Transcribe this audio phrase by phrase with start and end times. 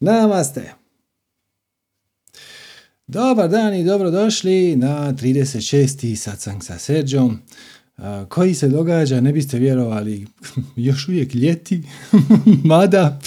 [0.00, 0.72] Namaste.
[3.06, 6.16] Dobar dan i dobrodošli na 36.
[6.16, 7.38] satsang sa Serđom
[8.28, 10.26] koji se događa, ne biste vjerovali,
[10.76, 11.82] još uvijek ljeti,
[12.64, 13.20] mada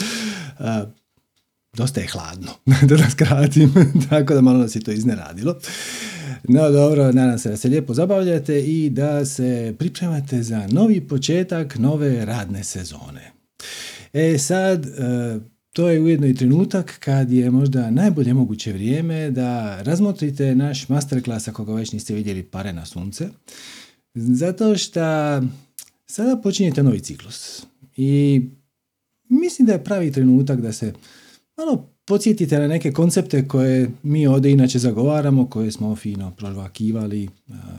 [1.73, 2.51] dosta je hladno,
[2.89, 3.73] da nas kratim,
[4.09, 5.59] tako da malo nas je to izneradilo.
[6.43, 11.77] No dobro, nadam se da se lijepo zabavljate i da se pripremate za novi početak
[11.77, 13.31] nove radne sezone.
[14.13, 14.85] E sad,
[15.79, 21.47] to je ujedno i trenutak kad je možda najbolje moguće vrijeme da razmotrite naš masterclass
[21.47, 23.29] ako ga već niste vidjeli pare na sunce.
[24.13, 24.99] Zato što
[26.05, 27.65] sada počinjete novi ciklus.
[27.97, 28.41] I
[29.29, 30.93] mislim da je pravi trenutak da se
[31.57, 37.29] malo podsjetite na neke koncepte koje mi ovdje inače zagovaramo, koje smo fino prožvakivali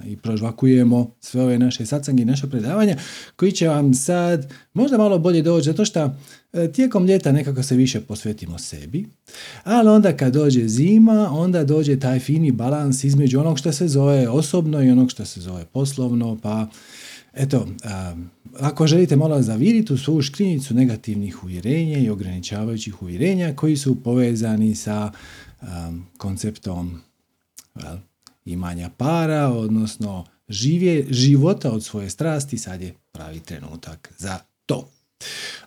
[0.06, 2.96] i prožvakujemo sve ove naše satsange i naše predavanja,
[3.36, 6.14] koji će vam sad možda malo bolje doći, zato što
[6.52, 9.06] e, tijekom ljeta nekako se više posvetimo sebi,
[9.64, 14.28] ali onda kad dođe zima, onda dođe taj fini balans između onog što se zove
[14.28, 16.68] osobno i onog što se zove poslovno, pa
[17.40, 17.68] Eto,
[18.60, 24.74] ako želite malo zaviriti u svoju škrinjicu negativnih uvjerenja i ograničavajućih uvjerenja koji su povezani
[24.74, 25.12] sa
[26.16, 27.00] konceptom
[28.44, 34.90] imanja para, odnosno živje, života od svoje strasti, sad je pravi trenutak za to.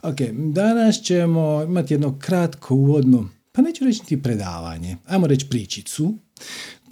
[0.01, 0.17] Ok,
[0.53, 6.17] danas ćemo imati jedno kratko uvodno, pa neću reći ti predavanje, ajmo reći pričicu,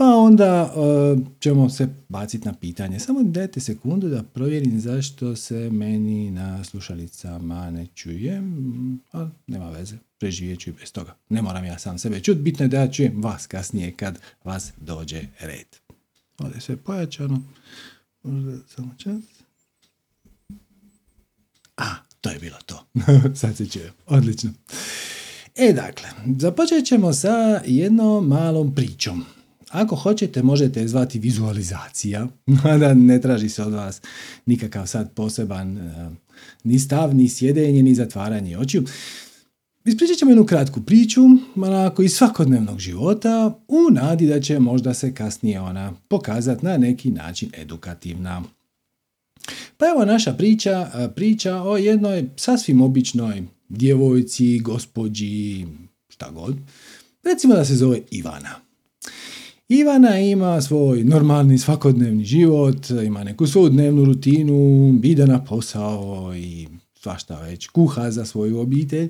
[0.02, 3.00] pa onda uh, ćemo se baciti na pitanje.
[3.00, 8.42] Samo dajte sekundu da provjerim zašto se meni na slušalicama ne čuje.
[9.14, 11.16] A, nema veze, preživjet ću i bez toga.
[11.30, 14.72] Ne moram ja sam sebe čut, bitno je da ja čujem vas kasnije kad vas
[14.78, 15.68] dođe red.
[16.40, 17.42] Ovdje je sve pojačano.
[18.24, 19.24] Možda samo čas.
[21.78, 22.86] A, to je bilo to.
[23.42, 23.92] Sad se čuje.
[24.06, 24.52] Odlično.
[25.56, 29.26] E dakle, započet ćemo sa jednom malom pričom.
[29.72, 32.28] Ako hoćete, možete je zvati vizualizacija,
[32.80, 34.02] da ne traži se od vas
[34.46, 36.10] nikakav sad poseban eh,
[36.64, 38.86] ni stav, ni sjedenje, ni zatvaranje očiju.
[39.86, 41.22] Ispričat ćemo jednu kratku priču,
[41.56, 47.12] onako iz svakodnevnog života, u nadi da će možda se kasnije ona pokazati na neki
[47.12, 48.44] način edukativna.
[49.78, 55.66] Pa evo naša priča, eh, priča o jednoj sasvim običnoj djevojci, gospođi,
[56.10, 56.56] šta god.
[57.24, 58.56] Recimo da se zove Ivana.
[59.74, 66.68] Ivana ima svoj normalni svakodnevni život, ima neku svoju dnevnu rutinu, ide na posao i
[66.94, 69.10] svašta već, kuha za svoju obitelj.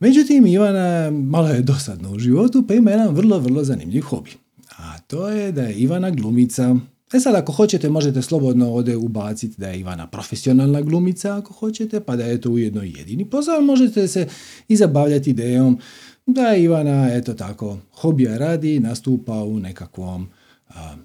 [0.00, 4.30] Međutim, Ivana malo je dosadna u životu, pa ima jedan vrlo, vrlo zanimljiv hobi.
[4.76, 6.76] A to je da je Ivana glumica.
[7.12, 12.00] E sad, ako hoćete, možete slobodno ovdje ubaciti da je Ivana profesionalna glumica, ako hoćete,
[12.00, 13.60] pa da je to ujedno jedini posao.
[13.60, 14.28] Možete se
[14.68, 15.78] i zabavljati idejom
[16.26, 20.28] da Ivana, eto tako, hobija radi, nastupa u nekakvom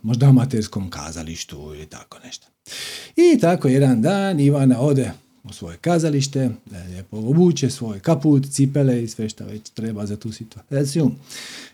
[0.01, 2.47] možda amaterskom kazalištu ili tako nešto.
[3.15, 5.11] I tako jedan dan Ivana ode
[5.43, 6.49] u svoje kazalište,
[6.89, 11.11] lijepo obuče svoj kaput, cipele i sve što već treba za tu situaciju.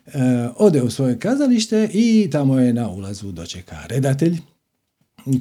[0.06, 0.12] E,
[0.58, 4.38] ode u svoje kazalište i tamo je na ulazu dočeka redatelj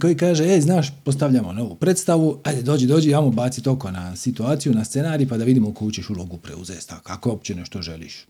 [0.00, 4.74] koji kaže, ej, znaš, postavljamo novu predstavu, ajde, dođi, dođi, ajmo baciti oko na situaciju,
[4.74, 8.26] na scenarij, pa da vidimo koju ćeš ulogu preuzeti, kako uopće nešto želiš.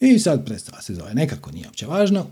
[0.00, 2.26] I sad predstava se zove nekako, nije uopće važno.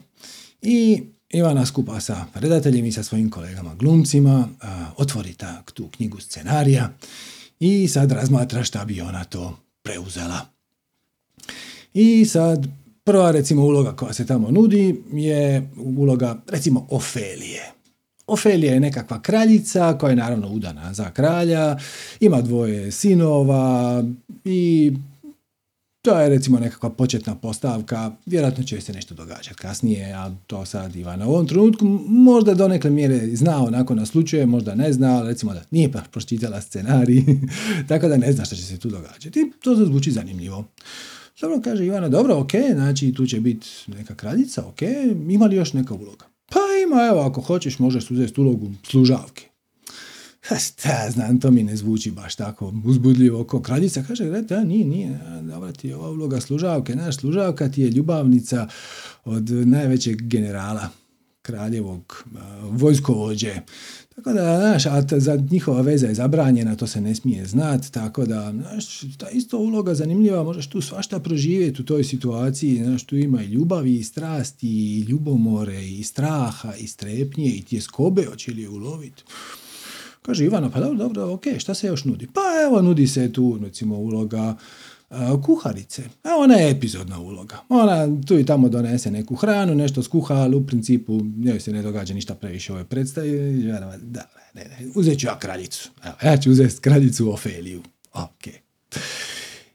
[0.62, 4.48] I Ivana skupa sa redateljem i sa svojim kolegama glumcima
[4.97, 6.92] otvori ta, tu knjigu scenarija
[7.60, 10.41] i sad razmatra šta bi ona to preuzela.
[11.94, 12.66] I sad
[13.04, 17.80] prva recimo uloga koja se tamo nudi je uloga recimo Ofelije.
[18.31, 21.77] Ofelija je nekakva kraljica koja je naravno udana za kralja,
[22.21, 24.05] ima dvoje sinova
[24.45, 24.93] i
[26.03, 30.97] to je recimo nekakva početna postavka, vjerojatno će se nešto događati kasnije, a to sad
[30.97, 35.29] Ivana u ovom trenutku možda do neke mjere zna onako naslučuje, možda ne zna, ali
[35.29, 37.25] recimo da nije pa pročitala scenarij,
[37.89, 39.53] tako da ne zna što će se tu događati.
[39.61, 40.65] To zvuči zanimljivo.
[41.41, 44.83] Dobro kaže Ivana, dobro, ok, znači tu će biti neka kraljica, ok,
[45.29, 46.30] ima li još neka uloga?
[46.90, 49.48] Ima, evo, ako hoćeš, možeš uzeti ulogu služavke.
[50.42, 54.04] Šta znam, to mi ne zvuči baš tako uzbudljivo ko kraljica.
[54.08, 56.96] Kaže, da, nije, nije, dobra ti je ova uloga služavke.
[56.96, 58.69] Naš služavka ti je ljubavnica
[59.25, 60.88] od najvećeg generala
[61.42, 62.25] kraljevog
[62.70, 63.54] vojskovođe.
[64.20, 68.26] Tako da, znaš, a za njihova veza je zabranjena, to se ne smije znati, tako
[68.26, 73.17] da, znaš, ta isto uloga zanimljiva, možeš tu svašta proživjeti u toj situaciji, znaš, tu
[73.17, 78.62] ima i ljubavi, i strasti, i ljubomore, i straha, i strepnje, i tjeskobe, hoće li
[78.62, 79.22] je uloviti.
[80.23, 82.28] Kaže Ivana, pa dobro, dobro, ok, šta se još nudi?
[82.34, 84.56] Pa evo, nudi se tu, recimo, uloga
[85.43, 86.03] kuharice.
[86.23, 87.59] A ona je epizodna uloga.
[87.69, 91.83] Ona tu i tamo donese neku hranu, nešto skuha, ali u principu njoj se ne
[91.83, 93.62] događa ništa previše ove predstavi.
[94.03, 95.91] Da, ne, ne, uzet ću ja kraljicu.
[96.05, 97.83] Evo, ja ću uzeti kraljicu Ofeliju.
[98.12, 98.55] Ok.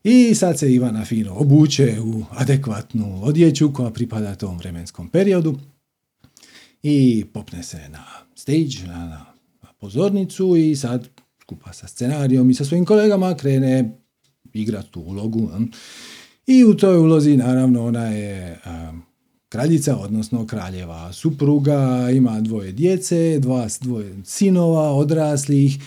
[0.04, 5.60] I sad se Ivana fino obuče u adekvatnu odjeću koja pripada tom vremenskom periodu
[6.84, 8.06] i popne se na
[8.36, 9.26] stage, na,
[9.62, 11.10] na pozornicu i sad
[11.42, 14.05] skupa sa scenarijom i sa svojim kolegama krene
[14.56, 15.52] igrati tu ulogu.
[16.48, 18.60] I u toj ulozi naravno ona je
[19.50, 25.80] kraljica, odnosno kraljeva supruga, ima dvoje djece, dva, dvoje sinova odraslih,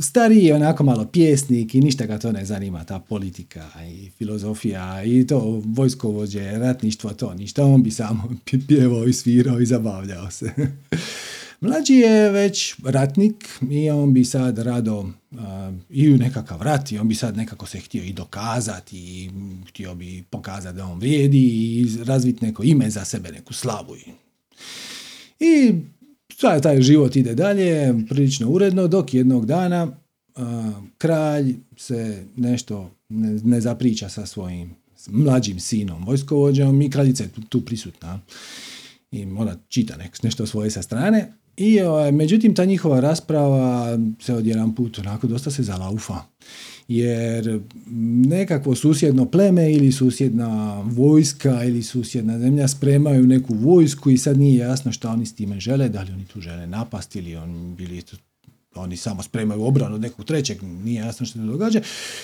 [0.00, 5.04] stariji je onako malo pjesnik i ništa ga to ne zanima, ta politika i filozofija
[5.04, 8.34] i to vojskovođe, ratništvo, to ništa, on bi samo
[8.68, 10.50] pjevao i svirao i zabavljao se.
[11.62, 15.38] Mlađi je već ratnik i on bi sad rado uh,
[15.90, 19.30] i u nekakav rat i on bi sad nekako se htio i dokazati i
[19.68, 23.96] htio bi pokazati da on vrijedi i razviti neko ime za sebe, neku slavu.
[25.40, 25.74] I
[26.40, 29.88] taj, taj život ide dalje, prilično uredno, dok jednog dana
[30.98, 34.74] kralj se nešto ne, ne zapriča sa svojim
[35.08, 38.20] mlađim sinom vojskovođom i kraljica je tu, prisutna
[39.10, 44.74] i ona čita nešto svoje sa strane i ovaj, međutim ta njihova rasprava se odjedan
[44.74, 46.14] put onako dosta se zalaufa.
[46.88, 47.60] Jer
[48.26, 54.58] nekakvo susjedno pleme ili susjedna vojska ili susjedna zemlja spremaju neku vojsku i sad nije
[54.58, 58.02] jasno što oni s time žele, da li oni tu žele napasti ili on, bili
[58.74, 61.80] oni samo spremaju obranu od nekog trećeg, nije jasno što se događa.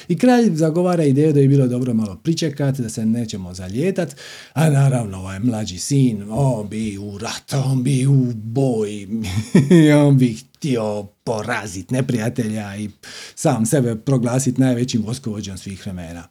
[0.08, 4.16] I kralj zagovara ideju da je bilo dobro malo pričekati, da se nećemo zaljetat,
[4.52, 9.08] a naravno ovaj mlađi sin, on bi u rat, on bi u boj,
[10.06, 12.90] on bi htio poraziti neprijatelja i
[13.34, 16.28] sam sebe proglasiti najvećim voskovođom svih vremena.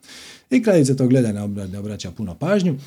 [0.49, 2.77] I kraljica to gleda, ne obraća puno pažnju.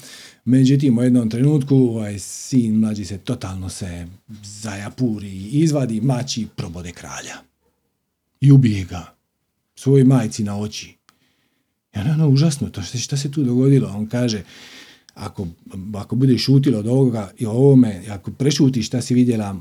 [0.44, 4.06] Međutim, u jednom trenutku ovaj sin mlađi se totalno se
[4.44, 7.36] zajapuri, izvadi mači probode kralja.
[8.40, 9.14] I ubije ga
[9.74, 10.96] svojoj majci na oči.
[11.94, 13.88] I ona ono užasno, to šta se tu dogodilo?
[13.88, 14.42] On kaže,
[15.14, 15.46] ako,
[15.94, 19.60] ako budeš šutilo od ovoga i ovome, ako prešutiš šta si vidjela,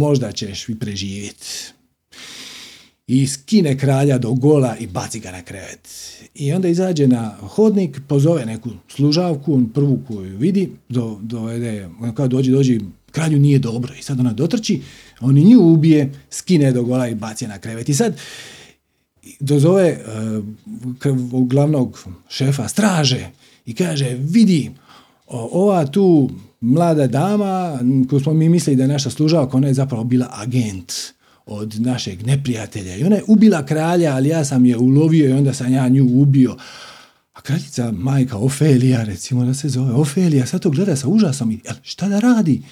[0.00, 1.46] možda ćeš vi preživjeti.
[3.06, 5.88] I skine kralja do gola i baci ga na krevet.
[6.34, 12.28] I onda izađe na hodnik, pozove neku služavku, on prvu koju vidi, do, dovede, kao
[12.28, 12.80] dođi, dođi,
[13.10, 13.94] kralju nije dobro.
[13.98, 14.82] I sad ona dotrči,
[15.20, 17.88] on nju ubije, skine do gola i baci na krevet.
[17.88, 18.16] I sad
[19.40, 23.30] dozove uh, glavnog šefa straže
[23.66, 24.70] i kaže, vidi,
[25.28, 26.30] ova tu
[26.60, 27.78] mlada dama
[28.10, 30.92] koju smo mi mislili da je naša služavka, ona je zapravo bila agent
[31.46, 35.54] od našeg neprijatelja i ona je ubila kralja, ali ja sam je ulovio i onda
[35.54, 36.56] sam ja nju ubio.
[37.32, 41.60] A kraljica, majka Ofelija, recimo da se zove Ofelija, sad to gleda sa užasom i
[41.82, 42.62] šta da radi?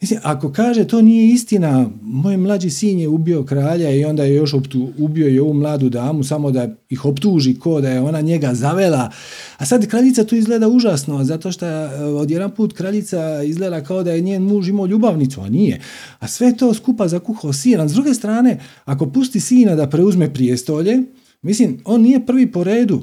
[0.00, 4.34] Mislim, ako kaže to nije istina, moj mlađi sin je ubio kralja i onda je
[4.34, 8.20] još optu, ubio i ovu mladu damu samo da ih optuži ko da je ona
[8.20, 9.10] njega zavela.
[9.56, 14.12] A sad kraljica tu izgleda užasno, zato što e, odjedan put kraljica izgleda kao da
[14.12, 15.80] je njen muž imao ljubavnicu, a nije.
[16.18, 17.88] A sve to skupa zakuhao sin.
[17.88, 21.02] s druge strane, ako pusti sina da preuzme prijestolje,
[21.42, 23.02] mislim, on nije prvi po redu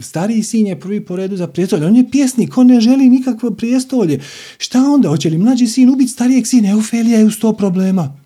[0.00, 3.50] stariji sin je prvi po redu za prijestolje, on je pjesnik, on ne želi nikakvo
[3.50, 4.20] prijestolje.
[4.58, 5.08] Šta onda?
[5.08, 6.70] Hoće li mlađi sin ubiti starijeg sina?
[6.70, 8.20] Eufelija je u sto problema.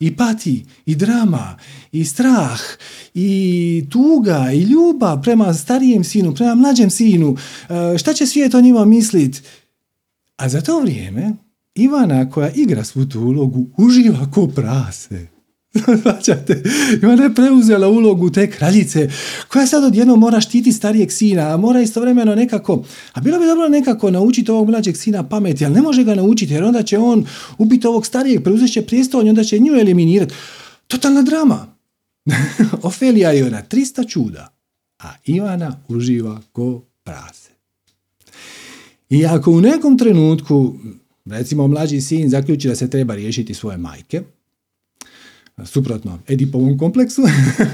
[0.00, 1.58] I pati, i drama,
[1.92, 2.60] i strah,
[3.14, 7.36] i tuga, i ljubav prema starijem sinu, prema mlađem sinu.
[7.94, 9.42] E, šta će svijet o njima mislit?
[10.36, 11.32] A za to vrijeme
[11.74, 15.35] Ivana koja igra svu tu ulogu uživa ko prase.
[16.02, 16.62] Svaćate?
[17.02, 19.08] I ona je preuzela ulogu te kraljice
[19.48, 23.68] koja sad odjedno mora štiti starijeg sina, a mora istovremeno nekako, a bilo bi dobro
[23.68, 27.26] nekako naučiti ovog mlađeg sina pameti, ali ne može ga naučiti jer onda će on
[27.58, 30.34] ubiti ovog starijeg, preuzet će prijestolje, onda će nju eliminirati.
[30.86, 31.66] Totalna drama.
[32.82, 34.48] Ofelija je ona 300 čuda,
[34.98, 37.50] a Ivana uživa ko prase.
[39.10, 40.74] I ako u nekom trenutku,
[41.24, 44.22] recimo mlađi sin zaključi da se treba riješiti svoje majke,
[45.64, 47.22] suprotno Edipovom kompleksu,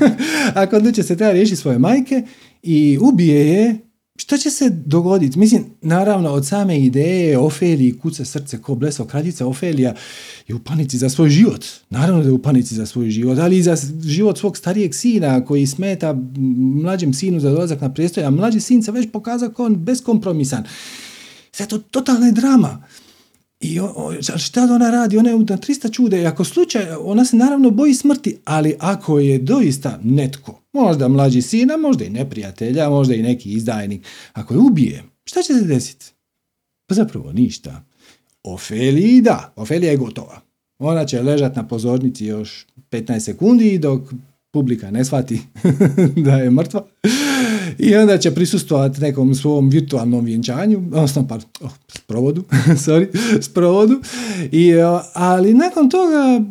[0.55, 2.23] ako odluče se treba riješiti svoje majke
[2.63, 3.79] i ubije je,
[4.17, 5.39] što će se dogoditi?
[5.39, 9.95] Mislim, naravno, od same ideje Ofeliji kuca srce ko bleso kraljica Ofelija
[10.49, 11.65] je u panici za svoj život.
[11.91, 15.45] Naravno da je u panici za svoj život, ali i za život svog starijeg sina
[15.45, 16.17] koji smeta
[16.83, 20.65] mlađem sinu za dolazak na prijestolje, a mlađi sin se već pokazao kao on beskompromisan.
[21.53, 22.85] Sve to totalna je drama.
[23.63, 25.19] I o, šta ona radi?
[25.19, 29.19] Ona je na 300 čude i ako slučaj, ona se naravno boji smrti, ali ako
[29.19, 34.07] je doista netko Možda mlađi sina, možda i neprijatelja, možda i neki izdajnik.
[34.33, 36.13] Ako je ubije, šta će se desiti?
[36.87, 37.85] Pa zapravo ništa.
[38.43, 40.41] Ofeliji da, Ofelija je gotova.
[40.79, 44.03] Ona će ležati na pozornici još 15 sekundi dok
[44.53, 45.41] publika ne shvati
[46.25, 46.87] da je mrtva
[47.79, 52.45] i onda će prisustvovati nekom svom virtualnom vjenčanju, odnosno pa, oh, sprovodu,
[52.85, 53.07] sorry,
[53.43, 54.01] sprovodu,
[54.53, 54.73] I,
[55.15, 56.45] ali nakon toga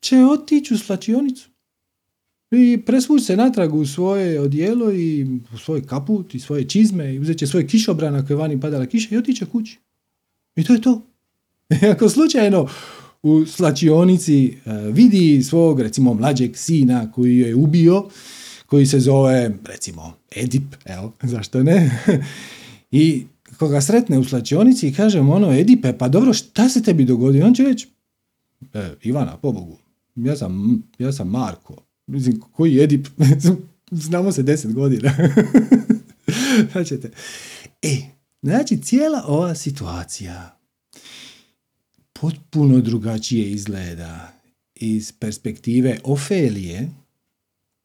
[0.00, 1.48] će otići u slačionicu
[2.50, 7.18] i presvući se natrag u svoje odijelo i u svoj kaput i svoje čizme i
[7.18, 9.78] uzet će svoje kišobrana koje je vani padala kiša i otiće kući.
[10.56, 11.02] I to je to.
[11.70, 12.68] I ako slučajno
[13.24, 18.04] u slačionici e, vidi svog, recimo, mlađeg sina koji je ubio,
[18.66, 21.90] koji se zove, recimo, Edip, evo, zašto ne?
[22.90, 23.24] I
[23.58, 27.46] koga sretne u slačionici i kaže mu ono, Edipe, pa dobro, šta se tebi dogodilo?
[27.46, 27.88] On će reći,
[28.74, 29.78] e, Ivana, pobogu,
[30.16, 31.76] ja sam, ja sam Marko.
[32.06, 33.06] Mislim, koji Edip?
[33.90, 35.14] Znamo se deset godina.
[36.72, 37.10] Značite.
[37.82, 37.96] E,
[38.42, 40.58] znači, cijela ova situacija
[42.24, 44.32] potpuno drugačije izgleda
[44.74, 46.88] iz perspektive Ofelije,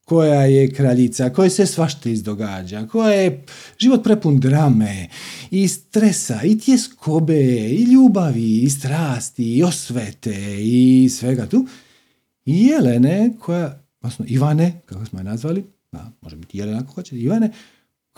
[0.04, 3.44] koja je kraljica, koja se svašta izdogađa, koja je
[3.78, 5.08] život prepun drame
[5.50, 11.66] i stresa i tjeskobe i ljubavi i strasti i osvete i svega tu.
[12.44, 17.16] I Jelene koja, odnosno Ivane, kako smo je nazvali, da, može biti Jelena ako hoće,
[17.16, 17.52] Ivane,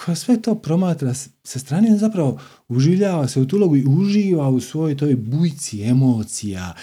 [0.05, 4.61] koja sve to promatra sa strane, zapravo uživljava se u tu ulogu i uživa u
[4.61, 6.75] svojoj toj bujci emocija.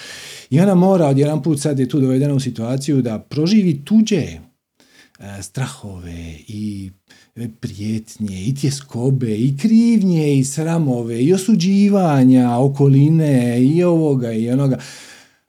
[0.50, 4.40] I ona mora odjedan put sad je tu dovedena u situaciju da proživi tuđe e,
[5.42, 6.92] strahove i
[7.62, 14.80] prijetnje i tjeskobe i krivnje i sramove i osuđivanja okoline i ovoga i onoga.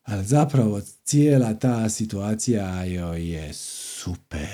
[0.02, 4.48] Ali zapravo cijela ta situacija joj je super.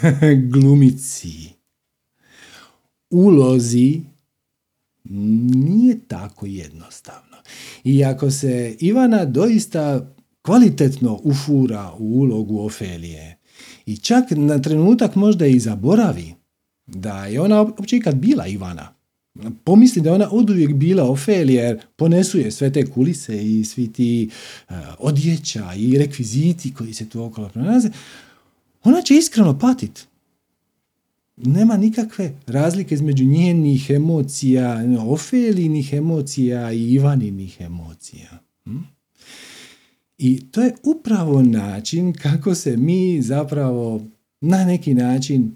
[0.52, 1.49] Glumici
[3.10, 4.00] ulozi
[5.04, 7.36] nije tako jednostavno.
[7.84, 13.38] I ako se Ivana doista kvalitetno ufura u ulogu Ofelije
[13.86, 16.34] i čak na trenutak možda i zaboravi
[16.86, 18.94] da je ona uopće ikad bila Ivana,
[19.64, 23.92] pomisli da je ona oduvijek bila Ofelija jer ponesu je sve te kulise i svi
[23.92, 24.30] ti
[24.68, 27.90] uh, odjeća i rekviziti koji se tu okolo pronalaze,
[28.84, 30.02] ona će iskreno patiti
[31.44, 38.38] nema nikakve razlike između njenih emocija, Ofelinih emocija i Ivaninih emocija.
[38.64, 38.78] Hm?
[40.18, 44.02] I to je upravo način kako se mi zapravo
[44.40, 45.54] na neki način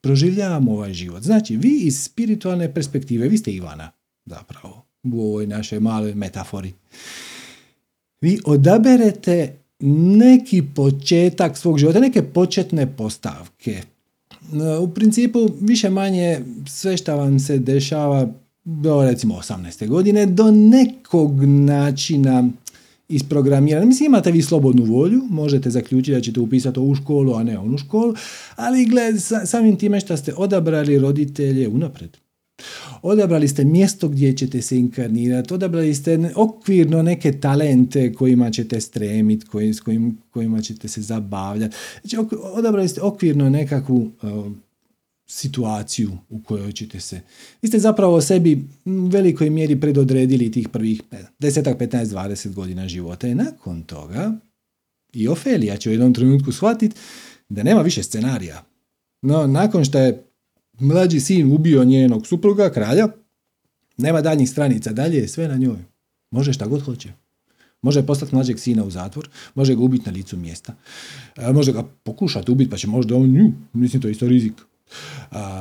[0.00, 1.22] proživljavamo ovaj život.
[1.22, 3.90] Znači, vi iz spiritualne perspektive, vi ste Ivana
[4.26, 6.72] zapravo u ovoj našoj maloj metafori.
[8.20, 13.82] Vi odaberete neki početak svog života, neke početne postavke,
[14.82, 18.28] u principu više manje sve što vam se dešava
[18.64, 19.88] do recimo 18.
[19.88, 22.48] godine do nekog načina
[23.08, 23.86] isprogramirano.
[23.86, 27.78] Mislim, imate vi slobodnu volju, možete zaključiti da ćete upisati ovu školu, a ne onu
[27.78, 28.14] školu,
[28.56, 32.16] ali gled, samim time što ste odabrali roditelje unapred.
[33.02, 39.46] Odabrali ste mjesto gdje ćete se inkarnirati, odabrali ste okvirno neke talente kojima ćete stremiti,
[39.46, 41.76] koji, s kojim, kojima ćete se zabavljati.
[42.04, 44.10] Znači, odabrali ste okvirno nekakvu
[45.26, 47.20] situaciju u kojoj ćete se...
[47.62, 51.02] Vi ste zapravo sebi u velikoj mjeri predodredili tih prvih
[51.40, 54.32] 10, 15, 20 godina života i nakon toga
[55.12, 56.96] i Ofelija će u jednom trenutku shvatiti
[57.48, 58.64] da nema više scenarija.
[59.22, 60.24] No, nakon što je
[60.82, 63.08] mlađi sin ubio njenog supruga, kralja,
[63.96, 65.78] nema daljnjih stranica, dalje je sve na njoj.
[66.30, 67.12] Može šta god hoće.
[67.82, 70.74] Može poslati mlađeg sina u zatvor, može ga ubiti na licu mjesta,
[71.54, 74.52] može ga pokušati ubiti pa će možda on nju, mislim to je isto rizik.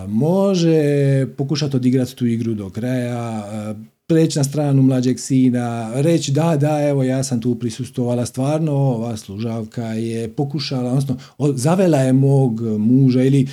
[0.07, 3.45] može pokušati odigrati tu igru do kraja,
[4.07, 9.17] preći na stranu mlađeg sina, reći da, da, evo ja sam tu prisustovala, stvarno ova
[9.17, 11.17] služavka je pokušala, odnosno
[11.55, 13.47] zavela je mog muža ili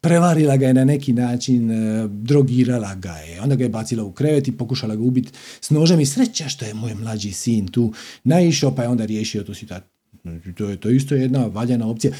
[0.00, 4.12] prevarila ga je na neki način, e, drogirala ga je, onda ga je bacila u
[4.12, 7.92] krevet i pokušala ga ubiti s nožem i sreća što je moj mlađi sin tu
[8.24, 9.90] naišao pa je onda riješio tu situaciju.
[10.22, 12.12] Znači, to je to isto jedna valjana opcija.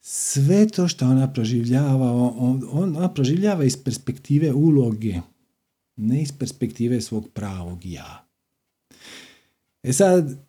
[0.00, 5.14] Sve to što ona proživljava, on, ona proživljava iz perspektive uloge,
[5.96, 8.26] ne iz perspektive svog pravog ja.
[9.82, 10.44] E sad,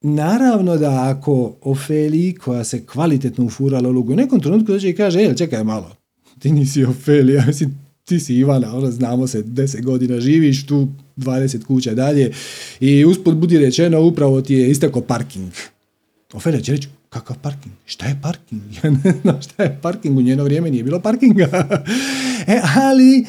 [0.00, 5.20] Naravno da ako Ofeli koja se kvalitetno ufurala ulogu u nekom trenutku dođe i kaže,
[5.20, 5.96] e, čekaj malo,
[6.38, 7.44] ti nisi Ofelija,
[8.04, 12.32] ti si Ivana, ono, znamo se, deset godina živiš tu, 20 kuća dalje
[12.80, 15.52] i usput budi rečeno, upravo ti je istako parking.
[16.32, 17.74] Ofelija će reći, Kakav parking?
[17.84, 18.62] Šta je parking?
[18.84, 21.44] Ja ne znam šta je parking, u njeno vrijeme nije bilo parkinga.
[22.46, 23.26] e, ali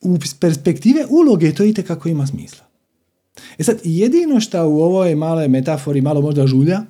[0.00, 2.64] u perspektive uloge to ite kako ima smisla.
[3.58, 6.82] E sad, jedino što u ovoj maloj metafori malo možda žulja,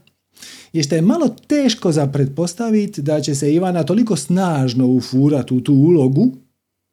[0.72, 5.60] je što je malo teško za pretpostaviti da će se Ivana toliko snažno ufurati u
[5.60, 6.30] tu ulogu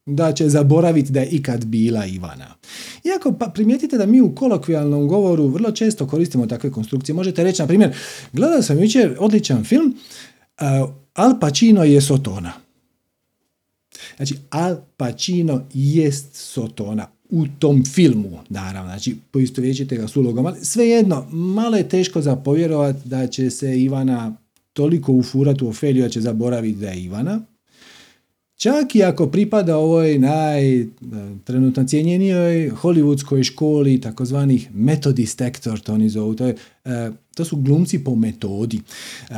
[0.06, 2.56] da će zaboraviti da je ikad bila Ivana.
[3.04, 7.16] Iako pa primijetite da mi u kolokvijalnom govoru vrlo često koristimo takve konstrukcije.
[7.16, 7.96] Možete reći, na primjer,
[8.34, 9.96] gledao sam jučer odličan film,
[10.62, 12.54] uh, Al Pacino je Sotona.
[14.18, 20.66] Znači, Al Pacino jest Sotona u tom filmu, naravno, znači poistovjećite ga s ulogom, ali
[20.66, 24.36] svejedno, malo je teško za povjerovati da će se Ivana
[24.74, 27.42] toliko ufurati u Ofeliju da će zaboraviti da je Ivana.
[28.56, 30.86] Čak i ako pripada ovoj naj
[31.44, 36.56] trenutno cijenjenijoj hollywoodskoj školi takozvanih metodist actor, to oni zovu, to, je,
[36.86, 38.82] e, to su glumci po metodi.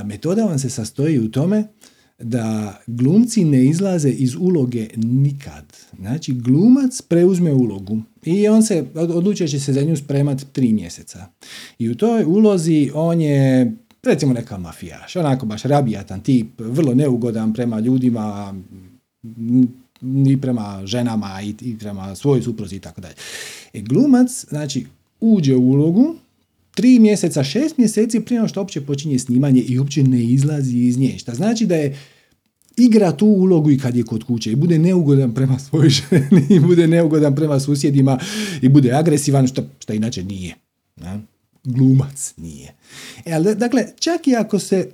[0.05, 1.63] Metoda vam se sastoji u tome
[2.23, 5.65] da glumci ne izlaze iz uloge nikad.
[5.99, 11.27] Znači, glumac preuzme ulogu i on se odlučuje će se za nju spremati tri mjeseca.
[11.79, 13.71] I u toj ulozi on je
[14.03, 18.53] recimo neka mafijaš, onako baš rabijatan tip, vrlo neugodan prema ljudima,
[20.01, 23.15] ni prema ženama i, i prema svojoj supruzi i tako dalje.
[23.73, 24.85] E, glumac, znači,
[25.21, 26.15] uđe u ulogu,
[26.75, 30.97] tri mjeseca, šest mjeseci prije nego što uopće počinje snimanje i uopće ne izlazi iz
[30.97, 31.17] nje.
[31.17, 31.97] Šta znači da je
[32.77, 36.59] igra tu ulogu i kad je kod kuće i bude neugodan prema svojoj ženi i
[36.59, 38.19] bude neugodan prema susjedima
[38.61, 40.55] i bude agresivan što, što inače nije.
[40.95, 41.21] Na?
[41.63, 42.73] Glumac nije.
[43.25, 44.91] E, ali, dakle, čak i ako se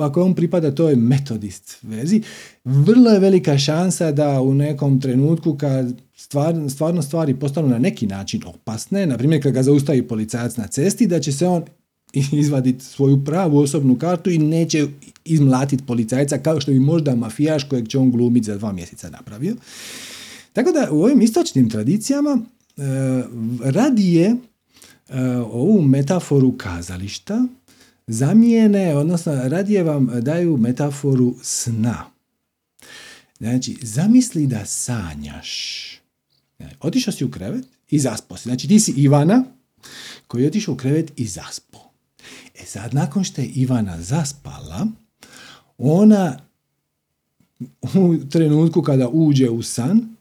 [0.00, 2.22] ako on pripada toj metodist vezi,
[2.64, 8.06] vrlo je velika šansa da u nekom trenutku kad stvar, stvarno stvari postanu na neki
[8.06, 11.64] način opasne, na primjer kad ga zaustavi policajac na cesti, da će se on
[12.42, 14.86] izvaditi svoju pravu osobnu kartu i neće
[15.24, 19.56] izmlatiti policajca kao što bi možda mafijaš kojeg će on glumiti za dva mjeseca napravio.
[20.52, 22.82] Tako da u ovim istočnim tradicijama e,
[23.64, 24.36] radije e,
[25.36, 27.46] ovu metaforu kazališta
[28.06, 32.04] zamijene, odnosno radije vam daju metaforu sna.
[33.38, 35.99] Znači, zamisli da sanjaš.
[36.80, 38.42] Otišao si u krevet i zaspo si.
[38.42, 39.44] Znači, ti si Ivana
[40.26, 41.78] koji je otišao u krevet i zaspo.
[42.62, 44.86] E sad, nakon što je Ivana zaspala,
[45.78, 46.38] ona
[47.94, 50.16] u trenutku kada uđe u san,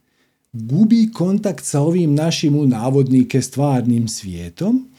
[0.53, 4.89] gubi kontakt sa ovim našim u navodnike stvarnim svijetom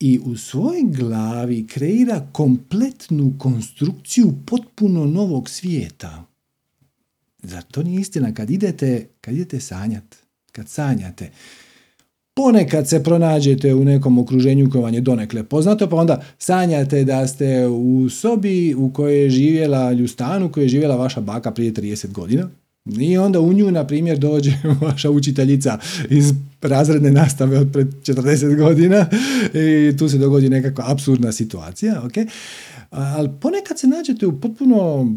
[0.00, 6.24] i u svojoj glavi kreira kompletnu konstrukciju potpuno novog svijeta.
[7.42, 8.34] Zar to nije istina?
[8.34, 10.16] Kad idete, kad idete sanjat,
[10.54, 11.30] kad sanjate,
[12.34, 17.26] ponekad se pronađete u nekom okruženju koje vam je donekle poznato, pa onda sanjate da
[17.26, 21.72] ste u sobi u kojoj je živjela ljustanu, u kojoj je živjela vaša baka prije
[21.72, 22.48] 30 godina.
[23.00, 24.52] I onda u nju, na primjer, dođe
[24.86, 25.78] vaša učiteljica
[26.10, 29.06] iz razredne nastave od pred 40 godina
[29.54, 32.12] i tu se dogodi nekakva apsurdna situacija, ok?
[32.90, 35.12] Ali ponekad se nađete u potpuno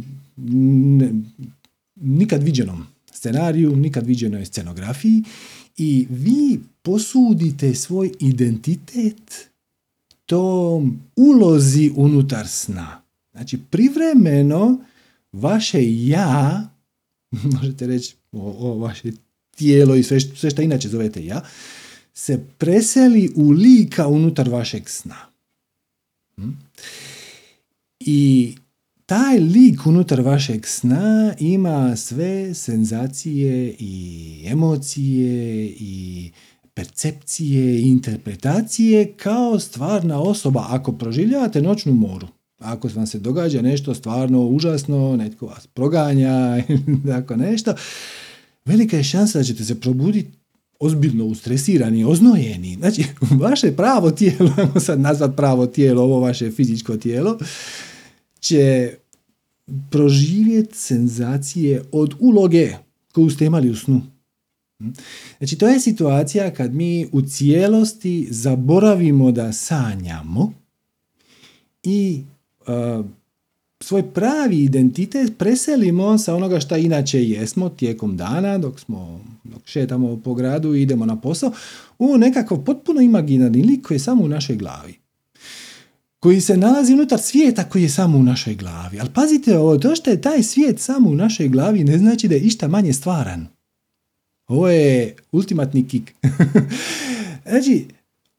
[1.95, 5.23] nikad viđenom scenariju, nikad viđenoj scenografiji
[5.77, 9.49] i vi posudite svoj identitet
[10.25, 13.01] tom ulozi unutar sna.
[13.32, 14.80] Znači, privremeno
[15.32, 16.69] vaše ja,
[17.56, 19.12] možete reći o, o vaše
[19.56, 21.41] tijelo i sve, sve što inače zovete ja,
[22.13, 25.17] se preseli u lika unutar vašeg sna.
[26.36, 26.49] Hm?
[27.99, 28.56] I
[29.08, 36.32] taj lik unutar vašeg sna ima sve senzacije i emocije i
[36.74, 42.28] percepcije i interpretacije kao stvarna osoba ako proživljavate noćnu moru.
[42.60, 46.63] Ako vam se događa nešto stvarno užasno, netko vas proganja,
[47.12, 47.74] tako nešto,
[48.65, 50.32] velika je šansa da ćete se probuditi
[50.80, 52.76] ozbiljno ustresirani, oznojeni.
[52.76, 53.06] Znači,
[53.46, 57.38] vaše pravo tijelo, ajmo sad nazvat pravo tijelo, ovo vaše fizičko tijelo,
[58.39, 58.93] će
[59.91, 62.73] proživjeti senzacije od uloge
[63.12, 64.02] koju ste imali u snu.
[65.38, 70.54] Znači, to je situacija kad mi u cijelosti zaboravimo da sanjamo
[71.84, 72.23] i
[72.67, 73.06] uh,
[73.80, 80.21] svoj pravi identitet preselimo sa onoga što inače jesmo tijekom dana, dok smo dok šetamo
[80.23, 81.52] po gradu i idemo na posao,
[82.00, 85.07] u nekakav potpuno imaginarni lik koji je samo u našoj glavi
[86.28, 89.00] koji se nalazi unutar svijeta koji je samo u našoj glavi.
[89.00, 92.36] Ali pazite ovo, to što je taj svijet samo u našoj glavi ne znači da
[92.36, 93.48] je išta manje stvaran.
[94.48, 96.13] Ovo je ultimatni kik.
[97.50, 97.86] znači,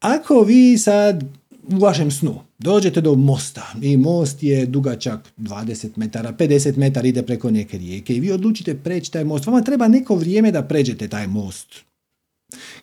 [0.00, 1.24] ako vi sad
[1.68, 7.22] u vašem snu dođete do mosta i most je dugačak 20 metara, 50 metara ide
[7.22, 9.46] preko neke rijeke i vi odlučite preći taj most.
[9.46, 11.68] Vama treba neko vrijeme da pređete taj most.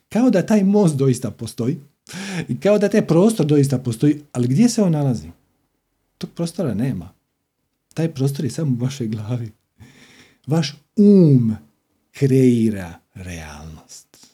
[0.10, 1.78] Kao da taj most doista postoji
[2.48, 5.28] i kao da taj prostor doista postoji, ali gdje se on nalazi?
[6.18, 7.10] Tog prostora nema.
[7.94, 9.52] Taj prostor je samo u vašoj glavi.
[10.48, 11.56] Vaš um
[12.12, 14.28] kreira realnost.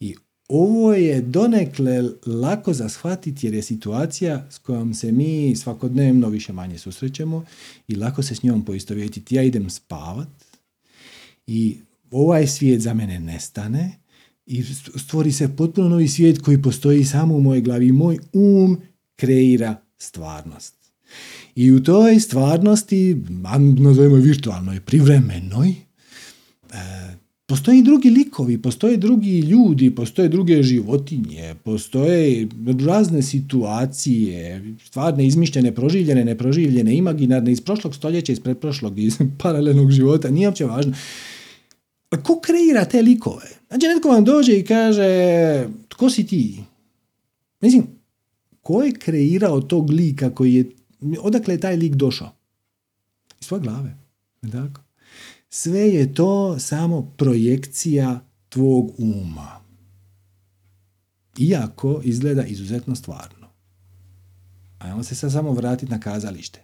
[0.00, 0.14] I
[0.48, 6.52] ovo je donekle lako za shvatiti jer je situacija s kojom se mi svakodnevno više
[6.52, 7.44] manje susrećemo
[7.88, 9.34] i lako se s njom poistovjetiti.
[9.34, 10.28] Ja idem spavat
[11.46, 11.78] i
[12.10, 14.01] ovaj svijet za mene nestane
[14.46, 14.62] i
[14.96, 17.92] stvori se potpuno novi svijet koji postoji samo u mojoj glavi.
[17.92, 18.78] Moj um
[19.16, 20.74] kreira stvarnost.
[21.54, 23.22] I u toj stvarnosti,
[23.78, 27.12] nazovimo virtualnoj, privremenoj, e,
[27.52, 32.48] Postoje i drugi likovi, postoje drugi ljudi, postoje druge životinje, postoje
[32.86, 40.30] razne situacije, stvarne, izmišljene, proživljene, neproživljene, imaginarne, iz prošlog stoljeća, iz pretprošlog, iz paralelnog života,
[40.30, 40.92] nije uopće važno.
[42.22, 43.48] Ko kreira te likove?
[43.72, 45.08] Znači, netko vam dođe i kaže,
[45.88, 46.64] tko si ti?
[47.60, 47.86] Mislim,
[48.62, 50.70] ko je kreirao tog lika koji je,
[51.20, 52.30] odakle je taj lik došao?
[53.40, 53.96] Iz svoje glave.
[54.52, 54.80] Tako?
[55.48, 59.60] Sve je to samo projekcija tvog uma.
[61.38, 63.48] Iako izgleda izuzetno stvarno.
[64.78, 66.62] Ajmo se sad samo vratiti na kazalište.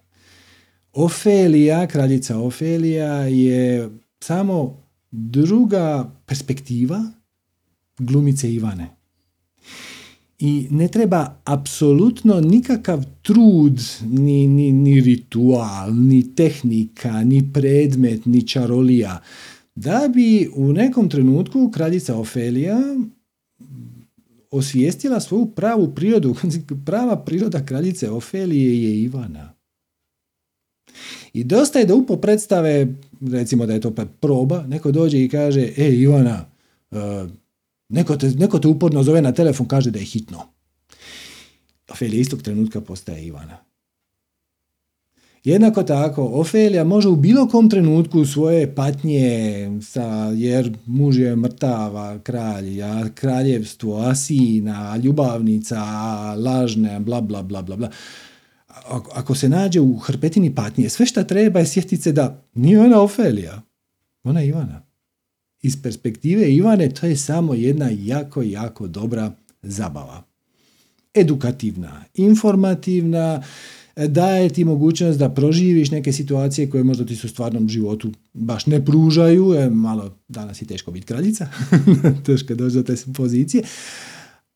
[0.92, 3.90] Ofelija, kraljica Ofelija je
[4.20, 7.04] samo druga perspektiva
[7.98, 8.98] glumice Ivane
[10.38, 18.46] i ne treba apsolutno nikakav trud, ni, ni, ni ritual, ni tehnika, ni predmet, ni
[18.46, 19.22] čarolija,
[19.74, 22.78] da bi u nekom trenutku kraljica Ofelija
[24.50, 26.34] osvijestila svoju pravu prirodu.
[26.86, 29.57] Prava priroda kraljice Ofelije je Ivana.
[31.32, 32.86] I dosta je da upo predstave,
[33.32, 36.44] recimo da je to proba, neko dođe i kaže, e Ivana,
[36.90, 36.98] uh,
[37.88, 40.42] Neko te, neko te uporno zove na telefon, kaže da je hitno.
[41.90, 43.56] Ofelija istog trenutka postaje Ivana.
[45.44, 52.18] Jednako tako, Ofelija može u bilo kom trenutku svoje patnje, sa, jer muž je mrtava
[52.18, 55.80] kralj, a kraljevstvo, a sina, a ljubavnica,
[56.34, 57.90] lažne, bla, bla, bla, bla, bla.
[59.14, 63.00] Ako se nađe u hrpetini patnje, sve što treba je sjetiti se da nije ona
[63.02, 63.62] Ofelija,
[64.24, 64.88] ona je Ivana
[65.62, 70.22] iz perspektive Ivane to je samo jedna jako, jako dobra zabava.
[71.14, 73.42] Edukativna, informativna,
[73.96, 78.66] daje ti mogućnost da proživiš neke situacije koje možda ti su u stvarnom životu baš
[78.66, 81.48] ne pružaju, je malo danas je teško biti kraljica,
[82.26, 83.64] teško doći do te pozicije,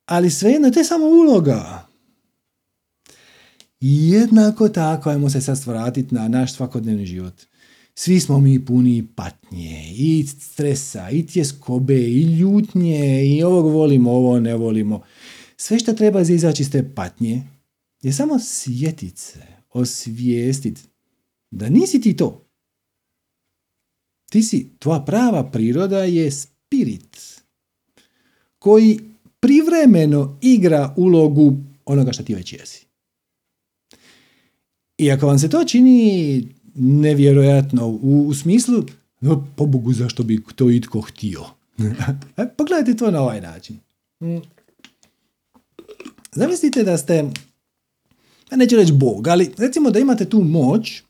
[0.07, 1.92] ali svejedno to je samo uloga.
[3.85, 7.35] Jednako tako, ajmo se sad vratiti na naš svakodnevni život.
[7.95, 14.40] Svi smo mi puni patnje i stresa i tjeskobe i ljutnje i ovog volimo, ovo
[14.40, 15.03] ne volimo.
[15.57, 17.42] Sve što treba za izaći iz te patnje
[18.03, 19.42] je samo sjetit se,
[19.73, 20.79] osvijestit
[21.51, 22.45] da nisi ti to.
[24.31, 27.42] Ti si, tvoja prava priroda je spirit
[28.59, 29.01] koji
[29.40, 32.92] privremeno igra ulogu onoga što ti već jesi.
[35.03, 38.85] I ako vam se to čini nevjerojatno u, u smislu
[39.21, 41.45] no, po Bogu zašto bi to itko htio.
[42.37, 43.79] e, pogledajte to na ovaj način.
[44.21, 44.38] Mm.
[46.33, 47.15] Zamislite da ste,
[48.51, 51.03] ja neću reći Bog, ali recimo da imate tu moć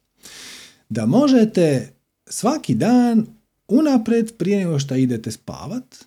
[0.88, 1.92] da možete
[2.26, 3.26] svaki dan
[3.68, 6.04] unapred prije nego što idete spavat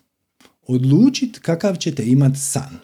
[0.66, 2.78] odlučiti kakav ćete imati san.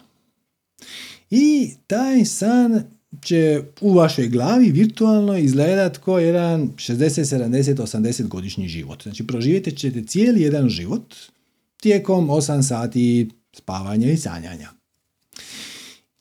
[1.29, 2.83] I taj san
[3.23, 9.03] će u vašoj glavi virtualno izgledati kao jedan 60, 70, 80 godišnji život.
[9.03, 11.15] Znači proživjeti ćete cijeli jedan život
[11.81, 14.69] tijekom 8 sati spavanja i sanjanja.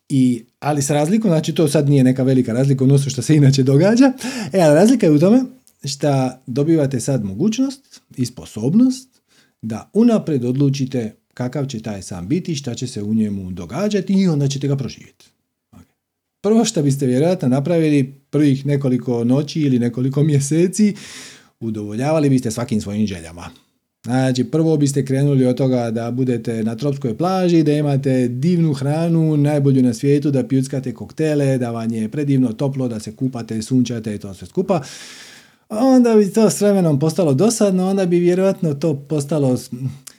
[0.08, 3.36] I, ali s razlikom, znači to sad nije neka velika razlika u odnosu što se
[3.36, 4.12] inače događa,
[4.52, 5.42] e, ali razlika je u tome
[5.84, 9.08] što dobivate sad mogućnost i sposobnost
[9.62, 14.28] da unaprijed odlučite kakav će taj sam biti, šta će se u njemu događati i
[14.28, 15.31] onda ćete ga proživjeti.
[16.42, 20.94] Prvo što biste vjerojatno napravili prvih nekoliko noći ili nekoliko mjeseci,
[21.60, 23.50] udovoljavali biste svakim svojim željama.
[24.04, 29.36] Znači, prvo biste krenuli od toga da budete na tropskoj plaži, da imate divnu hranu,
[29.36, 34.14] najbolju na svijetu, da pijuckate koktele, da vam je predivno toplo, da se kupate, sunčate
[34.14, 34.82] i to sve skupa.
[35.68, 39.58] Onda bi to s vremenom postalo dosadno, onda bi vjerojatno to postalo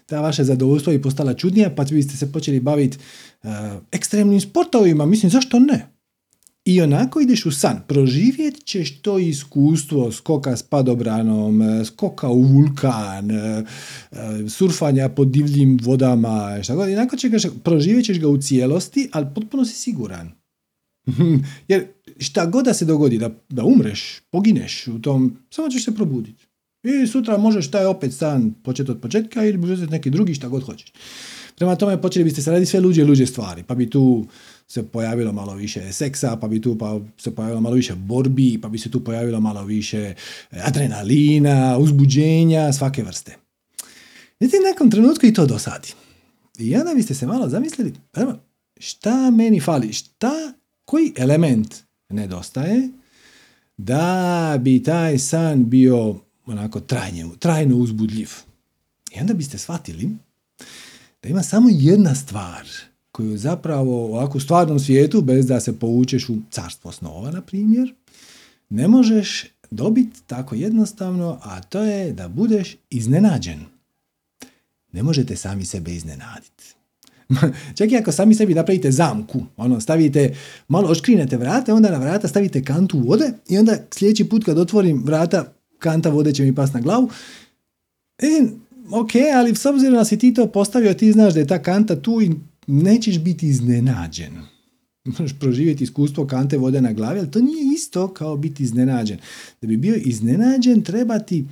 [0.06, 2.98] ta vaša zadovoljstvo i postala čudnija, pa biste se počeli baviti
[3.44, 3.50] uh,
[3.92, 5.93] ekstremnim sportovima, mislim, zašto ne?
[6.66, 12.42] I onako ideš u san, proživjet ćeš to iskustvo skoka s padobranom, e, skoka u
[12.42, 13.64] vulkan, e,
[14.50, 19.28] surfanja po divljim vodama, šta god, onako će ga, proživjet ćeš ga u cijelosti, ali
[19.36, 20.32] potpuno si siguran.
[21.68, 21.88] Jer
[22.20, 26.46] šta god da se dogodi, da, da umreš, pogineš u tom, samo ćeš se probuditi.
[26.84, 30.64] I sutra možeš taj opet san početi od početka ili uzeti neki drugi šta god
[30.64, 30.94] hoćeš.
[31.58, 34.28] Prema tome počeli biste se raditi sve luđe luđe stvari, pa bi tu
[34.68, 38.70] se pojavilo malo više seksa, pa bi tu pa se pojavilo malo više borbi, pa
[38.70, 40.14] bi se tu pojavilo malo više
[40.52, 43.38] adrenalina, uzbuđenja, svake vrste.
[44.40, 45.94] Niti nekom trenutku i to dosadi.
[46.58, 48.40] I onda biste se malo zamislili, evo,
[48.80, 50.54] šta meni fali, šta,
[50.86, 51.76] koji element
[52.10, 52.90] nedostaje
[53.78, 58.30] da bi taj san bio onako trajnje, trajno uzbudljiv.
[59.16, 60.10] I onda biste shvatili
[61.24, 62.68] da ima samo jedna stvar
[63.14, 67.94] koju zapravo ovako u stvarnom svijetu, bez da se povučeš u carstvo snova, na primjer,
[68.70, 73.60] ne možeš dobiti tako jednostavno, a to je da budeš iznenađen.
[74.92, 76.64] Ne možete sami sebe iznenaditi.
[77.78, 80.36] Čak i ako sami sebi napravite zamku, ono, stavite,
[80.68, 85.04] malo oškrinete vrata, onda na vrata stavite kantu vode i onda sljedeći put kad otvorim
[85.06, 87.10] vrata, kanta vode će mi pas na glavu.
[88.18, 88.44] E,
[88.92, 92.02] ok, ali s obzirom da si ti to postavio, ti znaš da je ta kanta
[92.02, 92.32] tu i
[92.68, 94.34] nećeš biti iznenađen.
[95.06, 99.18] Možeš proživjeti iskustvo kante vode na glavi, ali to nije isto kao biti iznenađen.
[99.62, 101.46] Da bi bio iznenađen, treba ti,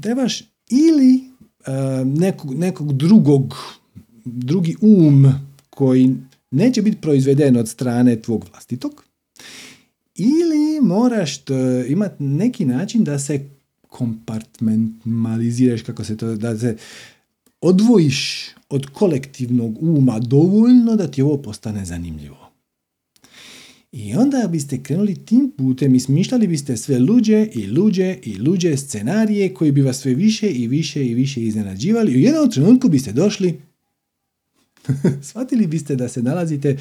[0.00, 3.54] trebaš ili uh, nekog, nekog drugog,
[4.24, 5.26] drugi um
[5.70, 6.16] koji
[6.50, 9.04] neće biti proizveden od strane tvog vlastitog,
[10.14, 11.44] ili moraš
[11.88, 13.48] imati neki način da se
[13.88, 16.76] kompartmentaliziraš, kako se to, da se
[17.60, 22.46] odvojiš od kolektivnog uma dovoljno da ti ovo postane zanimljivo.
[23.92, 28.76] I onda biste krenuli tim putem i smišljali biste sve luđe i luđe i luđe
[28.76, 32.12] scenarije koji bi vas sve više i više i više iznenađivali.
[32.12, 33.60] I u jednom trenutku biste došli,
[35.28, 36.76] shvatili biste da se nalazite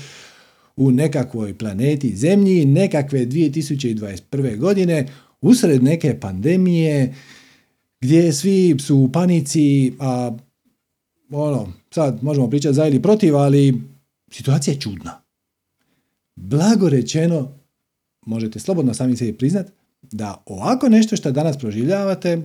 [0.75, 4.57] u nekakvoj planeti Zemlji, nekakve 2021.
[4.57, 5.07] godine,
[5.41, 7.15] usred neke pandemije,
[8.01, 10.37] gdje svi su u panici, a
[11.29, 13.81] ono, sad možemo pričati za ili protiv, ali
[14.31, 15.21] situacija je čudna.
[16.35, 17.51] Blago rečeno,
[18.25, 19.67] možete slobodno sami sebi priznat,
[20.01, 22.41] da ovako nešto što danas proživljavate,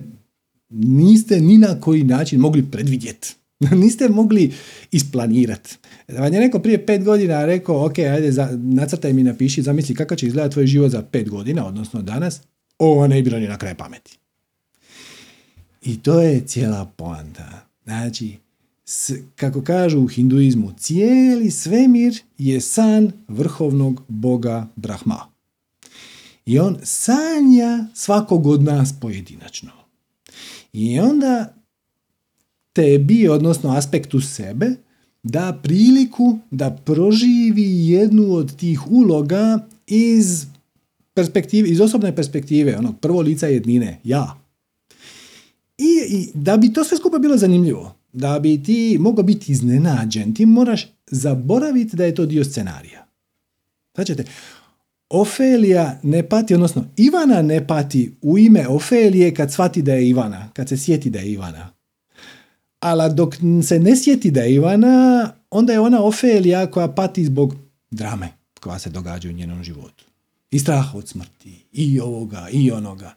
[0.69, 3.35] niste ni na koji način mogli predvidjeti.
[3.81, 4.53] niste mogli
[4.91, 5.77] isplanirati.
[6.07, 9.95] Da vam je neko prije pet godina rekao, ok, ajde, za, nacrtaj mi napiši, zamisli
[9.95, 12.41] kako će izgledati tvoj život za pet godina, odnosno danas,
[12.79, 14.17] ovo ne bi bilo ni na kraj pameti.
[15.81, 17.65] I to je cijela poanta.
[17.83, 18.37] Znači,
[19.35, 25.31] kako kažu u hinduizmu, cijeli svemir je san vrhovnog boga Brahma.
[26.45, 29.71] I on sanja svakog od nas pojedinačno.
[30.73, 31.53] I onda
[32.73, 34.71] tebi, odnosno aspektu sebe,
[35.23, 40.45] da priliku da proživi jednu od tih uloga iz
[41.13, 44.37] perspektive, iz osobne perspektive, onog prvo lica jednine, ja.
[45.77, 50.35] I, I da bi to sve skupa bilo zanimljivo, da bi ti mogao biti iznenađen,
[50.35, 53.07] ti moraš zaboraviti da je to dio scenarija.
[53.95, 54.15] Znači,
[55.09, 60.49] Ofelija ne pati, odnosno Ivana ne pati u ime Ofelije kad shvati da je Ivana,
[60.53, 61.69] kad se sjeti da je Ivana.
[62.79, 63.35] Ali dok
[63.67, 67.55] se ne sjeti da je Ivana, onda je ona Ofelija koja pati zbog
[67.91, 70.05] drame koja se događa u njenom životu.
[70.51, 73.13] I straha od smrti, i ovoga, i onoga.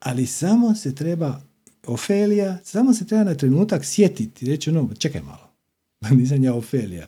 [0.00, 1.40] Ali samo se treba
[1.86, 5.50] Ofelija, samo se treba na trenutak sjetiti, reći ono, čekaj malo,
[6.18, 7.06] nisam ja Ofelija.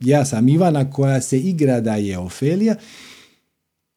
[0.00, 2.76] Ja sam Ivana koja se igra da je Ofelija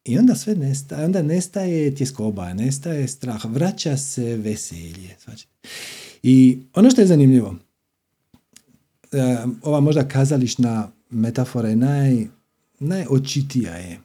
[0.04, 5.16] i onda sve nestaje, onda nestaje tjeskoba, nestaje strah, vraća se veselje.
[6.22, 7.56] I ono što je zanimljivo,
[9.12, 12.26] e, ova možda kazališna metafora je naj,
[12.78, 14.00] najočitija je.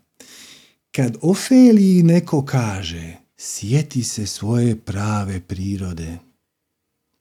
[0.92, 6.18] Kad Ofeliji neko kaže, sjeti se svoje prave prirode.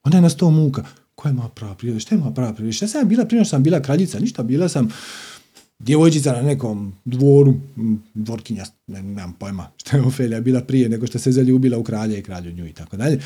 [0.03, 0.85] Onda je nas to muka.
[1.15, 1.99] Koja je moja prava priroda?
[1.99, 2.73] Šta je moja prava priroda?
[2.73, 4.19] Šta sam bila prije sam bila kraljica?
[4.19, 4.89] Ništa, bila sam
[5.79, 7.53] djevojčica na nekom dvoru,
[8.13, 12.19] dvorkinja, ne, nemam pojma šta je Ofelija bila prije nego što se zaljubila u kralje
[12.19, 13.19] i kralju nju i tako dalje.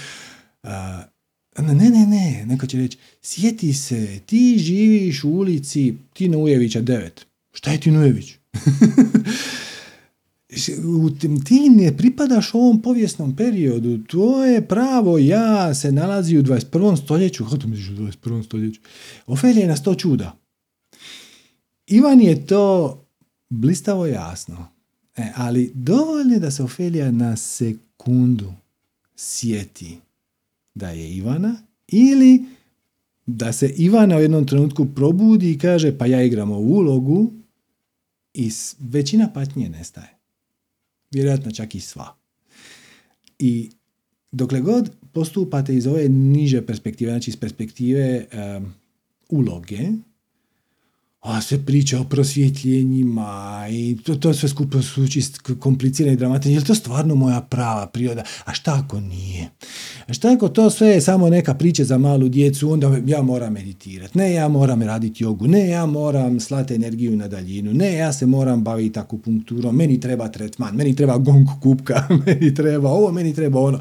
[1.57, 7.09] Ne, ne, ne, neko će reći, sjeti se, ti živiš u ulici Tina Ujevića 9.
[7.51, 8.33] Šta je Tina Ujević?
[11.45, 17.03] ti ne pripadaš ovom povijesnom periodu, tvoje pravo ja se nalazi u 21.
[17.03, 18.43] stoljeću, kako to misliš u 21.
[18.43, 18.81] stoljeću?
[19.27, 20.37] Ofelija je na sto čuda.
[21.87, 22.97] Ivan je to
[23.49, 24.67] blistavo jasno,
[25.17, 28.53] e, ali dovoljno je da se Ofelija na sekundu
[29.15, 29.97] sjeti
[30.75, 31.55] da je Ivana
[31.87, 32.45] ili
[33.25, 37.31] da se Ivana u jednom trenutku probudi i kaže pa ja igram ovu ulogu
[38.33, 40.18] i većina patnje nestaje.
[41.11, 42.15] Vjerojatno čak i sva.
[43.39, 43.69] I
[44.31, 48.25] dokle god postupate iz ove niže perspektive, znači iz perspektive
[48.57, 48.73] um,
[49.29, 49.79] uloge,
[51.19, 55.01] a se priča o prosvjetljenjima i to, to sve skupo su
[55.59, 56.53] komplicirane i dramatične.
[56.53, 58.23] Je li to stvarno moja prava priroda?
[58.45, 59.49] A šta ako nije?
[60.07, 63.53] A šta ako to sve je samo neka priča za malu djecu, onda ja moram
[63.53, 64.17] meditirati.
[64.17, 65.47] Ne, ja moram raditi jogu.
[65.47, 67.73] Ne, ja moram slati energiju na daljinu.
[67.73, 69.75] Ne, ja se moram baviti akupunkturom.
[69.75, 73.79] Meni treba tretman, meni treba gong kupka, meni treba ovo, meni treba ono.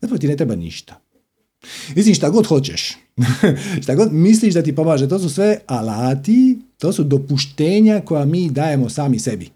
[0.00, 1.00] Zapravo ti ne treba ništa.
[1.96, 2.96] Mislim, šta god hoćeš,
[3.82, 8.50] šta god misliš da ti pomaže, to su sve alati, to su dopuštenja koja mi
[8.50, 9.50] dajemo sami sebi.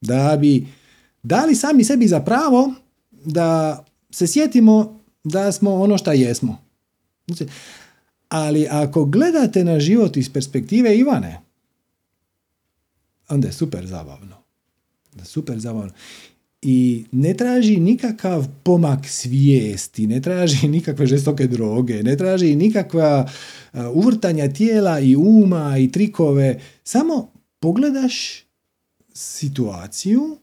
[0.00, 0.66] Da bi
[1.22, 2.74] dali sami sebi za pravo
[3.10, 6.58] da se sjetimo da smo ono šta jesmo.
[8.28, 11.40] Ali ako gledate na život iz perspektive Ivane,
[13.28, 14.36] onda je super zabavno.
[15.24, 15.92] Super zabavno
[16.62, 23.30] i ne traži nikakav pomak svijesti, ne traži nikakve žestoke droge, ne traži nikakva
[23.94, 28.44] uvrtanja tijela i uma i trikove, samo pogledaš
[29.14, 30.38] situaciju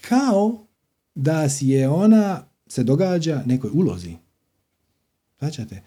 [0.00, 0.58] kao
[1.14, 4.12] da si je ona se događa nekoj ulozi.
[5.38, 5.82] Značate?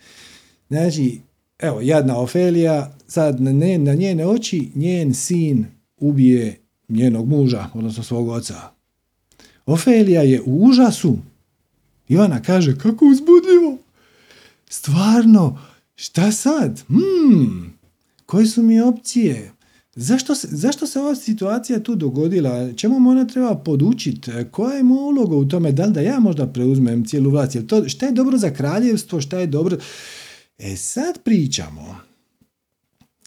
[0.67, 1.19] Znači,
[1.59, 5.65] evo, jadna Ofelija, sad na, na njene oči njen sin
[5.97, 8.80] ubije njenog muža, odnosno svog oca.
[9.65, 11.17] Ofelija je u užasu.
[12.07, 13.77] Ivana kaže, kako uzbudljivo.
[14.69, 15.59] Stvarno,
[15.95, 16.81] šta sad?
[16.87, 17.73] Hmm,
[18.25, 19.51] koje su mi opcije?
[19.95, 22.73] Zašto se, zašto se ova situacija tu dogodila?
[22.73, 24.31] Čemu ona treba podučiti?
[24.51, 25.71] Koja je moja uloga u tome?
[25.71, 27.57] Da li da ja možda preuzmem cijelu vlast?
[27.67, 29.21] to, šta je dobro za kraljevstvo?
[29.21, 29.77] Šta je dobro...
[30.57, 31.95] E sad pričamo.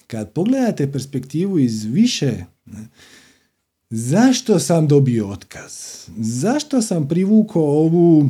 [0.07, 2.45] Kad pogledate perspektivu iz više
[3.95, 5.73] zašto sam dobio otkaz?
[6.19, 8.29] Zašto sam privukao ovu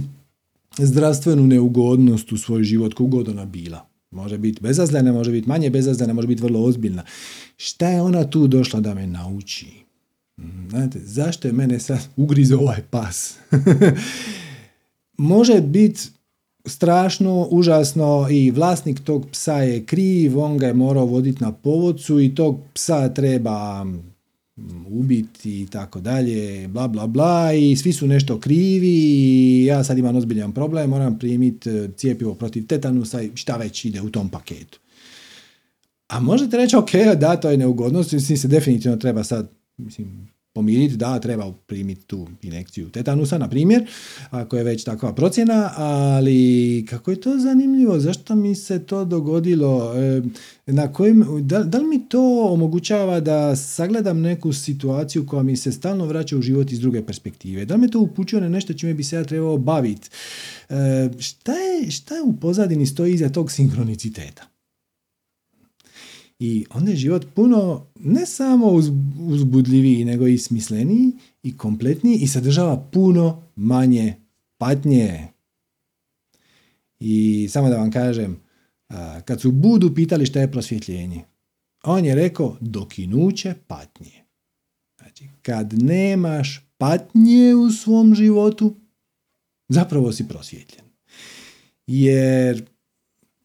[0.79, 3.87] zdravstvenu neugodnost u svoj život, kog god ona bila?
[4.11, 7.03] Može biti bezazlena, može biti manje bezazlena, može biti vrlo ozbiljna.
[7.57, 9.67] Šta je ona tu došla da me nauči?
[10.37, 13.35] Mm, znate, zašto je mene sad ugrizo ovaj pas?
[15.33, 16.01] može biti
[16.67, 22.21] strašno, užasno i vlasnik tog psa je kriv, on ga je morao voditi na povodcu
[22.21, 23.87] i tog psa treba
[24.89, 29.99] ubiti i tako dalje, bla bla bla i svi su nešto krivi i ja sad
[29.99, 34.29] imam ozbiljan problem, moram primiti e, cijepivo protiv tetanusa i šta već ide u tom
[34.29, 34.81] paketu.
[36.09, 40.97] A možete reći, ok, da, to je neugodnost, mislim se definitivno treba sad, mislim, pomiriti,
[40.97, 43.87] da, treba primiti tu injekciju tetanusa, na primjer,
[44.31, 49.95] ako je već takva procjena, ali kako je to zanimljivo, zašto mi se to dogodilo,
[49.97, 50.23] e,
[50.67, 55.73] na kojim, da, da li mi to omogućava da sagledam neku situaciju koja mi se
[55.73, 58.95] stalno vraća u život iz druge perspektive, da li me to upućuje na nešto čime
[58.95, 60.09] bi se ja trebao baviti,
[60.69, 64.54] e, šta, je, šta je u pozadini stoji iza tog sinkroniciteta?
[66.39, 72.27] I onda je život puno ne samo uz, uzbudljiviji, nego i smisleniji i kompletniji i
[72.27, 74.15] sadržava puno manje
[74.59, 75.29] patnje.
[77.01, 78.41] I samo da vam kažem,
[79.25, 81.25] kad su Budu pitali šta je prosvjetljenje,
[81.83, 84.25] on je rekao dokinuće patnje.
[84.99, 88.75] Znači, kad nemaš patnje u svom životu,
[89.69, 90.85] zapravo si prosvjetljen.
[91.87, 92.65] Jer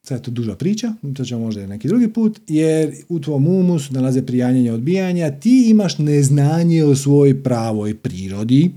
[0.10, 3.80] sad je to duža priča, to ćemo možda neki drugi put, jer u tvom umu
[3.80, 8.72] su nalaze prijanjanja odbijanja, ti imaš neznanje o svojoj pravoj prirodi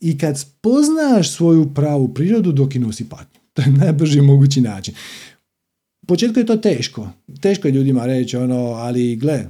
[0.00, 3.40] i kad spoznaš svoju pravu prirodu, dokinu si patnju.
[3.52, 4.94] To je najbrži mogući način.
[6.02, 7.08] U početku je to teško.
[7.40, 9.44] Teško je ljudima reći ono, ali gle,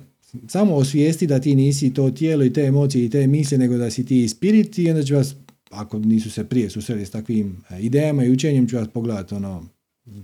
[0.49, 3.91] samo osvijesti da ti nisi to tijelo i te emocije i te misle, nego da
[3.91, 5.35] si ti spirit i onda će vas,
[5.71, 9.76] ako nisu se prije susreli s takvim e, idejama i učenjem, ću vas pogledati ono,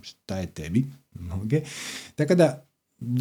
[0.02, 0.84] šta je tebi.
[1.14, 1.60] Okay.
[2.14, 2.66] Tako da,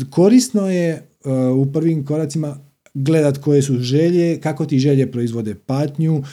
[0.09, 2.57] korisno je uh, u prvim koracima
[2.93, 6.23] gledat koje su želje, kako ti želje proizvode patnju,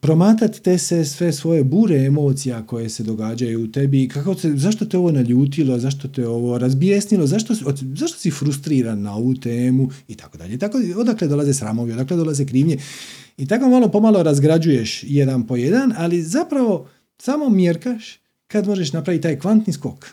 [0.00, 4.84] promatati te se sve svoje bure emocija koje se događaju u tebi, kako se, zašto
[4.84, 7.54] te ovo naljutilo, zašto te ovo razbijesnilo, zašto,
[7.94, 10.58] zašto si frustriran na ovu temu i tako dalje.
[10.58, 12.78] Tako, odakle dolaze sramovi, odakle dolaze krivnje
[13.36, 16.88] i tako malo pomalo razgrađuješ jedan po jedan, ali zapravo
[17.18, 18.23] samo mjerkaš
[18.54, 20.06] kad možeš napraviti taj kvantni skok.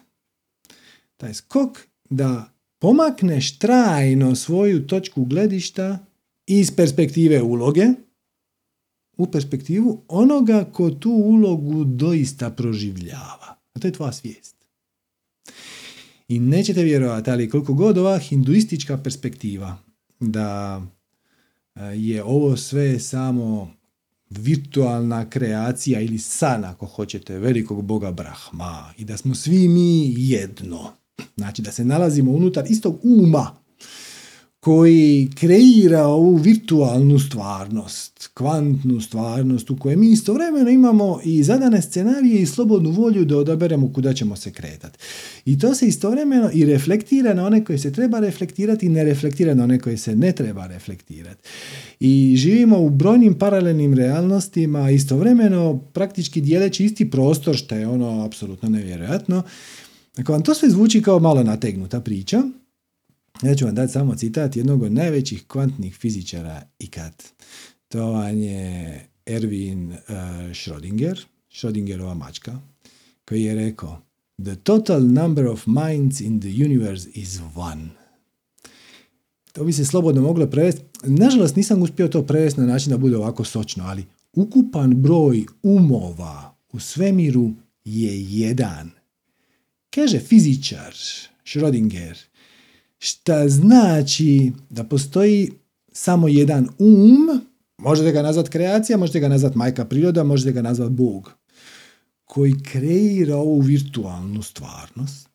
[1.18, 1.80] Taj skok
[2.10, 6.06] da pomakneš trajno svoju točku gledišta
[6.48, 7.86] iz perspektive uloge
[9.18, 13.58] u perspektivu onoga ko tu ulogu doista proživljava.
[13.74, 14.56] A to je tvoja svijest.
[16.28, 19.78] I nećete vjerovati, ali koliko god ova hinduistička perspektiva
[20.20, 20.82] da
[21.76, 23.74] e, je ovo sve samo
[24.32, 30.92] virtualna kreacija ili san, ako hoćete, velikog boga Brahma i da smo svi mi jedno.
[31.38, 33.61] Znači da se nalazimo unutar istog uma
[34.64, 42.42] koji kreira ovu virtualnu stvarnost, kvantnu stvarnost u kojoj mi istovremeno imamo i zadane scenarije
[42.42, 45.00] i slobodnu volju da odaberemo kuda ćemo se kretati.
[45.46, 49.54] I to se istovremeno i reflektira na one koje se treba reflektirati i ne reflektira
[49.54, 51.50] na one koje se ne treba reflektirati.
[52.00, 58.70] I živimo u brojnim paralelnim realnostima, istovremeno praktički dijeleći isti prostor, što je ono apsolutno
[58.70, 59.44] nevjerojatno.
[60.18, 62.44] Ako vam to sve zvuči kao malo nategnuta priča,
[63.44, 67.24] ja ću vam dati samo citat jednog od najvećih kvantnih fizičara ikad.
[67.88, 69.96] To vam je Erwin uh,
[70.54, 72.60] Schrödinger, Schrödingerova mačka,
[73.26, 74.02] koji je rekao
[74.44, 77.90] The total number of minds in the universe is one.
[79.52, 80.82] To bi se slobodno moglo prevesti.
[81.04, 86.56] Nažalost, nisam uspio to prevesti na način da bude ovako sočno, ali ukupan broj umova
[86.72, 87.52] u svemiru
[87.86, 88.92] je jedan.
[89.90, 90.94] Kaže fizičar
[91.46, 92.18] Schrödinger,
[93.04, 95.52] šta znači da postoji
[95.92, 97.42] samo jedan um,
[97.78, 101.32] možete ga nazvat kreacija, možete ga nazvat majka priroda, možete ga nazvat Bog,
[102.26, 105.30] koji kreira ovu virtualnu stvarnost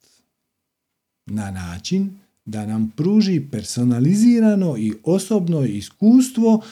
[1.26, 6.62] na način da nam pruži personalizirano i osobno iskustvo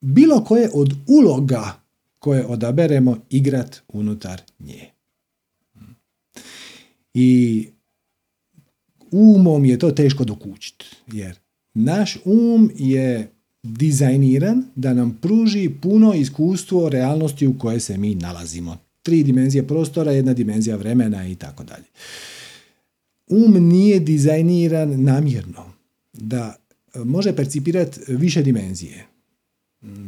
[0.00, 1.80] bilo koje od uloga
[2.18, 4.90] koje odaberemo igrat unutar nje.
[7.14, 7.68] I
[9.14, 11.38] umom je to teško dokučiti, jer
[11.74, 13.30] naš um je
[13.62, 18.78] dizajniran da nam pruži puno iskustvo realnosti u kojoj se mi nalazimo.
[19.02, 21.84] Tri dimenzije prostora, jedna dimenzija vremena i tako dalje.
[23.26, 25.72] Um nije dizajniran namjerno
[26.12, 26.56] da
[26.94, 29.06] može percipirati više dimenzije.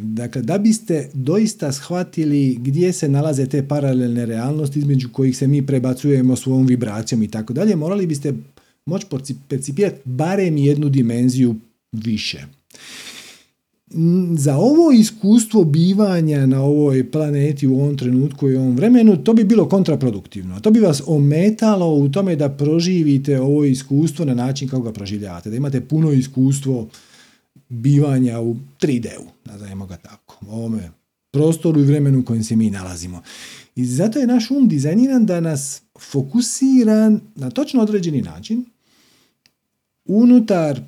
[0.03, 5.67] Dakle, da biste doista shvatili gdje se nalaze te paralelne realnosti između kojih se mi
[5.67, 8.35] prebacujemo svojom vibracijom i tako dalje, morali biste
[8.87, 9.07] moći
[9.49, 11.55] percipirati barem jednu dimenziju
[11.93, 12.47] više.
[14.37, 19.45] Za ovo iskustvo bivanja na ovoj planeti u ovom trenutku i ovom vremenu, to bi
[19.45, 20.61] bilo kontraproduktivno.
[20.61, 25.51] To bi vas ometalo u tome da proživite ovo iskustvo na način kako ga proživljavate.
[25.51, 26.89] Da imate puno iskustvo
[27.69, 30.91] bivanja u 3D-u, nazajemo ga tako, ovome
[31.31, 33.23] prostoru i vremenu u kojem se mi nalazimo.
[33.77, 38.65] I zato je naš um dizajniran da nas fokusira na točno određeni način
[40.07, 40.81] unutar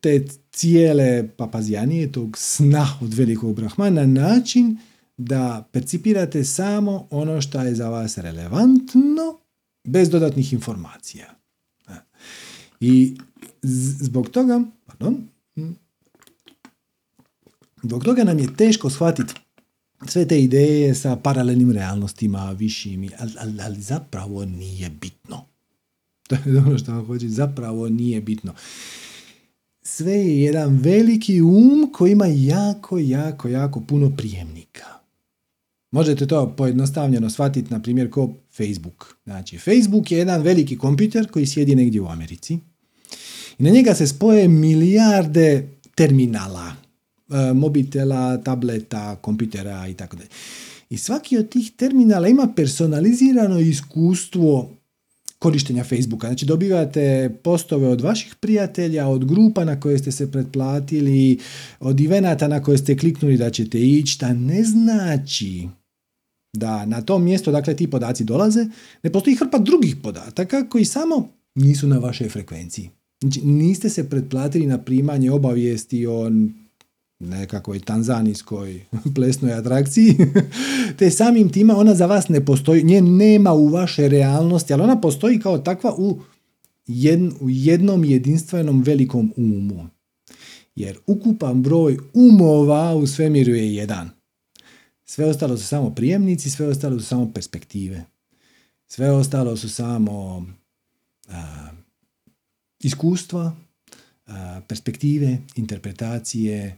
[0.00, 4.78] te cijele papazijanije, tog sna od velikog brahmana, na način
[5.16, 9.38] da percipirate samo ono što je za vas relevantno
[9.84, 11.34] bez dodatnih informacija.
[12.80, 13.16] I
[14.00, 15.28] zbog toga, pardon,
[17.84, 19.34] Zbog toga nam je teško shvatiti
[20.06, 25.44] sve te ideje sa paralelnim realnostima, višim, ali, ali, ali zapravo nije bitno.
[26.28, 28.54] To je ono što vam hoće, zapravo nije bitno.
[29.82, 34.86] Sve je jedan veliki um koji ima jako, jako, jako puno prijemnika.
[35.90, 39.16] Možete to pojednostavljeno shvatiti, na primjer, ko Facebook.
[39.24, 42.58] Znači, Facebook je jedan veliki kompjuter koji sjedi negdje u Americi
[43.58, 46.74] i na njega se spoje milijarde terminala,
[47.30, 50.28] E, mobitela, tableta, kompitera i tako dalje.
[50.90, 54.70] I svaki od tih terminala ima personalizirano iskustvo
[55.38, 56.26] korištenja Facebooka.
[56.26, 61.38] Znači dobivate postove od vaših prijatelja, od grupa na koje ste se pretplatili,
[61.80, 65.68] od evenata na koje ste kliknuli da ćete ići, šta ne znači
[66.56, 68.66] da na tom mjestu, dakle ti podaci dolaze,
[69.02, 72.90] ne postoji hrpa drugih podataka koji samo nisu na vašoj frekvenciji.
[73.22, 76.30] Znači niste se pretplatili na primanje obavijesti o
[77.18, 78.84] nekakvoj tanzanijskoj
[79.14, 80.16] plesnoj atrakciji,
[80.98, 85.00] te samim tima ona za vas ne postoji, nje nema u vaše realnosti, ali ona
[85.00, 86.20] postoji kao takva u,
[87.40, 89.86] u jednom jedinstvenom velikom umu.
[90.74, 94.10] Jer ukupan broj umova u svemiru je jedan.
[95.04, 98.04] Sve ostalo su samo prijemnici, sve ostalo su samo perspektive.
[98.86, 100.46] Sve ostalo su samo
[102.80, 103.56] iskustva,
[104.68, 106.76] perspektive, interpretacije,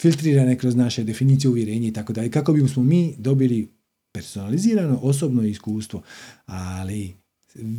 [0.00, 2.30] filtrirane kroz naše definicije uvjerenja i tako dalje.
[2.30, 3.68] Kako bismo mi dobili
[4.12, 6.02] personalizirano osobno iskustvo,
[6.46, 7.12] ali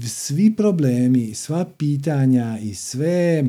[0.07, 3.45] svi problemi, sva pitanja i sve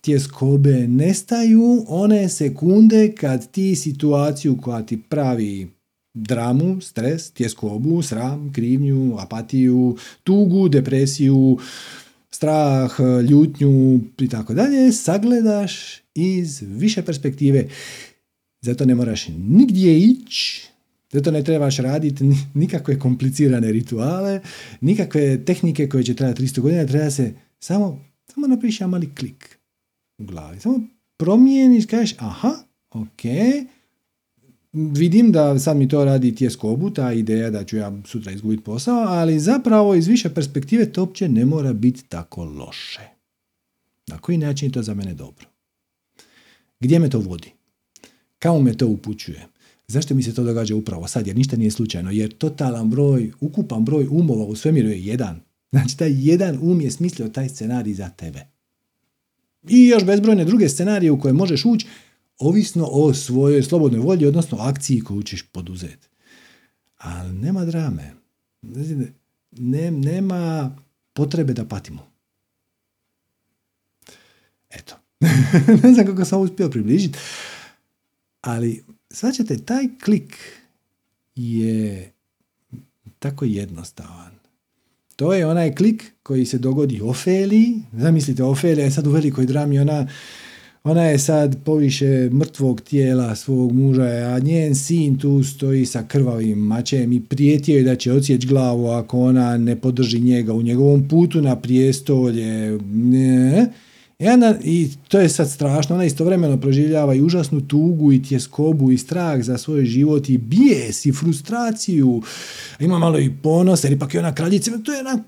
[0.00, 5.68] tjeskobe nestaju one sekunde kad ti situaciju koja ti pravi
[6.14, 11.58] dramu, stres, tjeskobu, sram, krivnju, apatiju, tugu, depresiju,
[12.30, 12.90] strah,
[13.30, 17.68] ljutnju i tako dalje, sagledaš iz više perspektive.
[18.62, 20.68] Zato ne moraš nigdje ići,
[21.12, 24.40] zato ne trebaš raditi nikakve komplicirane rituale,
[24.80, 29.58] nikakve tehnike koje će trajati 300 godina, treba se samo, samo napiši mali klik
[30.18, 30.60] u glavi.
[30.60, 30.80] Samo
[31.16, 32.54] promijeniš, kažeš, aha,
[32.90, 33.22] ok,
[34.72, 38.98] vidim da sad mi to radi tjeskobu, ta ideja da ću ja sutra izgubiti posao,
[38.98, 43.00] ali zapravo iz više perspektive to uopće ne mora biti tako loše.
[44.06, 45.46] Na koji način je to za mene dobro?
[46.80, 47.52] Gdje me to vodi?
[48.40, 49.46] Kamo me to upućuje?
[49.88, 51.26] Zašto mi se to događa upravo sad?
[51.26, 52.10] Jer ništa nije slučajno.
[52.10, 55.40] Jer totalan broj, ukupan broj umova u svemiru je jedan.
[55.72, 58.46] Znači, taj jedan um je smislio taj scenarij za tebe.
[59.68, 61.86] I još bezbrojne druge scenarije u koje možeš ući,
[62.38, 66.08] ovisno o svojoj slobodnoj volji, odnosno akciji koju ćeš poduzeti.
[66.98, 68.14] Ali nema drame.
[69.50, 70.76] Ne, nema
[71.12, 72.06] potrebe da patimo.
[74.70, 74.94] Eto.
[75.82, 77.18] ne znam kako sam uspio približiti,
[78.40, 80.36] ali svačate, taj klik
[81.34, 82.12] je
[83.18, 84.40] tako jednostavan.
[85.16, 87.82] To je onaj klik koji se dogodi Ofeli.
[87.92, 90.08] Zamislite, Ofelija je sad u velikoj drami, ona,
[90.84, 96.58] ona je sad poviše mrtvog tijela svog muža, a njen sin tu stoji sa krvavim
[96.58, 101.08] mačem i prijetio je da će odsjeći glavu ako ona ne podrži njega u njegovom
[101.08, 102.78] putu na prijestolje.
[102.90, 103.66] Ne.
[104.20, 108.98] E I to je sad strašno, ona istovremeno proživljava i užasnu tugu i tjeskobu i
[108.98, 112.22] strah za svoj život i bijes i frustraciju.
[112.80, 115.22] Ima malo i ponos, jer ipak je ona kraljica, to je ona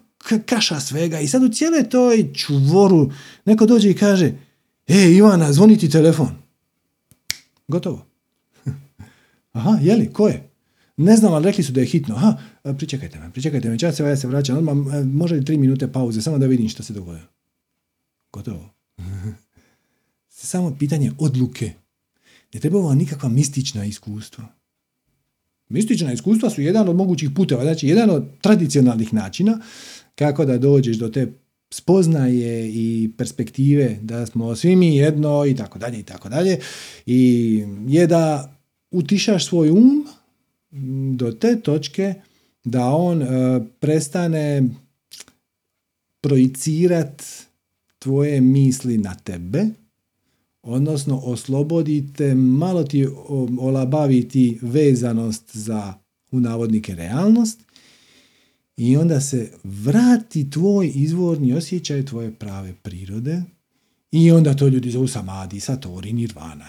[0.46, 1.20] kaša svega.
[1.20, 3.10] I sad u cijele toj čuvoru
[3.44, 4.32] neko dođe i kaže,
[4.88, 6.30] e Ivana, zvoni ti telefon.
[7.68, 8.06] Gotovo.
[9.52, 10.48] Aha, jeli, ko je?
[10.96, 12.14] Ne znam, ali rekli su da je hitno.
[12.14, 12.36] Aha,
[12.76, 16.22] pričekajte me, pričekajte me, čas se ja se vraćam, odmah, može li tri minute pauze,
[16.22, 17.26] samo da vidim što se dogodilo.
[18.32, 18.81] Gotovo.
[20.28, 21.72] Samo pitanje odluke.
[22.54, 24.44] Ne treba vam nikakva mistična iskustva.
[25.68, 29.58] Mistična iskustva su jedan od mogućih puteva, znači jedan od tradicionalnih načina
[30.14, 31.32] kako da dođeš do te
[31.70, 36.58] spoznaje i perspektive da smo svi mi jedno i tako dalje i tako dalje
[37.06, 38.54] i je da
[38.90, 40.06] utišaš svoj um
[41.16, 42.14] do te točke
[42.64, 43.28] da on uh,
[43.80, 44.62] prestane
[46.20, 47.22] projicirat
[48.02, 49.66] tvoje misli na tebe,
[50.62, 53.06] odnosno oslobodite, malo ti
[53.60, 55.94] olabaviti vezanost za
[56.30, 57.60] u navodnike realnost
[58.76, 63.42] i onda se vrati tvoj izvorni osjećaj tvoje prave prirode
[64.12, 66.68] i onda to ljudi zovu samadi, satori, nirvana,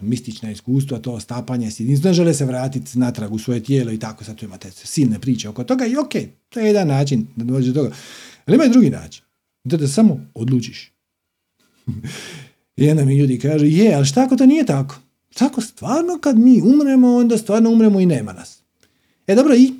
[0.00, 1.80] mistična iskustva, to stapanje s
[2.12, 5.64] žele se vratiti natrag u svoje tijelo i tako, sad tu imate silne priče oko
[5.64, 6.12] toga i ok,
[6.48, 7.94] to je jedan način da dođe do toga.
[8.46, 9.23] Ali ima i drugi način.
[9.64, 10.92] Da da samo odlučiš.
[12.90, 14.96] Onda mi ljudi kažu, je, ali šta ako to nije tako?
[15.34, 18.62] Tako stvarno kad mi umremo, onda stvarno umremo i nema nas.
[19.26, 19.72] E dobro, i?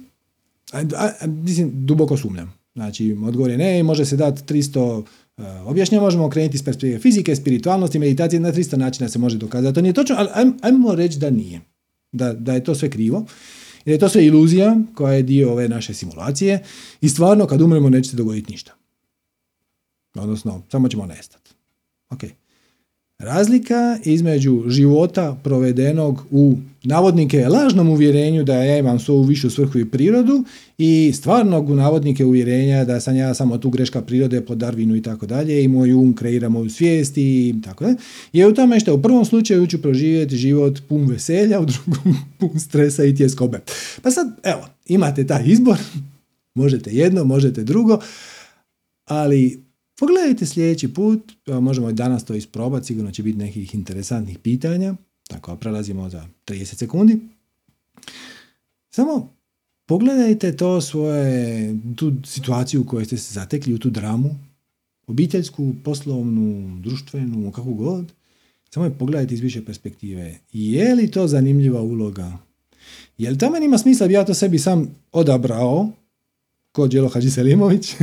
[1.26, 2.54] mislim, duboko sumnjam.
[2.74, 4.98] Znači, odgovor je ne, može se dati 300
[5.36, 9.74] uh, objašnjenja, možemo krenuti iz perspektive fizike, spiritualnosti, meditacije, na 300 načina se može dokazati.
[9.74, 11.60] To nije točno, ali ajmo reći da nije.
[12.12, 13.24] Da, da je to sve krivo.
[13.84, 16.62] Jer je to sve iluzija koja je dio ove naše simulacije
[17.00, 18.72] i stvarno kad umremo neće se dogoditi ništa.
[20.14, 21.50] Odnosno, samo ćemo nestati.
[22.10, 22.24] Ok.
[23.18, 29.90] Razlika između života provedenog u navodnike lažnom uvjerenju da ja imam svoju višu svrhu i
[29.90, 30.44] prirodu
[30.78, 35.02] i stvarnog u navodnike uvjerenja da sam ja samo tu greška prirode po Darwinu i
[35.02, 37.96] tako dalje i moj um kreira moju svijest i tako dalje,
[38.32, 42.60] je u tome što u prvom slučaju ću proživjeti život pun veselja, u drugom pun
[42.60, 43.60] stresa i tjeskobe.
[44.02, 45.78] Pa sad, evo, imate taj izbor,
[46.54, 47.98] možete jedno, možete drugo,
[49.04, 49.63] ali
[49.98, 54.94] Pogledajte sljedeći put, možemo i danas to isprobati, sigurno će biti nekih interesantnih pitanja,
[55.28, 57.18] tako prelazimo za 30 sekundi.
[58.90, 59.34] Samo
[59.86, 64.34] pogledajte to svoje, tu situaciju u kojoj ste se zatekli, u tu dramu,
[65.06, 68.12] obiteljsku, poslovnu, društvenu, kako god.
[68.70, 70.38] Samo je pogledajte iz više perspektive.
[70.52, 72.38] Je li to zanimljiva uloga?
[73.18, 75.88] Je li to meni ima smisla bi ja to sebi sam odabrao,
[76.74, 77.94] kod Đelo Hadži Selimović,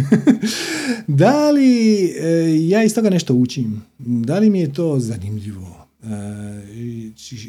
[1.22, 3.82] da li e, ja iz toga nešto učim?
[4.00, 5.88] Da li mi je to zanimljivo?
[6.04, 6.08] E,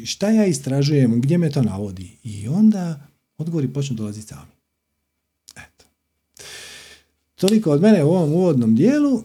[0.05, 1.21] šta ja istražujem?
[1.21, 2.11] Gdje me to navodi?
[2.23, 3.07] I onda
[3.37, 4.51] odgovori počnu dolaziti sami.
[5.51, 5.85] Eto.
[7.35, 9.19] Toliko od mene u ovom uvodnom dijelu.
[9.19, 9.23] E,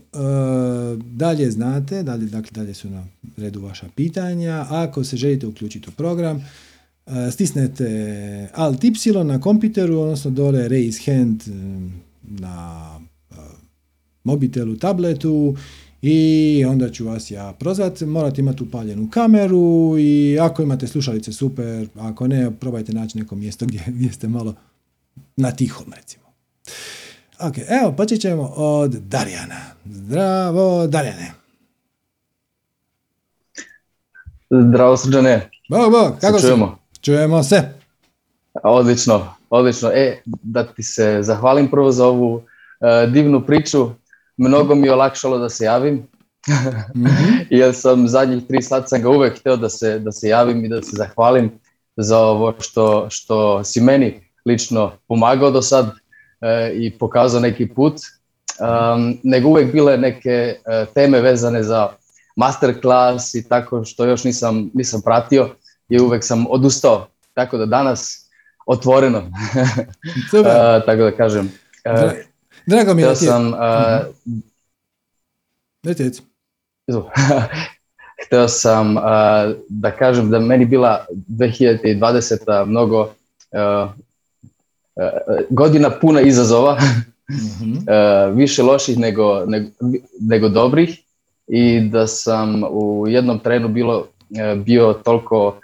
[1.04, 4.66] dalje znate, dalje, dakle, dalje su na redu vaša pitanja.
[4.68, 6.44] Ako se želite uključiti u program,
[7.32, 11.42] stisnete Alt Y na kompiteru, odnosno dole raise hand
[12.22, 12.84] na
[14.24, 15.56] mobitelu, tabletu
[16.02, 18.00] i onda ću vas ja prozvat.
[18.00, 23.66] Morate imati upaljenu kameru i ako imate slušalice super, ako ne, probajte naći neko mjesto
[23.66, 24.54] gdje, gdje ste malo
[25.36, 26.24] na tihom recimo.
[27.40, 29.60] Ok, evo, počet ćemo od Darijana.
[29.84, 31.32] Zdravo, Darijane.
[34.50, 35.50] Zdravo, srđane.
[35.70, 36.46] Bog, bog, kako se?
[36.46, 36.78] Čujemo.
[37.08, 37.62] Čujemo se.
[38.62, 39.90] Odlično, odlično.
[39.94, 42.42] E, da ti se zahvalim prvo za ovu uh,
[43.12, 43.90] divnu priču
[44.36, 45.94] mnogo mi je olakšalo da se javim.
[45.94, 47.46] mm-hmm.
[47.60, 50.68] Jer sam zadnjih tri sata sam ga uvek hteo da se, da se javim i
[50.68, 51.50] da se zahvalim
[51.96, 55.86] za ovo što, što si meni lično pomagao do sad
[56.40, 57.94] e, i pokazao neki put.
[57.94, 61.88] Um, nego uvek bile neke e, teme vezane za
[62.36, 65.50] masterclass i tako što još nisam, nisam pratio
[65.88, 67.06] i uvek sam odustao.
[67.34, 68.28] Tako da danas
[68.66, 69.18] otvoreno.
[69.18, 71.52] uh, tako da kažem.
[71.84, 72.12] Uh,
[72.66, 73.46] Drago mi je da sam...
[73.46, 73.58] Uh,
[78.26, 79.02] Hteo sam uh,
[79.68, 82.66] da kažem da meni bila 2020.
[82.66, 83.90] mnogo uh,
[85.50, 89.70] godina puna izazova, uh, više loših nego, nego,
[90.20, 90.98] nego dobrih
[91.46, 94.06] i da sam u jednom trenu bilo,
[94.64, 95.54] bio toliko uh,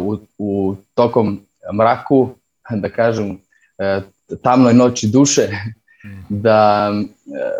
[0.00, 1.40] u, u tokom
[1.74, 2.28] mraku,
[2.70, 4.02] da kažem, uh,
[4.42, 5.48] tamnoj noći duše,
[6.28, 7.50] da e,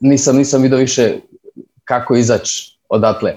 [0.00, 1.18] nisam, nisam vidio više
[1.84, 3.36] kako izaći odatle.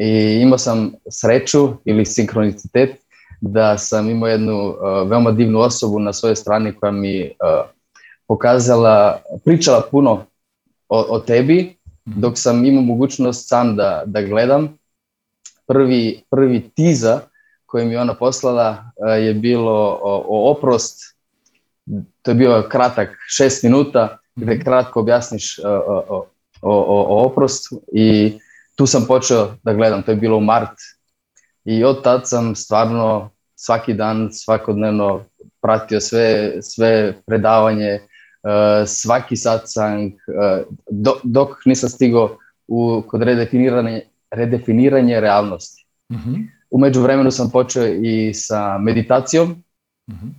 [0.00, 2.90] I imao sam sreću ili sinkronicitet
[3.40, 7.70] da sam imao jednu uh, veoma divnu osobu na svojoj strani koja mi uh,
[8.26, 10.24] pokazala, pričala puno
[10.88, 11.76] o, o tebi,
[12.08, 12.20] mhm.
[12.20, 14.78] dok sam imao mogućnost sam da, da gledam.
[15.66, 17.20] Prvi, prvi tiza
[17.68, 21.18] koji mi ona poslala uh, je bilo o, o oprost
[22.22, 24.62] to je bio kratak šest minuta gde mhm.
[24.62, 26.26] kratko objasniš o, o,
[26.62, 26.74] o,
[27.08, 28.38] o oprostu i
[28.76, 30.78] tu sam počeo da gledam, to je bilo u mart
[31.64, 35.24] i od tad sam stvarno svaki dan, svakodnevno
[35.60, 38.00] pratio sve, sve predavanje,
[38.86, 40.12] svaki satsang,
[40.90, 42.38] do, dok nisam stigao
[42.68, 45.86] u, kod redefiniranje, redefiniranje realnosti.
[46.12, 46.52] Mm-hmm.
[46.70, 49.64] Umeđu vremenu sam počeo i sa meditacijom.
[50.10, 50.34] Mm-hmm.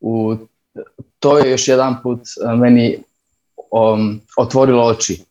[0.00, 0.36] U
[1.18, 2.98] to je još jedan put e, meni
[3.70, 5.24] um, otvorilo oči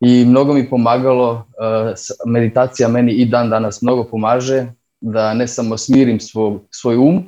[0.00, 1.94] i mnogo mi pomagalo, uh,
[2.26, 4.66] meditacija meni i dan danas mnogo pomaže
[5.00, 7.24] da ne samo smirim svoj, svoj um,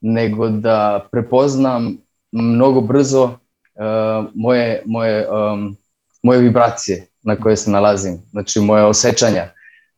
[0.00, 1.96] nego da prepoznam
[2.32, 5.76] mnogo brzo uh, moje, moje, um,
[6.22, 9.48] moje vibracije na koje se nalazim, znači moje osjećanja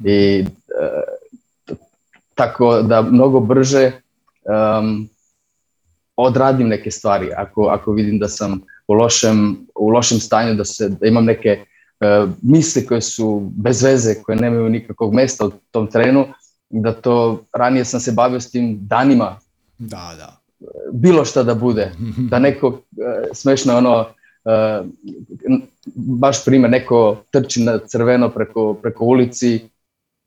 [0.05, 1.16] i uh,
[2.37, 3.93] tako da mnogo brže
[4.79, 5.09] um,
[6.17, 10.89] odradim neke stvari, ako, ako vidim da sam u lošem, u lošem stanju, da, se,
[10.89, 15.87] da imam neke uh, misli koje su bez veze, koje nemaju nikakvog mesta u tom
[15.87, 16.27] trenu,
[16.71, 19.39] da to, ranije sam se bavio s tim danima.
[19.79, 20.37] Da, da.
[20.93, 21.93] Bilo šta da bude,
[22.31, 22.77] da neko, uh,
[23.33, 24.87] smešno ono, uh,
[25.95, 29.69] baš primjer, neko trči na crveno preko, preko ulici,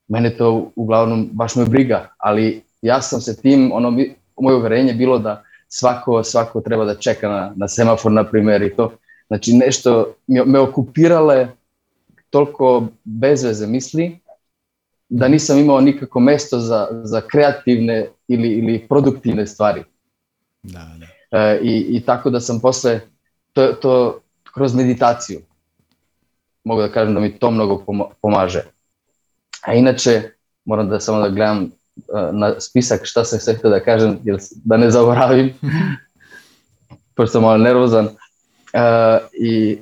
[0.09, 3.97] mene to uglavnom baš me briga, ali ja sam se tim, ono,
[4.39, 8.75] moje uverenje bilo da svako, svako treba da čeka na, na semafor, na primjer, i
[8.75, 8.91] to.
[9.27, 11.47] Znači, nešto me okupirale
[12.29, 14.19] toliko bezveze misli,
[15.09, 19.83] da nisam imao nikako mesto za, za kreativne ili, ili produktivne stvari.
[20.63, 21.39] Da, da.
[21.39, 22.99] E, i, I tako da sam posle,
[23.53, 24.19] to, to
[24.53, 25.41] kroz meditaciju,
[26.63, 27.85] mogu da kažem da mi to mnogo
[28.21, 28.63] pomaže.
[29.61, 30.23] A inače,
[30.65, 31.71] moram da samo da gledam
[32.31, 35.53] na spisak šta sam sve htio da kažem, jer da ne zaboravim,
[37.15, 38.05] pošto sam malo nervozan.
[38.05, 39.77] Uh, I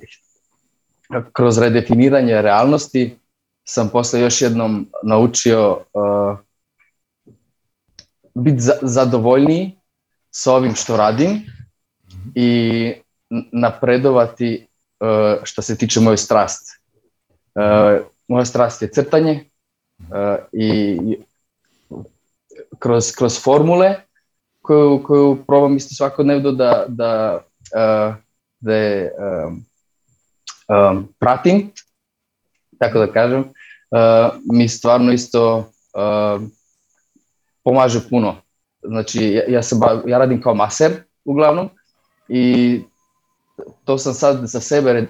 [1.33, 3.17] kroz redefiniranje realnosti
[3.63, 6.37] sam posle još jednom naučio uh,
[8.35, 9.77] biti za, zadovoljniji
[10.31, 11.41] sa ovim što radim
[12.35, 12.93] i
[13.51, 14.67] napredovati
[14.99, 16.71] uh, što se tiče moje strasti.
[17.55, 19.45] Uh, moja strast je crtanje,
[20.51, 20.99] i
[22.79, 23.95] kroz, kroz formule
[24.61, 27.43] koju, koju probam isto svakodnevno da, da,
[28.59, 28.73] da
[30.67, 31.71] um, pratim,
[32.79, 33.43] tako da kažem,
[34.51, 35.71] mi stvarno isto
[37.63, 38.35] pomaže puno.
[38.83, 39.75] Znači, ja, ja, se
[40.05, 40.91] ja radim kao maser
[41.25, 41.69] uglavnom
[42.27, 42.81] i
[43.85, 45.07] to sam sad za sebe e,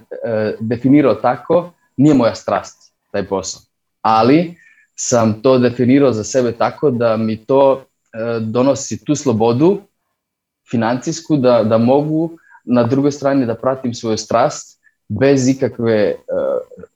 [0.59, 3.61] definirao tako, nije moja strast taj posao,
[4.01, 4.55] ali
[4.99, 7.83] sam to definirao za sebe tako da mi to
[8.13, 9.81] e, donosi tu slobodu
[10.69, 14.77] financijsku da, da mogu na drugoj strani da pratim svoju strast
[15.07, 16.15] bez ikakve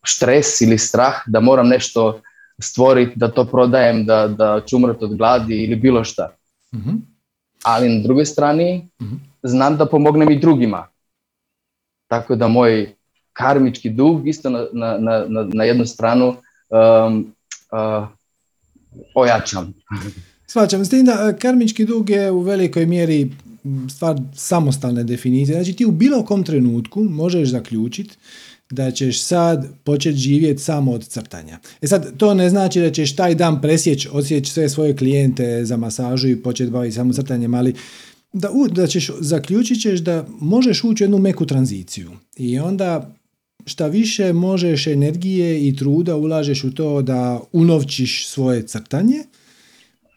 [0.06, 2.22] stres ili strah da moram nešto
[2.62, 6.30] stvoriti, da to prodajem, da, da ću umrati od gladi ili bilo šta.
[6.74, 7.12] mm
[7.64, 10.88] Ali na drugoj strani mm znam da pomognem i drugima.
[12.08, 12.94] Tako da moj
[13.34, 14.98] karmički dug isto na, na,
[15.28, 16.36] na, na jednu stranu
[16.70, 17.34] um,
[17.72, 18.08] uh,
[19.16, 19.74] ojačam.
[20.48, 23.32] Svačam, s tim da e, karmički dug je u velikoj mjeri
[23.90, 25.56] stvar samostalne definicije.
[25.56, 28.18] Znači ti u bilo kom trenutku možeš zaključiti
[28.72, 31.60] da ćeš sad početi živjeti samo od crtanja.
[31.82, 35.78] E sad, to ne znači da ćeš taj dan presjeći, odsjeći sve svoje klijente za
[35.78, 37.74] masažu i početi baviti samo crtanjem, ali
[38.34, 42.12] da, da ćeš, zaključit ćeš da možeš ući u jednu meku tranziciju.
[42.38, 43.16] I onda
[43.66, 49.24] šta više možeš energije i truda ulažeš u to da unovčiš svoje crtanje,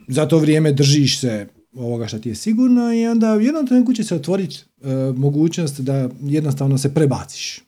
[0.08, 3.92] za to vrijeme držiš se ovoga što ti je sigurno i onda u jednom trenutku
[3.92, 7.60] će se otvoriti e, mogućnost da jednostavno se prebaciš.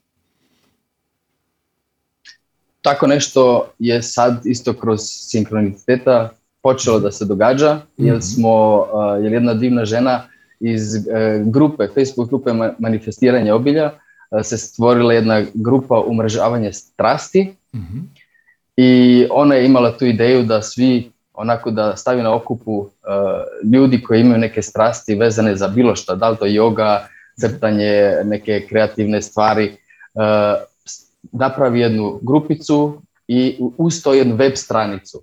[2.83, 6.31] Tako nešto je sad isto kroz sinkroniciteta
[6.63, 8.23] počelo da se događa, jer mhm.
[8.23, 10.29] smo, uh, jer jedna divna žena
[10.61, 11.03] iz uh,
[11.53, 13.91] grupe, Facebook grupe manifestiranja obilja,
[14.43, 17.99] se stvorila jedna grupa umrežavanja strasti mhm.
[18.77, 22.89] i ona je imala tu ideju da svi onako da stavi na okupu uh,
[23.73, 26.99] ljudi koji imaju neke strasti vezane za bilo što, da li to yoga,
[27.41, 29.77] crtanje, neke kreativne stvari,
[30.15, 30.63] uh,
[31.33, 35.23] napravi jednu grupicu i uz to jednu web stranicu.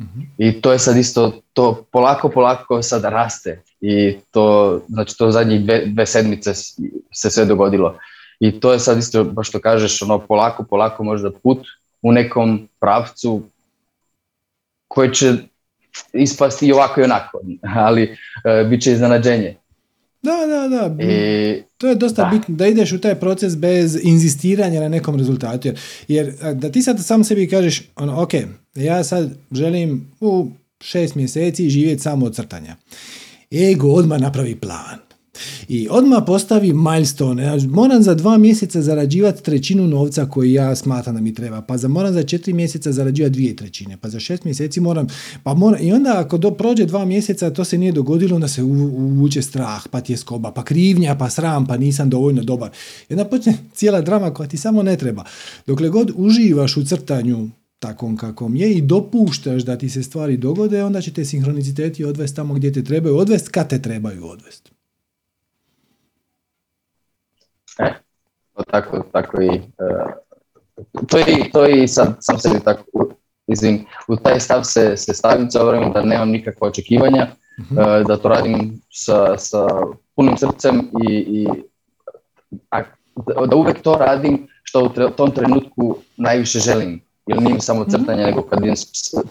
[0.00, 0.20] Mhm.
[0.38, 5.60] I to je sad isto, to polako, polako sad raste i to, znači to zadnjih
[5.60, 6.54] dve, dve sedmice
[7.12, 7.98] se sve dogodilo.
[8.40, 11.66] I to je sad isto, baš što kažeš, ono polako, polako možda put
[12.02, 13.42] u nekom pravcu
[14.88, 15.34] koji će
[16.12, 17.40] ispasti i ovako i onako,
[17.86, 19.56] ali uh, bit će iznenađenje.
[20.22, 21.04] Da, da, da.
[21.04, 22.30] I, to je dosta da.
[22.30, 25.68] bitno da ideš u taj proces bez inzistiranja na nekom rezultatu.
[25.68, 25.78] Jer,
[26.08, 28.30] jer da ti sad sam sebi kažeš, ono, ok,
[28.74, 32.76] ja sad želim u šest mjeseci živjeti samo od crtanja.
[33.50, 35.09] Ego odmah napravi plan.
[35.68, 37.42] I odmah postavi milestone.
[37.42, 41.62] Ja moram za dva mjeseca zarađivati trećinu novca koji ja smatram da mi treba.
[41.62, 43.96] Pa za moram za četiri mjeseca zarađivati dvije trećine.
[43.96, 45.06] Pa za šest mjeseci moram...
[45.42, 48.62] Pa moram, I onda ako do, prođe dva mjeseca to se nije dogodilo, onda se
[48.62, 52.70] uvuče strah, pa ti je skoba, pa krivnja, pa sram, pa nisam dovoljno dobar.
[53.08, 55.24] I onda počne cijela drama koja ti samo ne treba.
[55.66, 57.48] Dokle god uživaš u crtanju
[57.80, 62.36] takvom kakvom je i dopuštaš da ti se stvari dogode, onda će te sinhroniciteti odvesti
[62.36, 64.70] tamo gdje te trebaju odvesti, kad te trebaju odvesti.
[67.80, 67.92] E,
[68.56, 70.12] to tako, tako i, uh,
[71.08, 73.08] to i, to i sad sam sebi tako,
[73.46, 77.26] izvim, u taj stav se, se stavim cijelo vrijeme da nemam nikakva očekivanja,
[77.70, 79.68] uh, da to radim sa, sa
[80.16, 81.46] punim srcem i, i
[82.70, 82.82] a,
[83.46, 87.00] da uvek to radim što u tom trenutku najviše želim.
[87.26, 87.90] Jer nije samo mhm.
[87.90, 88.74] crtanje, nego kad idem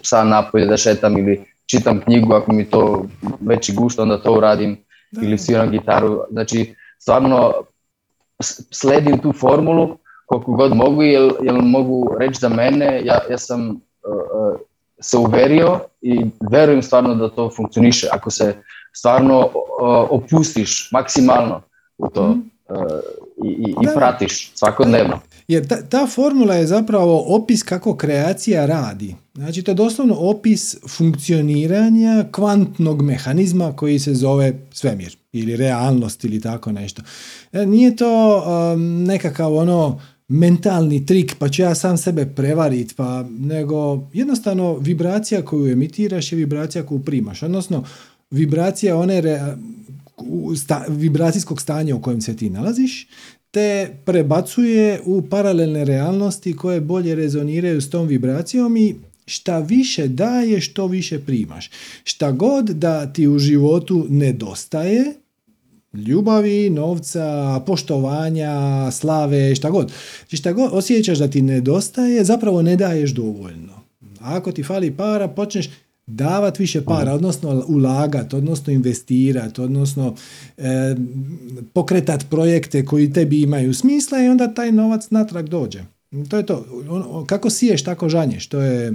[0.02, 3.04] psa napolje da šetam ili čitam knjigu, ako mi to
[3.40, 4.76] veći gušt, onda to uradim
[5.22, 6.22] ili sviram gitaru.
[6.30, 7.52] Znači, stvarno
[8.70, 13.70] sledim tu formulu koliko god mogu, jer, jer mogu reći za mene, ja, ja sam
[13.70, 14.60] uh,
[15.00, 18.08] se uverio i verujem stvarno da to funkcioniše.
[18.12, 18.56] Ako se
[18.92, 19.50] stvarno uh,
[20.10, 21.62] opustiš maksimalno
[21.98, 22.40] u to mhm.
[23.44, 25.20] I, i, i pratiš svakodnevno.
[25.48, 29.14] Jer ta, ta formula je zapravo opis kako kreacija radi.
[29.34, 36.40] Znači to je doslovno opis funkcioniranja kvantnog mehanizma koji se zove svemir ili realnost ili
[36.40, 37.02] tako nešto.
[37.52, 43.24] E, nije to um, nekakav ono mentalni trik pa ću ja sam sebe prevariti, pa
[43.30, 47.84] nego jednostavno vibracija koju emitiraš je vibracija koju primaš, odnosno
[48.30, 49.40] vibracija one re,
[50.56, 53.08] sta, vibracijskog stanja u kojem se ti nalaziš
[53.50, 58.94] te prebacuje u paralelne realnosti koje bolje rezoniraju s tom vibracijom i
[59.26, 61.70] šta više daje, što više primaš.
[62.04, 65.04] Šta god da ti u životu nedostaje,
[65.94, 69.92] ljubavi, novca, poštovanja, slave, šta god.
[70.18, 73.80] Znači šta god osjećaš da ti nedostaje, zapravo ne daješ dovoljno.
[74.20, 75.70] Ako ti fali para, počneš
[76.06, 80.14] davati više para, odnosno ulagati, odnosno investirati, odnosno
[80.56, 80.96] e,
[81.72, 85.84] pokretati projekte koji tebi imaju smisla i onda taj novac natrag dođe.
[86.28, 86.64] To je to.
[87.26, 88.46] kako siješ, tako žanješ.
[88.46, 88.92] To je,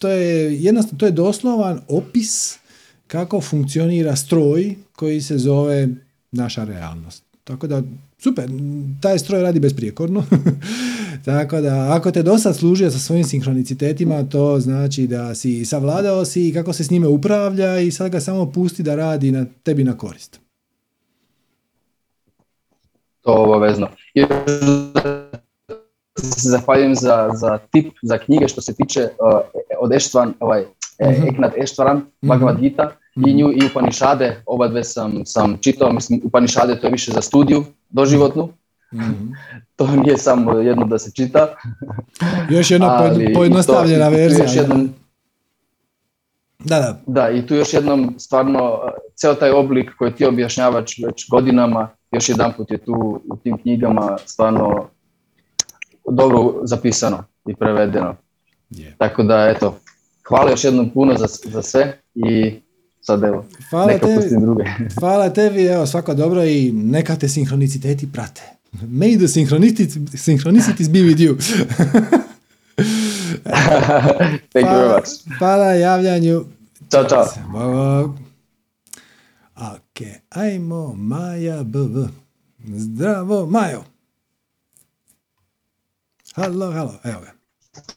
[0.00, 2.58] to je jednostavno, to je doslovan opis
[3.06, 5.88] kako funkcionira stroj koji se zove
[6.32, 7.24] naša realnost.
[7.44, 7.82] Tako da,
[8.18, 8.48] super,
[9.02, 10.24] taj stroj radi besprijekorno.
[11.24, 16.52] Tako da, ako te dosad služio sa svojim sinhronicitetima, to znači da si savladao si
[16.54, 19.98] kako se s njime upravlja i sad ga samo pusti da radi na tebi na
[19.98, 20.40] korist.
[23.20, 23.88] To obavezno.
[26.50, 29.40] Zahvaljujem za, za tip, za knjige što se tiče uh,
[29.80, 30.64] od Eštvan, ovaj.
[30.98, 32.96] Eknat Eštvaran, Bhagavad Gita
[33.26, 37.20] i nju i Upanišade, oba dve sam, sam čitao, mislim Upanišade to je više za
[37.20, 38.48] studiju doživotnu,
[38.92, 38.98] mm
[39.76, 41.54] to nije samo jedno da se čita.
[42.50, 44.44] Još jedna pojednostavljena verzija.
[44.44, 44.90] Još jednom,
[46.58, 47.00] da, da.
[47.06, 48.80] Da, i tu još jednom stvarno,
[49.14, 53.58] ceo taj oblik koji ti objašnjavaš već godinama, još jedan put je tu u tim
[53.58, 54.88] knjigama stvarno
[56.10, 58.16] dobro zapisano i prevedeno.
[58.98, 59.78] Tako da, eto,
[60.28, 62.60] hvala još jednom puno za, za sve i
[63.06, 64.64] sad evo, hvala neka tebi, druge.
[64.98, 68.42] hvala tebi, evo, svako dobro i neka te sinhroniciteti prate.
[68.82, 69.26] May the
[70.16, 71.36] synchronicities be with you.
[74.52, 75.38] Thank you very much.
[75.38, 76.44] Hvala javljanju.
[76.90, 77.24] Ćao, čao.
[79.56, 82.04] Ok, ajmo Maja BV.
[82.76, 83.84] Zdravo, Majo.
[86.34, 87.32] Halo, halo, evo ga.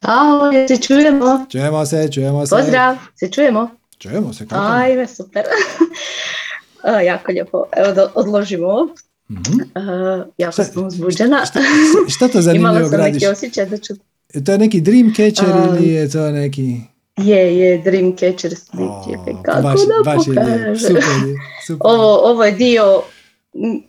[0.02, 1.46] Halo, se čujemo?
[1.52, 2.56] Čujemo se, čujemo se.
[2.56, 3.79] Pozdrav, se čujemo?
[4.00, 4.62] Čujemo se, kako?
[4.62, 5.44] Ajme, super.
[7.12, 7.66] jako lijepo.
[7.78, 8.88] Evo, odložimo
[9.30, 9.60] Mm-hmm.
[9.76, 11.46] Uh, jako sam uzbuđena.
[11.46, 11.60] Šta,
[12.08, 13.94] šta to zanimljivo Imala sam neki osjećaj da ću...
[14.34, 16.78] Je to neki dream catcher um, ili je to neki...
[17.18, 19.18] Je, je, dream catcher slike.
[19.18, 21.04] Oh, Kako baš, da baš je super,
[21.68, 21.80] super.
[21.80, 23.02] Ovo, ovo je dio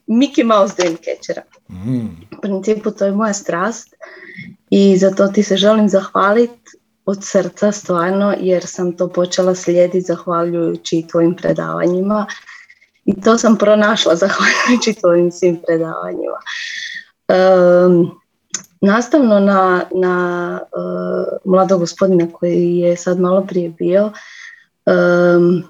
[0.06, 1.42] Mickey Mouse dream catchera.
[1.68, 2.06] Mm.
[2.38, 3.94] U principu to je moja strast
[4.70, 6.78] i za to ti se želim zahvaliti
[7.10, 12.26] od srca stvarno jer sam to počela slijediti zahvaljujući tvojim predavanjima
[13.04, 16.38] i to sam pronašla zahvaljujući tvojim svim predavanjima.
[18.80, 24.12] nastavno na, na uh, mladog gospodina koji je sad malo prije bio,
[24.86, 25.64] um,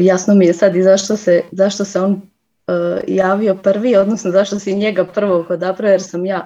[0.00, 2.20] jasno mi je sad i zašto se, zašto se on uh,
[3.06, 6.44] javio prvi, odnosno zašto si njega prvog odabrao, jer sam ja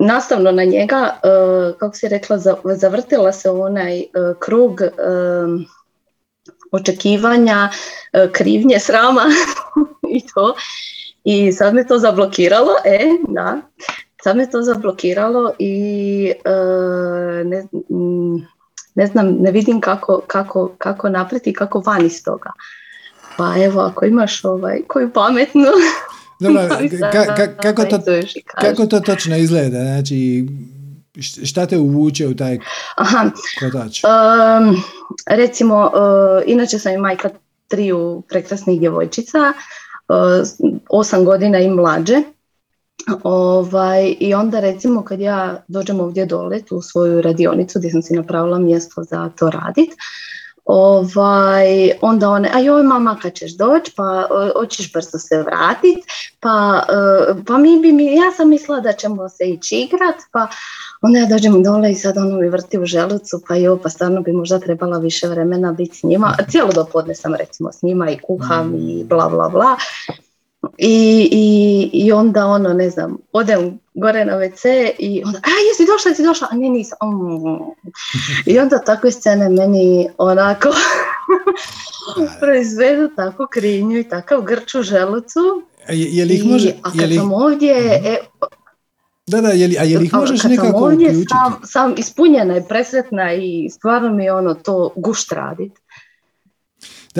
[0.00, 1.20] nastavno na njega,
[1.78, 4.02] kako si rekla, zavrtila se onaj
[4.38, 4.80] krug
[6.72, 7.68] očekivanja,
[8.12, 9.24] e, krivnje, srama
[10.16, 10.54] i to.
[11.24, 13.60] I sad me to zablokiralo, e, da,
[14.22, 16.32] sad me to zablokiralo i
[17.44, 17.66] ne,
[18.94, 22.50] ne znam, ne vidim kako, kako, kako napreti, kako van iz toga.
[23.36, 25.70] Pa evo, ako imaš ovaj, koju pametnu...
[26.40, 26.68] Dobro,
[27.62, 27.98] kako, to,
[28.60, 29.78] kako to točno izgleda?
[29.80, 30.46] Znači,
[31.44, 32.58] šta te uvuče u taj
[32.96, 33.30] Aha.
[33.60, 34.02] kotač?
[34.04, 34.82] Um,
[35.26, 37.30] recimo, uh, inače sam i majka
[37.68, 40.48] triju prekrasnih djevojčica, uh,
[40.88, 42.22] osam godina i mlađe.
[43.22, 48.14] Ovaj, I onda recimo kad ja dođem ovdje dole u svoju radionicu gdje sam si
[48.14, 49.90] napravila mjesto za to radit,
[50.70, 55.98] ovaj, onda one, a joj mama kad ćeš doći, pa hoćeš brzo se vratit,
[56.40, 60.48] pa, uh, pa mi bi, mi, ja sam mislila da ćemo se ići igrat, pa
[61.02, 64.22] Onda ja dođem dole i sad ono mi vrti u želucu, pa jo, pa stvarno
[64.22, 66.36] bi možda trebala više vremena biti s njima.
[66.50, 69.76] Cijelo dopodne sam recimo s njima i kuham i bla bla bla.
[70.78, 75.92] I, i, I onda ono, ne znam, odem gore na WC i onda, a jesi
[75.92, 76.98] došla, jesi došla, a ne nisam.
[78.46, 80.68] I onda takve scene meni onako
[82.40, 85.40] proizvedu tako krinju i takav grč u želucu.
[85.88, 88.18] Je, je li ih može, I, a kad sam ovdje, e,
[89.26, 91.28] da, da, je li, a je li ih možeš Kad nekako ovdje uključiti?
[91.28, 95.72] Sam, sam ispunjena i presretna i stvarno mi ono to gušt radit.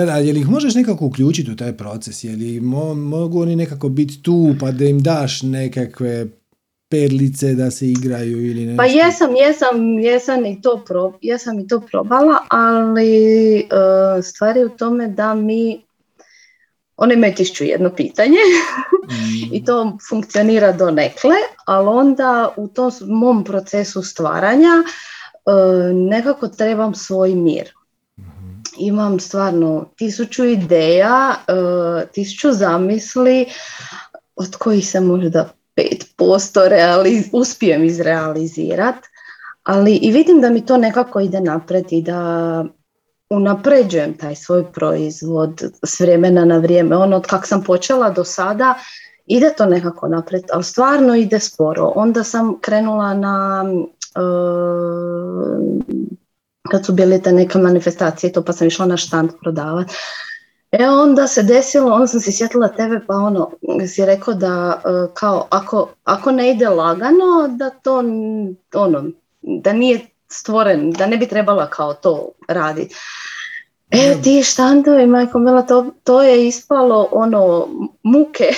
[0.01, 2.23] Da, da, je li ih možeš nekako uključiti u taj proces?
[2.23, 6.27] Je li mo, mogu oni nekako biti tu pa da im daš nekakve
[6.89, 8.77] perlice da se igraju ili nešto?
[8.77, 14.65] Pa jesam, jesam, jesam i to, pro, jesam i to probala, ali uh, stvar je
[14.65, 15.81] u tome da mi
[16.97, 18.37] one me tišću jedno pitanje
[19.55, 21.35] i to funkcionira do nekle,
[21.65, 27.73] ali onda u tom mom procesu stvaranja e, nekako trebam svoj mir.
[28.77, 31.53] Imam stvarno tisuću ideja, e,
[32.11, 33.45] tisuću zamisli,
[34.35, 39.07] od kojih se možda 5% realiz- uspijem izrealizirati,
[39.63, 42.65] ali i vidim da mi to nekako ide napred i da
[43.29, 46.95] unapređujem taj svoj proizvod s vremena na vrijeme.
[46.97, 48.75] Ono od kak sam počela do sada,
[49.25, 51.91] ide to nekako napred, ali stvarno ide sporo.
[51.95, 53.65] Onda sam krenula na,
[54.15, 55.81] uh,
[56.71, 59.93] kad su bile te neke manifestacije, to pa sam išla na štand prodavati.
[60.71, 63.51] E onda se desilo, onda sam se sjetila tebe pa ono,
[63.87, 68.03] si rekao da uh, kao ako, ako ne ide lagano, da to
[68.73, 69.03] ono,
[69.41, 72.95] da nije stvoren, da ne bi trebala kao to raditi.
[73.91, 77.67] E, ti štandovi, majko Mila, to, to je ispalo ono
[78.03, 78.49] muke,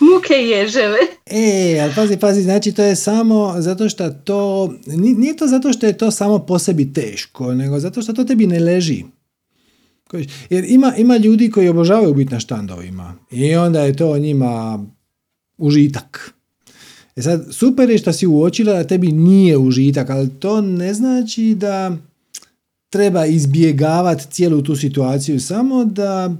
[0.00, 0.98] muke ježeve.
[1.26, 5.86] E, ali pazi, pazi, znači to je samo zato što to, nije to zato što
[5.86, 9.04] je to samo po sebi teško, nego zato što to tebi ne leži.
[10.50, 14.84] Jer ima, ima ljudi koji obožavaju biti na štandovima i onda je to njima
[15.58, 16.34] užitak.
[17.16, 21.54] E sad, super je što si uočila da tebi nije užitak, ali to ne znači
[21.54, 21.96] da
[22.90, 26.30] treba izbjegavati cijelu tu situaciju, samo da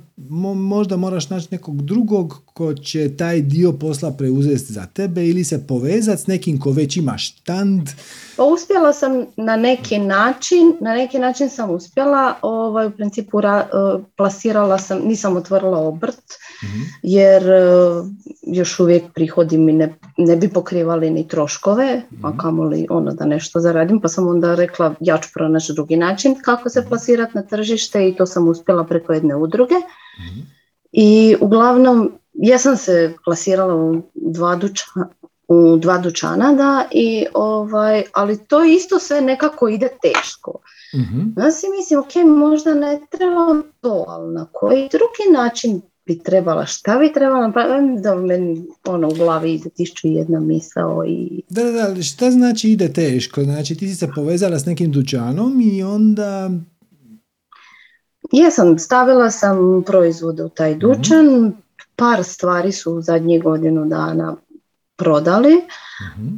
[0.54, 5.66] možda moraš naći nekog drugog ko će taj dio posla preuzeti za tebe ili se
[5.66, 7.88] povezati s nekim ko već ima štand.
[8.36, 13.58] Pa uspjela sam na neki način, na neki način sam uspjela, ovaj, u principu ra,
[13.58, 16.24] e, plasirala sam, nisam otvorila obrt.
[17.02, 17.62] Jer e,
[18.42, 23.60] još uvijek prihodi mi ne, ne bi pokrivali ni troškove, a kamoli ono da nešto
[23.60, 26.88] zaradim, pa sam onda rekla ja ću pronaći drugi način kako se mhm.
[26.88, 29.74] plasirati na tržište i to sam uspjela preko jedne udruge.
[30.92, 35.08] I uglavnom, ja sam se plasirala u dva dućana,
[35.48, 40.58] u dva dućana, da, i ovaj, ali to isto sve nekako ide teško.
[40.94, 41.34] Mm-hmm.
[41.38, 46.66] Ja si mislim, ok, možda ne trebam to, ali na koji drugi način bi trebala,
[46.66, 47.62] šta bi trebala, pa
[48.02, 51.42] da meni ono u glavi ide tišću jedna misao i...
[51.48, 53.42] Da, da, da, šta znači ide teško?
[53.42, 56.50] Znači ti si se povezala s nekim dućanom i onda
[58.32, 60.78] Jesam, stavila sam proizvode u taj mhm.
[60.78, 61.52] dućan,
[61.96, 64.36] par stvari su u zadnjih godinu dana
[64.96, 65.54] prodali.
[66.16, 66.28] Mhm.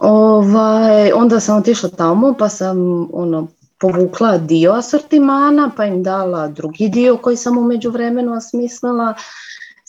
[0.00, 3.48] Ovaj, onda sam otišla tamo pa sam ono,
[3.82, 9.14] povukla dio asortimana pa im dala drugi dio koji sam u međuvremenu osmislila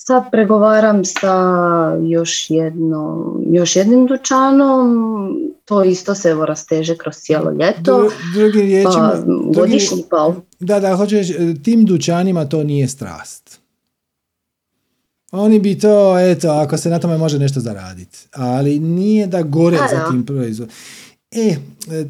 [0.05, 1.35] Sad pregovaram sa
[2.07, 4.89] još, jedno, još jednim dućanom,
[5.65, 8.09] to isto se evo rasteže kroz cijelo ljeto.
[8.35, 10.33] drugi riječima, pa, godišnji pa...
[10.59, 11.27] Da, da, hoćeš,
[11.63, 13.59] tim dućanima to nije strast.
[15.31, 18.17] Oni bi to, eto, ako se na tome može nešto zaraditi.
[18.31, 20.75] Ali nije da gore pa za tim proizvodom.
[21.35, 21.55] E,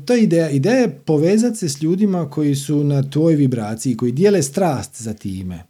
[0.05, 0.49] to je ideja.
[0.49, 5.13] Ideja je povezati se s ljudima koji su na tvoj vibraciji, koji dijele strast za
[5.13, 5.63] time.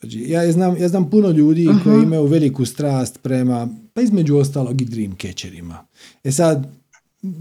[0.00, 4.36] Znači, ja, znam, ja znam puno ljudi uh koji imaju veliku strast prema, pa između
[4.36, 5.86] ostalog i dreamcatcherima.
[6.24, 6.66] E sad,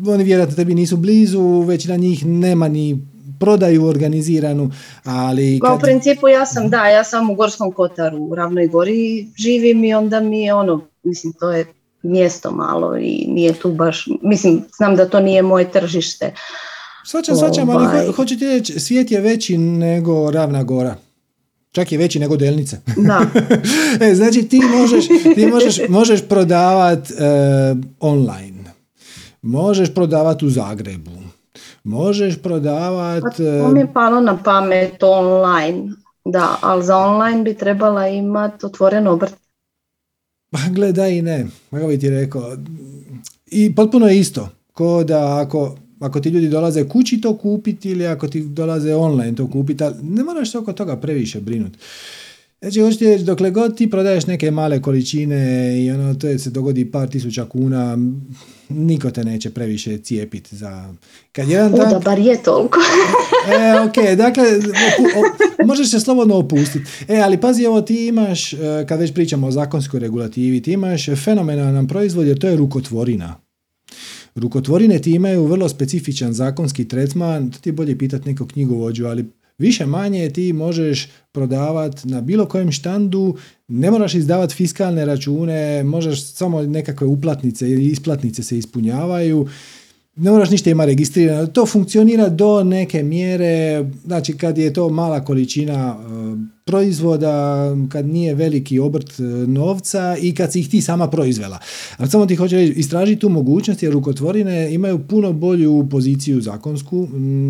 [0.08, 3.08] oni vjerojatno tebi nisu blizu, većina njih nema ni
[3.40, 4.72] prodaju organiziranu,
[5.04, 5.60] ali...
[5.60, 5.78] Kad...
[5.78, 9.94] U principu ja sam, da, ja sam u Gorskom Kotaru, u Ravnoj Gori živim i
[9.94, 11.66] onda mi je ono, mislim, to je
[12.04, 16.34] mjesto malo i nije tu baš, mislim, znam da to nije moje tržište.
[17.06, 18.12] Svačam, svačam, ali ho, ovaj.
[18.12, 20.96] hoćete reći, svijet je veći nego Ravna Gora.
[21.72, 22.78] Čak je veći nego delnice.
[22.98, 23.22] Da.
[24.06, 28.74] e, znači ti možeš, ti možeš, možeš prodavati e, online.
[29.42, 31.12] Možeš prodavati u Zagrebu.
[31.84, 33.26] Možeš prodavati...
[33.26, 35.92] Pa to mi je palo na pamet online.
[36.26, 39.34] Da, ali za online bi trebala imati otvoren obrt.
[40.52, 41.48] Pa gledaj i ne.
[41.72, 42.58] Kako bi ti rekao.
[43.52, 44.50] I potpuno je isto.
[44.74, 49.36] Ko da ako ako ti ljudi dolaze kući to kupiti ili ako ti dolaze online
[49.36, 51.80] to kupiti, ne moraš se oko toga previše brinuti.
[52.62, 56.92] Znači, hoćete dokle god ti prodaješ neke male količine i ono, to je se dogodi
[56.92, 57.98] par tisuća kuna,
[58.70, 60.94] niko te neće previše cijepiti za...
[61.32, 62.02] Kad jedan dan...
[62.06, 62.80] bar je toliko.
[63.54, 64.44] e, ok, dakle,
[65.68, 66.86] možeš se slobodno opustiti.
[67.08, 68.58] E, ali pazi, evo ti imaš, e,
[68.88, 73.36] kad već pričamo o zakonskoj regulativi, ti imaš fenomenalan proizvod jer to je rukotvorina.
[74.36, 79.26] Rukotvorine ti imaju vrlo specifičan zakonski tretman, to ti je bolje pitati nekog knjigovođu, ali
[79.62, 83.38] više manje ti možeš prodavati na bilo kojem štandu,
[83.68, 89.48] ne moraš izdavati fiskalne račune, možeš samo nekakve uplatnice ili isplatnice se ispunjavaju
[90.16, 91.48] ne moraš ništa ima registrirano.
[91.48, 96.04] To funkcionira do neke mjere, znači kad je to mala količina e,
[96.66, 101.60] proizvoda, kad nije veliki obrt e, novca i kad si ih ti sama proizvela.
[101.98, 107.08] Ali samo ti hoću reći, istraži tu mogućnost jer rukotvorine imaju puno bolju poziciju zakonsku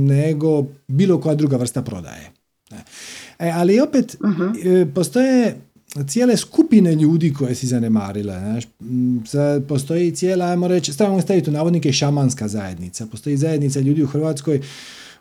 [0.08, 2.32] nego bilo koja druga vrsta prodaje.
[3.40, 4.94] E, ali opet uh-huh.
[4.94, 5.56] postoje
[6.08, 8.40] cijele skupine ljudi koje si zanemarila.
[8.40, 8.64] Znaš,
[9.68, 13.06] postoji cijela, ajmo reći, stavimo staviti u navodnike šamanska zajednica.
[13.06, 14.62] Postoji zajednica ljudi u Hrvatskoj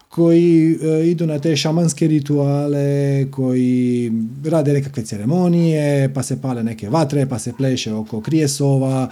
[0.08, 4.12] koji e, idu na te šamanske rituale, koji
[4.44, 9.10] rade nekakve ceremonije, pa se pale neke vatre, pa se pleše oko krijesova,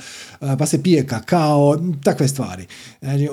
[0.59, 2.67] pa se pije kakao, takve stvari.
[3.01, 3.29] Znači,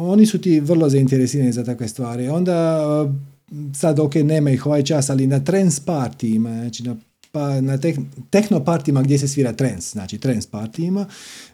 [0.00, 2.28] oni su ti vrlo zainteresirani za takve stvari.
[2.28, 2.80] Onda
[3.74, 6.96] sad ok, nema ih ovaj čas, ali na trans partijima, znači na
[7.32, 7.96] pa na tek,
[8.30, 11.06] tehno partijima gdje se svira trans, znači trans partijima,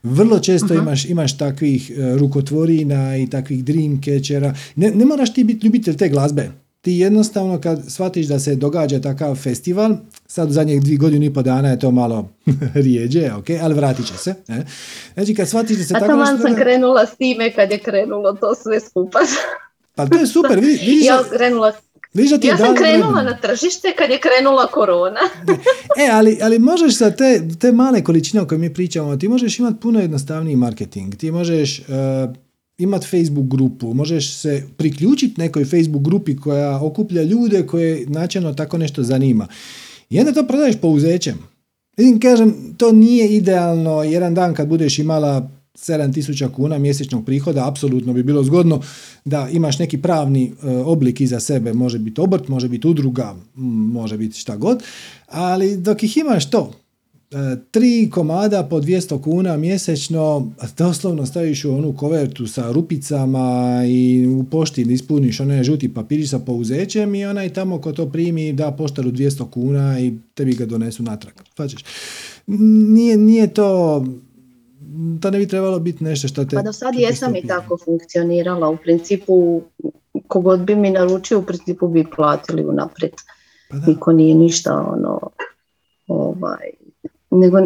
[0.02, 4.54] vrlo često imaš, imaš takvih uh, rukotvorina i takvih dreamcatchera.
[4.76, 6.50] Ne, ne moraš ti biti ljubitelj te glazbe.
[6.80, 9.96] Ti jednostavno kad shvatiš da se događa takav festival,
[10.26, 12.28] sad u zadnjih dvije godine i po dana je to malo
[12.84, 14.34] rijeđe, ok, ali vratit će se.
[14.48, 14.66] Ne?
[15.14, 16.38] Znači kad shvatiš da se A tako nešto...
[16.38, 19.18] sam krenula s time kad je krenulo to sve skupa.
[19.94, 21.72] Pa to je super, vidiš, ja krenula
[22.42, 25.20] ja sam krenula na tržište kad je krenula korona.
[26.00, 29.58] e, ali, ali možeš sa te, te male količine o kojoj mi pričamo, ti možeš
[29.58, 31.16] imati puno jednostavniji marketing.
[31.16, 31.86] Ti možeš uh,
[32.78, 38.78] imati Facebook grupu, možeš se priključiti nekoj Facebook grupi koja okuplja ljude koje načelno tako
[38.78, 39.46] nešto zanima.
[40.10, 41.38] I onda to prodaješ pouzećem.
[41.96, 48.12] Vidim, kažem, to nije idealno jedan dan kad budeš imala 7000 kuna mjesečnog prihoda, apsolutno
[48.12, 48.80] bi bilo zgodno
[49.24, 53.34] da imaš neki pravni e, oblik iza sebe, može biti obrt, može biti udruga,
[53.92, 54.82] može biti šta god,
[55.26, 56.72] ali dok ih imaš to,
[57.30, 64.26] e, tri komada po 200 kuna mjesečno, doslovno staviš u onu kovertu sa rupicama i
[64.26, 68.72] u pošti ispuniš onaj žuti papirić sa pouzećem i onaj tamo ko to primi da
[68.72, 71.34] poštaru 200 kuna i tebi ga donesu natrag.
[72.46, 74.04] Nije, nije to
[75.22, 76.56] to ne bi trebalo biti nešto što te...
[76.56, 78.68] Pa do sad jesam i tako funkcionirala.
[78.68, 79.62] U principu,
[80.28, 83.14] kogod bi mi naručio, u principu bi platili unaprijed.
[83.70, 85.20] Pa Niko nije ništa ono,
[86.06, 86.70] ovaj,
[87.30, 87.58] nego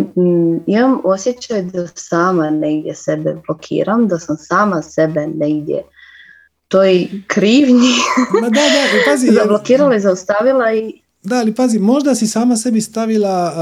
[0.67, 5.83] imam osjećaj da sama negdje sebe blokiram, da sam sama sebe negdje
[6.69, 7.93] toj krivnji
[8.43, 12.81] Ma da, da, pazi, zablokirala i zaustavila i da, ali pazi, možda si sama sebi
[12.81, 13.53] stavila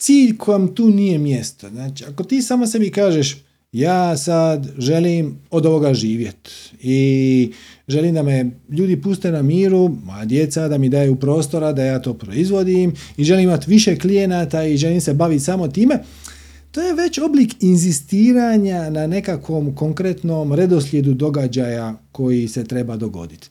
[0.00, 1.68] cilj kojem tu nije mjesto.
[1.68, 3.36] Znači, ako ti samo sebi kažeš
[3.72, 7.52] ja sad želim od ovoga živjeti i
[7.88, 12.02] želim da me ljudi puste na miru, moja djeca da mi daju prostora da ja
[12.02, 15.98] to proizvodim i želim imati više klijenata i želim se baviti samo time,
[16.70, 23.48] to je već oblik inzistiranja na nekakvom konkretnom redoslijedu događaja koji se treba dogoditi.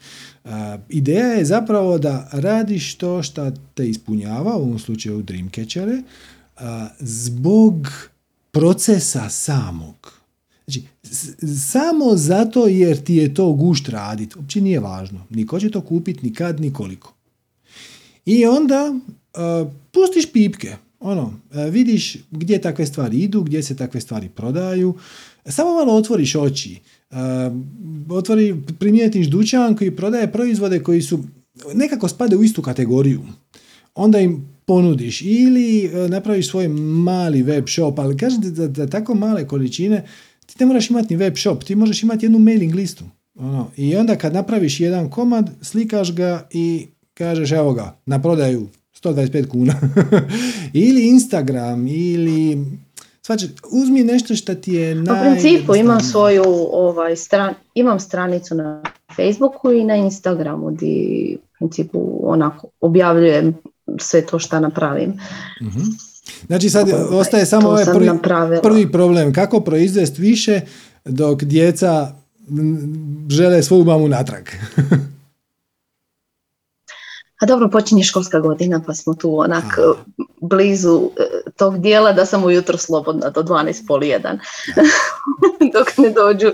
[0.90, 6.02] ideja je zapravo da radiš to što te ispunjava, u ovom slučaju Dreamcatchere,
[7.00, 7.88] zbog
[8.52, 10.14] procesa samog.
[10.66, 10.84] Znači,
[11.70, 15.26] samo zato jer ti je to gušt radit, uopće nije važno.
[15.30, 17.14] Niko će to kupiti, ni kad, ni koliko.
[18.26, 19.00] I onda
[19.92, 20.76] pustiš pipke.
[21.00, 21.34] Ono,
[21.72, 24.96] vidiš gdje takve stvari idu, gdje se takve stvari prodaju.
[25.46, 26.80] Samo malo otvoriš oči.
[28.10, 31.24] otvori, primijetiš dućan koji prodaje proizvode koji su
[31.74, 33.22] nekako spade u istu kategoriju.
[33.96, 36.68] Onda im ponudiš ili e, napraviš svoj
[37.08, 40.06] mali web shop, ali kažete da, da tako male količine
[40.46, 43.04] ti ne moraš imati ni web shop, ti možeš imati jednu mailing listu.
[43.40, 43.72] Ono.
[43.78, 48.68] I onda kad napraviš jedan komad, slikaš ga i kažeš evo ga, na prodaju
[49.04, 49.74] 125 kuna.
[50.86, 52.66] ili Instagram, ili
[53.22, 55.20] Svače, uzmi nešto što ti je naj...
[55.20, 58.84] U principu imam svoju ovaj, stran, imam stranicu na
[59.16, 63.56] Facebooku i na Instagramu gdje u principu onako objavljujem
[64.00, 65.10] sve to što napravim.
[65.62, 66.10] mm
[66.48, 68.10] Znači sad ostaje samo ovaj prvi,
[68.64, 70.62] prvi problem, kako proizvesti više
[71.06, 72.12] dok djeca
[73.30, 74.44] žele svoju mamu natrag.
[77.42, 79.64] A dobro, počinje školska godina pa smo tu onak
[80.42, 84.40] blizu e, tog dijela da sam ujutro slobodna do 12 pol jedan
[85.74, 86.52] dok ne dođu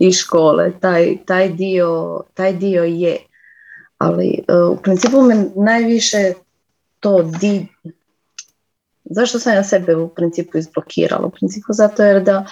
[0.00, 0.72] iz škole.
[0.80, 3.16] Taj, taj, dio, taj dio je.
[3.98, 6.32] Ali e, u principu me najviše
[7.06, 7.66] to di...
[9.04, 11.26] Zašto sam ja sebe u principu izblokirala?
[11.26, 12.46] U principu zato jer da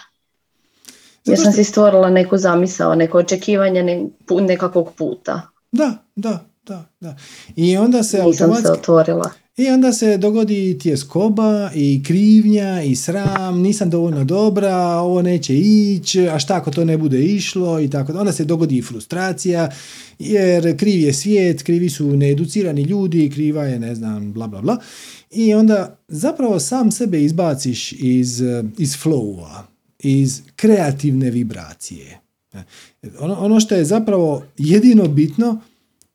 [1.25, 4.09] jer sam si stvorila neku zamisao, neko očekivanje
[4.41, 5.43] nekakvog puta.
[5.73, 7.17] Da, da, da, da.
[7.57, 8.67] I onda se Nisam automatski...
[8.67, 9.31] se otvorila.
[9.57, 16.29] I onda se dogodi tjeskoba i krivnja i sram, nisam dovoljno dobra, ovo neće ići,
[16.29, 18.13] a šta ako to ne bude išlo i tako.
[18.13, 19.71] Onda se dogodi i frustracija
[20.19, 24.79] jer kriv je svijet, krivi su needucirani ljudi, kriva je ne znam bla bla bla.
[25.31, 28.43] I onda zapravo sam sebe izbaciš iz,
[28.79, 29.63] iz flowa,
[29.99, 32.21] iz kreativne vibracije.
[33.19, 35.61] Ono, ono što je zapravo jedino bitno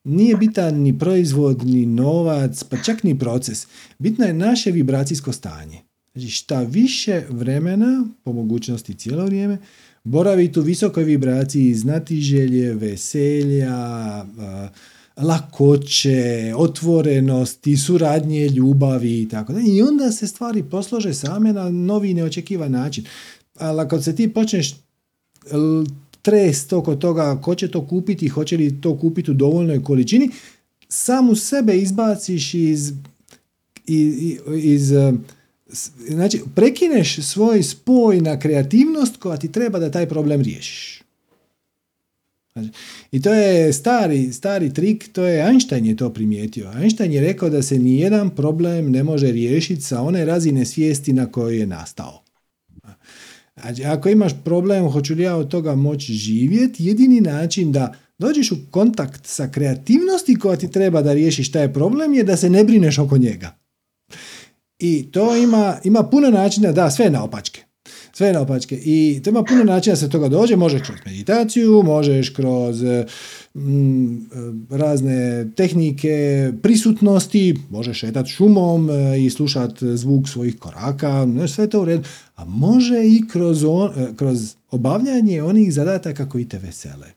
[0.04, 3.68] nije bitan ni proizvod, ni novac, pa čak ni proces.
[4.00, 5.82] Bitno je naše vibracijsko stanje.
[6.14, 9.58] Znači šta više vremena, po mogućnosti cijelo vrijeme,
[10.04, 13.76] boraviti u visokoj vibraciji znatiželje, veselja,
[15.18, 19.60] lakoće, otvorenosti, suradnje, ljubavi i tako da.
[19.60, 23.06] I onda se stvari poslože same na novi neočekivan način.
[23.56, 24.76] Ali ako se ti počneš
[26.30, 30.30] trest oko toga ko će to kupiti, hoće li to kupiti u dovoljnoj količini,
[30.90, 32.94] sam u sebe izbaciš iz,
[33.88, 34.94] iz, iz
[36.10, 41.02] znači prekineš svoj spoj na kreativnost koja ti treba da taj problem riješiš.
[42.54, 42.70] Znači,
[43.12, 46.72] I to je stari, stari trik, to je Einstein je to primijetio.
[46.82, 51.32] Einstein je rekao da se nijedan problem ne može riješiti sa one razine svijesti na
[51.32, 52.29] kojoj je nastao.
[53.62, 58.52] Znači, ako imaš problem, hoću li ja od toga moći živjeti, jedini način da dođeš
[58.52, 62.64] u kontakt sa kreativnosti koja ti treba da riješiš taj problem je da se ne
[62.64, 63.56] brineš oko njega.
[64.80, 67.64] I to ima, ima puno načina, da, sve je naopačke.
[68.14, 68.80] Sve je naopačke.
[68.86, 70.56] I to ima puno načina da se toga dođe.
[70.56, 72.84] Možeš kroz meditaciju, možeš kroz
[73.54, 74.18] mm,
[74.70, 81.86] razne tehnike prisutnosti, možeš šetati šumom e, i slušati zvuk svojih koraka, sve to u
[81.86, 82.04] redu.
[82.40, 87.08] A može i kroz, on, e, kroz obavljanje onih zadataka koji te vesele.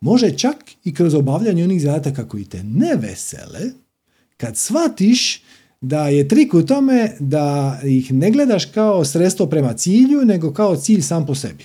[0.00, 3.60] Može čak i kroz obavljanje onih zadataka koji te ne vesele,
[4.36, 5.42] kad shvatiš
[5.80, 10.76] da je trik u tome da ih ne gledaš kao sredstvo prema cilju, nego kao
[10.76, 11.64] cilj sam po sebi.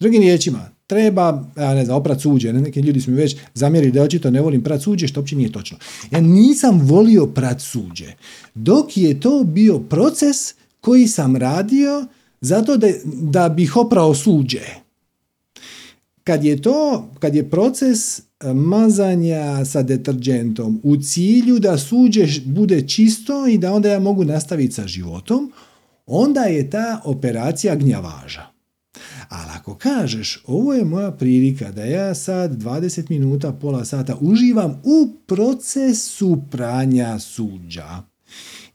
[0.00, 4.02] Drugim riječima, treba, ja ne znam, oprat suđe, neki ljudi su mi već zamjerili da
[4.02, 5.78] očito ne volim prat suđe, što uopće nije točno.
[6.10, 8.12] Ja nisam volio prat suđe,
[8.54, 10.54] dok je to bio proces
[10.84, 12.06] koji sam radio
[12.40, 14.64] zato da, da bih oprao suđe.
[16.24, 18.22] Kad je to, kad je proces
[18.54, 24.74] mazanja sa deterđentom u cilju da suđe bude čisto i da onda ja mogu nastaviti
[24.74, 25.52] sa životom,
[26.06, 28.46] onda je ta operacija gnjavaža.
[29.28, 34.82] Ali ako kažeš, ovo je moja prilika da ja sad 20 minuta, pola sata uživam
[34.84, 38.13] u procesu pranja suđa,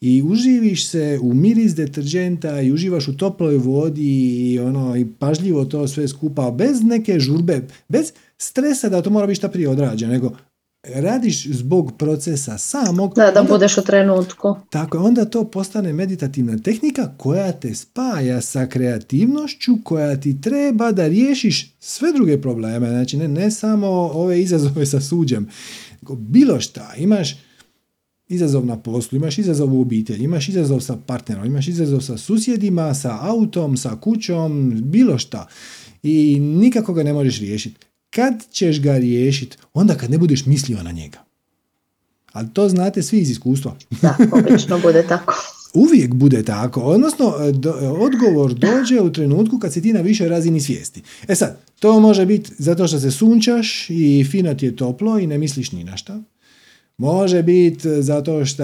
[0.01, 5.65] i uživiš se u miris deterđenta i uživaš u toploj vodi i ono i pažljivo
[5.65, 10.13] to sve skupa bez neke žurbe, bez stresa da to mora biti šta prije odrađeno,
[10.13, 10.31] nego
[10.83, 13.15] radiš zbog procesa samog.
[13.15, 14.55] Da, da budeš u trenutku.
[14.69, 20.91] Tako je, onda to postane meditativna tehnika koja te spaja sa kreativnošću koja ti treba
[20.91, 22.89] da riješiš sve druge probleme.
[22.89, 25.49] Znači ne, ne samo ove izazove sa suđem.
[26.17, 27.48] Bilo šta, imaš
[28.29, 32.93] izazov na poslu, imaš izazov u obitelji, imaš izazov sa partnerom, imaš izazov sa susjedima,
[32.93, 35.47] sa autom, sa kućom, bilo šta.
[36.03, 37.85] I nikako ga ne možeš riješiti.
[38.09, 39.57] Kad ćeš ga riješiti?
[39.73, 41.23] Onda kad ne budeš mislio na njega.
[42.31, 43.75] Ali to znate svi iz iskustva.
[44.01, 45.33] Da, obično bude tako.
[45.73, 47.33] Uvijek bude tako, odnosno
[47.99, 51.01] odgovor dođe u trenutku kad si ti na višoj razini svijesti.
[51.27, 55.27] E sad, to može biti zato što se sunčaš i fino ti je toplo i
[55.27, 56.21] ne misliš ni na šta.
[56.99, 58.63] Može biti zato što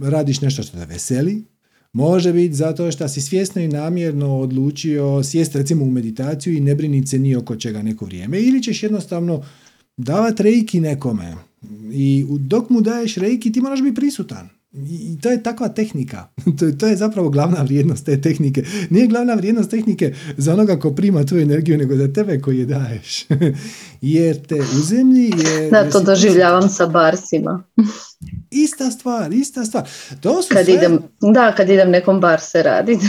[0.00, 1.44] radiš nešto što te veseli,
[1.92, 6.74] može biti zato što si svjesno i namjerno odlučio sjesti recimo u meditaciju i ne
[6.74, 9.44] briniti se ni oko čega neko vrijeme ili ćeš jednostavno
[9.96, 11.34] davati rejki nekome
[11.92, 14.48] i dok mu daješ rejki ti moraš biti prisutan.
[14.74, 16.28] I to je takva tehnika.
[16.78, 18.64] To, je zapravo glavna vrijednost te tehnike.
[18.90, 22.66] Nije glavna vrijednost tehnike za onoga ko prima tu energiju, nego za tebe koji je
[22.66, 23.26] daješ.
[24.00, 25.70] Jer te u zemlji je...
[25.70, 27.64] Da, to doživljavam sa barsima.
[28.50, 29.88] Ista stvar, ista stvar.
[30.20, 30.98] To su kad idem,
[31.34, 33.06] da, kad idem nekom bar se raditi.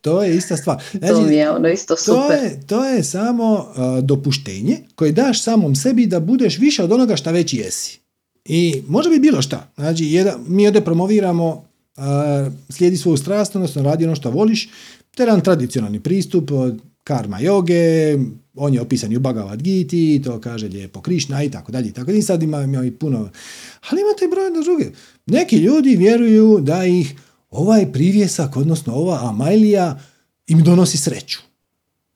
[0.00, 0.82] To je ista stvar.
[0.90, 2.22] Znači, to mi je ono isto super.
[2.26, 3.66] To je, to je samo
[4.02, 7.99] dopuštenje koje daš samom sebi da budeš više od onoga šta već jesi.
[8.44, 9.68] I može bi bilo šta.
[9.76, 11.64] Znači, jedan, mi ovdje promoviramo
[12.68, 14.68] slijedi svoju strast, odnosno radi ono što voliš.
[15.10, 18.16] To je jedan tradicionalni pristup od karma joge,
[18.54, 21.88] on je opisan i u Bhagavad Gita, to kaže lijepo Krišna i tako dalje.
[21.88, 22.10] I tako.
[22.10, 23.30] I sad ima, ima i puno,
[23.90, 24.90] ali imate i brojne druge.
[25.26, 27.14] Neki ljudi vjeruju da ih
[27.50, 30.00] ovaj privjesak, odnosno ova Amajlija,
[30.46, 31.38] im donosi sreću.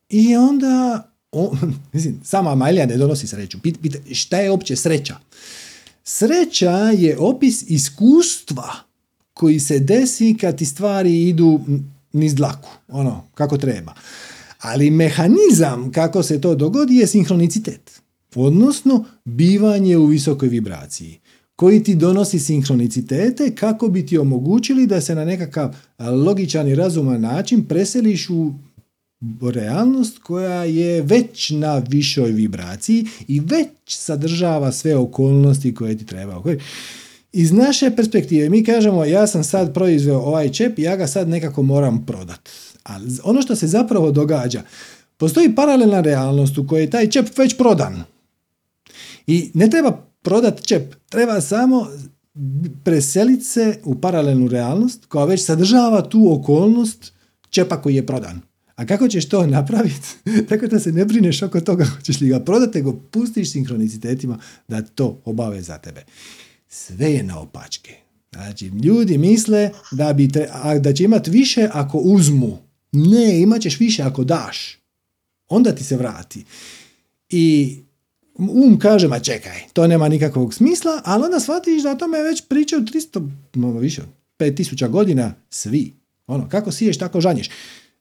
[0.08, 1.56] I onda, o,
[1.92, 3.58] mislim, sama Amajlija ne donosi sreću.
[3.62, 5.16] Pita, pita, šta je opće sreća?
[6.04, 8.74] Sreća je opis iskustva
[9.34, 11.60] koji se desi kad ti stvari idu
[12.12, 13.94] niz dlaku, ono, kako treba.
[14.60, 18.00] Ali mehanizam kako se to dogodi je sinhronicitet,
[18.34, 21.20] odnosno bivanje u visokoj vibraciji
[21.56, 27.20] koji ti donosi sinhronicitete kako bi ti omogućili da se na nekakav logičan i razuman
[27.20, 28.52] način preseliš u
[29.52, 36.42] realnost koja je već na višoj vibraciji i već sadržava sve okolnosti koje ti treba.
[37.32, 41.28] Iz naše perspektive mi kažemo ja sam sad proizveo ovaj čep i ja ga sad
[41.28, 42.48] nekako moram prodat.
[42.82, 44.62] Ali ono što se zapravo događa,
[45.16, 48.02] postoji paralelna realnost u kojoj je taj čep već prodan.
[49.26, 51.86] I ne treba prodat čep, treba samo
[52.84, 57.12] preseliti se u paralelnu realnost koja već sadržava tu okolnost
[57.50, 58.40] čepa koji je prodan.
[58.76, 60.08] A kako ćeš to napraviti?
[60.48, 64.38] Tako da se ne brineš oko toga hoćeš li ga prodati, nego pustiš sinkronicitetima
[64.68, 66.04] da to obave za tebe.
[66.68, 67.94] Sve je na opačke.
[68.32, 70.28] Znači, ljudi misle da, bi
[70.80, 72.58] da će imati više ako uzmu.
[72.92, 74.78] Ne, imat ćeš više ako daš.
[75.48, 76.44] Onda ti se vrati.
[77.28, 77.76] I
[78.38, 82.42] um kaže, ma čekaj, to nema nikakvog smisla, ali onda shvatiš da o tome već
[82.48, 84.02] pričaju 300, malo više,
[84.38, 85.92] 5000 godina svi.
[86.26, 87.50] Ono, kako siješ, tako žanješ.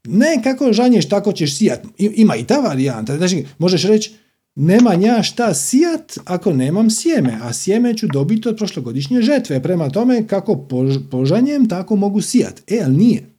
[0.07, 1.85] Ne kako žanješ, tako ćeš sijat.
[1.97, 3.17] Ima i ta varijanta.
[3.17, 4.13] Znači, možeš reći,
[4.55, 9.63] nema nja šta sijat ako nemam sjeme, a sjeme ću dobiti od prošlogodišnje žetve.
[9.63, 10.67] Prema tome, kako
[11.11, 12.61] požanjem, tako mogu sijat.
[12.67, 13.30] E, ali nije.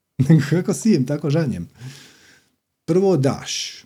[0.50, 1.68] kako sijem, tako žanjem.
[2.84, 3.84] Prvo daš.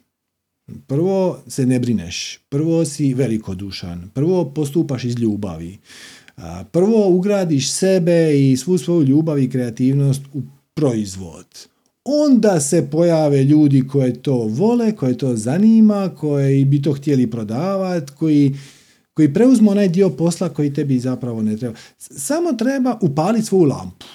[0.87, 2.41] Prvo se ne brineš.
[2.49, 4.11] Prvo si velikodušan.
[4.15, 5.79] Prvo postupaš iz ljubavi.
[6.73, 10.43] Prvo ugradiš sebe i svu svoju ljubav i kreativnost u
[10.75, 11.69] proizvod
[12.07, 18.13] onda se pojave ljudi koje to vole, koje to zanima, koji bi to htjeli prodavati,
[18.19, 18.57] koji,
[19.15, 21.77] koji preuzmu onaj dio posla koji tebi zapravo ne treba.
[21.99, 24.07] Samo treba upaliti svoju lampu.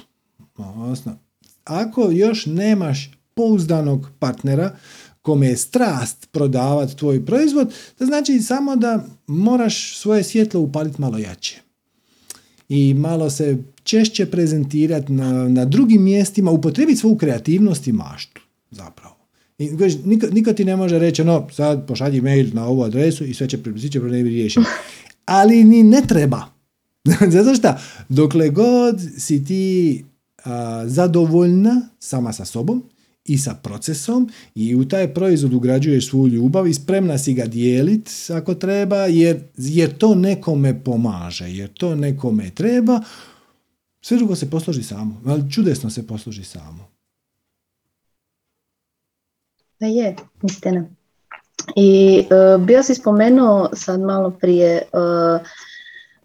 [1.64, 4.76] Ako još nemaš pouzdanog partnera
[5.22, 11.18] kome je strast prodavati tvoj proizvod, to znači samo da moraš svoje svjetlo upaliti malo
[11.18, 11.71] jače.
[12.74, 18.42] I malo se češće prezentirati na, na drugim mjestima, upotrebiti svoju kreativnost i maštu
[18.72, 19.16] zapravo.
[19.58, 19.70] I,
[20.06, 23.48] niko, niko ti ne može reći, no, sad pošalji mail na ovu adresu i sve
[23.50, 23.58] će,
[23.92, 24.66] će problemi riješiti.
[25.26, 26.46] Ali ni ne treba.
[27.36, 27.74] Zato što,
[28.10, 30.06] dokle god si ti
[30.44, 32.84] a, zadovoljna sama sa sobom
[33.26, 38.12] i sa procesom i u taj proizvod ugrađuješ svu ljubav i spremna si ga dijeliti
[38.34, 43.02] ako treba jer, jer to nekome pomaže, jer to nekome treba,
[44.02, 46.92] sve drugo se posloži samo, ali čudesno se posloži samo.
[49.80, 50.86] Da je, istina.
[51.76, 55.48] I uh, bio si spomenuo sad malo prije uh,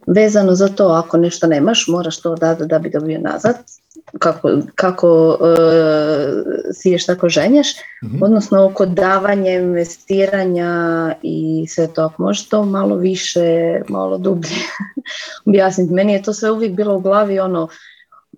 [0.07, 3.57] vezano za to ako nešto nemaš, moraš to dati da bi dobio nazad
[4.19, 5.47] kako, kako uh,
[6.73, 7.75] siješ tako ženješ,
[8.05, 14.57] mm odnosno oko davanja, investiranja i sve to, možeš to malo više, malo dublje
[15.47, 15.95] objasniti.
[15.95, 17.69] Meni je to sve uvijek bilo u glavi ono,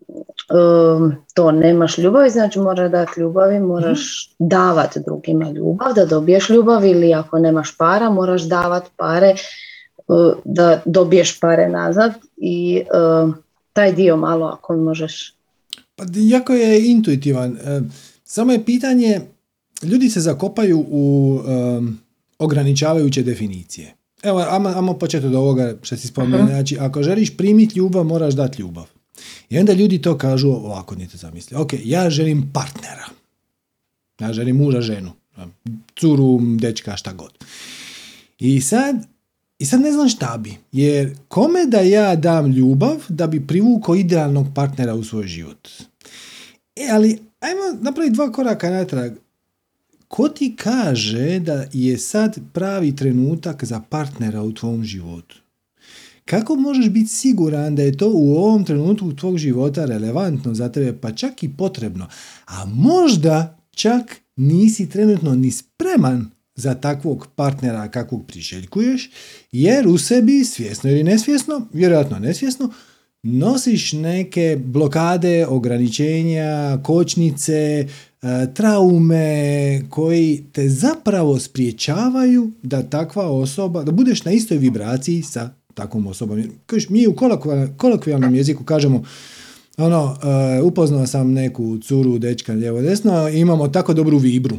[0.08, 6.48] um, to nemaš ljubavi, znači moraš dati ljubavi, moraš mm davati drugima ljubav, da dobiješ
[6.50, 9.34] ljubav ili ako nemaš para, moraš davati pare
[10.06, 12.82] uh, da dobiješ pare nazad i
[13.24, 13.34] uh,
[13.72, 15.37] taj dio malo ako možeš
[15.98, 17.56] pa jako je intuitivan.
[17.56, 17.80] E,
[18.24, 19.20] samo je pitanje,
[19.82, 21.98] ljudi se zakopaju u um,
[22.38, 23.94] ograničavajuće definicije.
[24.22, 26.46] Evo, ajmo početi od ovoga što si spomenuo.
[26.46, 28.86] Znači, ako želiš primiti ljubav, moraš dati ljubav.
[29.50, 31.56] I onda ljudi to kažu ovako, niti zamisli.
[31.56, 33.06] Ok, ja želim partnera.
[34.20, 35.10] Ja želim muža, ženu.
[36.00, 37.44] Curu, dečka, šta god.
[38.38, 38.96] I sad
[39.58, 43.94] i sad ne znam šta bi, jer kome da ja dam ljubav da bi privukao
[43.94, 45.68] idealnog partnera u svoj život?
[46.76, 49.12] E, ali ajmo napraviti dva koraka natrag.
[50.08, 55.36] Ko ti kaže da je sad pravi trenutak za partnera u tvom životu?
[56.24, 60.98] Kako možeš biti siguran da je to u ovom trenutku tvog života relevantno za tebe,
[61.00, 62.06] pa čak i potrebno?
[62.46, 69.10] A možda čak nisi trenutno ni spreman za takvog partnera kakvog priželjkuješ,
[69.52, 72.70] jer u sebi, svjesno ili nesvjesno, vjerojatno nesvjesno,
[73.22, 77.86] nosiš neke blokade, ograničenja, kočnice, e,
[78.54, 86.06] traume koji te zapravo spriječavaju da takva osoba, da budeš na istoj vibraciji sa takvom
[86.06, 86.42] osobom.
[86.88, 87.16] Mi u
[87.76, 89.02] kolokvijalnom jeziku kažemo
[89.76, 94.58] ono, e, upoznao sam neku curu, dečka, lijevo, desno, imamo tako dobru vibru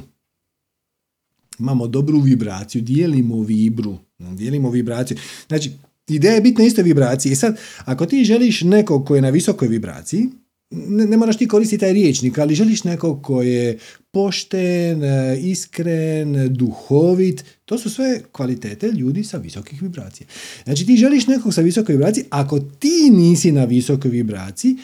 [1.60, 5.18] imamo dobru vibraciju, dijelimo vibru, dijelimo vibraciju.
[5.48, 5.72] Znači,
[6.08, 7.32] ideja je biti na istoj vibraciji.
[7.32, 10.30] I sad, ako ti želiš nekog koji je na visokoj vibraciji,
[10.72, 13.78] ne, ne moraš ti koristiti taj riječnik, ali želiš nekog koji je
[14.12, 15.02] pošten,
[15.42, 20.28] iskren, duhovit, to su sve kvalitete ljudi sa visokih vibracija.
[20.64, 24.78] Znači ti želiš nekog sa visokoj vibraciji, ako ti nisi na visokoj vibraciji,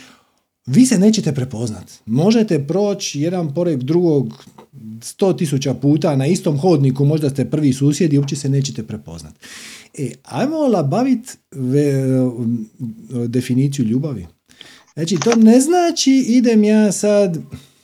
[0.65, 1.91] vi se nećete prepoznat.
[2.05, 4.45] Možete proći jedan pored drugog
[5.01, 9.39] sto tisuća puta na istom hodniku, možda ste prvi susjedi, uopće se nećete prepoznati.
[9.97, 11.33] E, ajmo labaviti
[13.27, 14.27] definiciju ljubavi.
[14.93, 17.37] Znači, to ne znači idem ja sad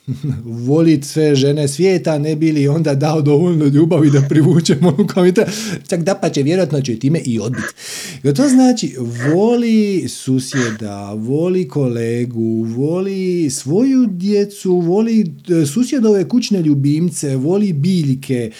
[0.68, 5.44] volit sve žene svijeta, ne bi li onda dao dovoljno ljubavi da privučemo onu komita.
[5.88, 7.74] Čak da pa će, vjerojatno će time i odbiti.
[8.22, 8.96] To znači,
[9.28, 18.50] voli susjeda, voli kolegu, voli svoju djecu, voli e, susjedove kućne ljubimce, voli biljke,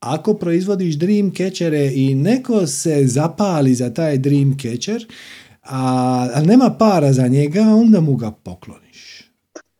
[0.00, 5.06] ako proizvodiš dream catchere i neko se zapali za taj dream catcher,
[5.62, 8.81] a, a nema para za njega, onda mu ga pokloniš.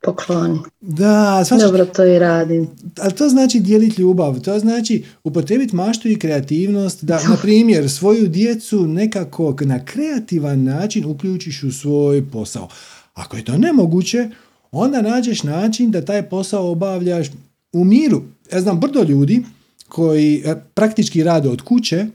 [0.04, 0.58] Pokloni.
[0.80, 2.68] Da, svači, Dobro, to i radim.
[3.00, 8.28] Ali to znači dijeliti ljubav, to znači upotrebiti maštu i kreativnost, da, na primjer, svoju
[8.28, 12.68] djecu nekako na kreativan način uključiš u svoj posao.
[13.14, 14.28] Ako je to nemoguće,
[14.72, 17.26] onda nađeš način da taj posao obavljaš
[17.72, 18.22] u miru.
[18.52, 19.42] Ja znam brdo ljudi
[19.88, 22.06] koji e, praktički rade od kuće,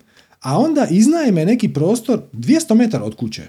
[0.42, 3.48] a onda iznajme neki prostor 200 metara od kuće.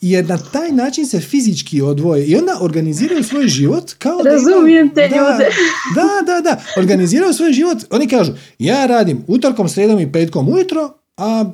[0.00, 4.94] Jer na taj način se fizički odvoje i onda organiziraju svoj život kao da Razumijem
[4.94, 5.50] te da, ljude.
[5.96, 6.62] Da, da, da.
[6.76, 7.78] Organiziraju svoj život.
[7.90, 11.44] Oni kažu, ja radim utorkom, sredom i petkom ujutro, a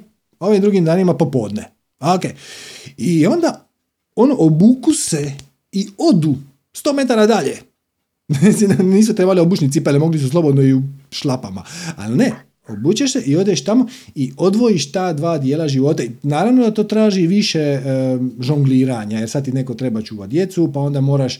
[0.41, 1.71] ovim drugim danima popodne.
[2.01, 2.23] Ok.
[2.97, 3.69] I onda
[4.17, 5.33] ono obuku se
[5.73, 6.35] i odu
[6.75, 7.59] 100 metara dalje.
[8.95, 11.65] Nisu trebali obučni cipele, mogli su slobodno i u šlapama.
[11.97, 12.33] Ali ne,
[12.69, 16.03] obučeš se i odeš tamo i odvojiš ta dva dijela života.
[16.23, 17.81] Naravno da to traži više e,
[18.41, 21.39] žongliranja, jer sad ti neko treba čuvati djecu, pa onda moraš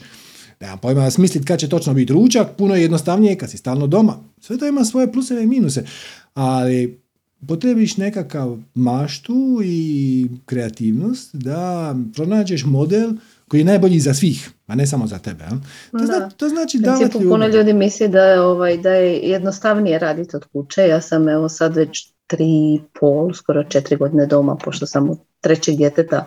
[0.59, 4.17] nemam pojma, smisliti kad će točno biti ručak, puno je jednostavnije kad si stalno doma.
[4.39, 5.85] Sve to ima svoje pluseve i minuse,
[6.33, 6.99] ali
[7.47, 13.13] potrebiš nekakav maštu i kreativnost da pronađeš model
[13.47, 15.43] koji je najbolji za svih, a ne samo za tebe.
[15.91, 16.05] To.
[16.05, 20.45] Zna, to znači da Puno ljudi misli da je, ovaj, da je jednostavnije raditi od
[20.45, 20.81] kuće.
[20.81, 25.77] Ja sam evo sad već tri pol, skoro četiri godine doma, pošto sam od trećeg
[25.77, 26.25] djeteta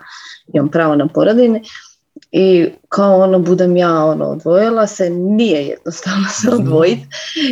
[0.55, 1.63] imam pravo na poradine
[2.33, 7.07] i kao ono budem ja ono odvojila se, nije jednostavno se odvojiti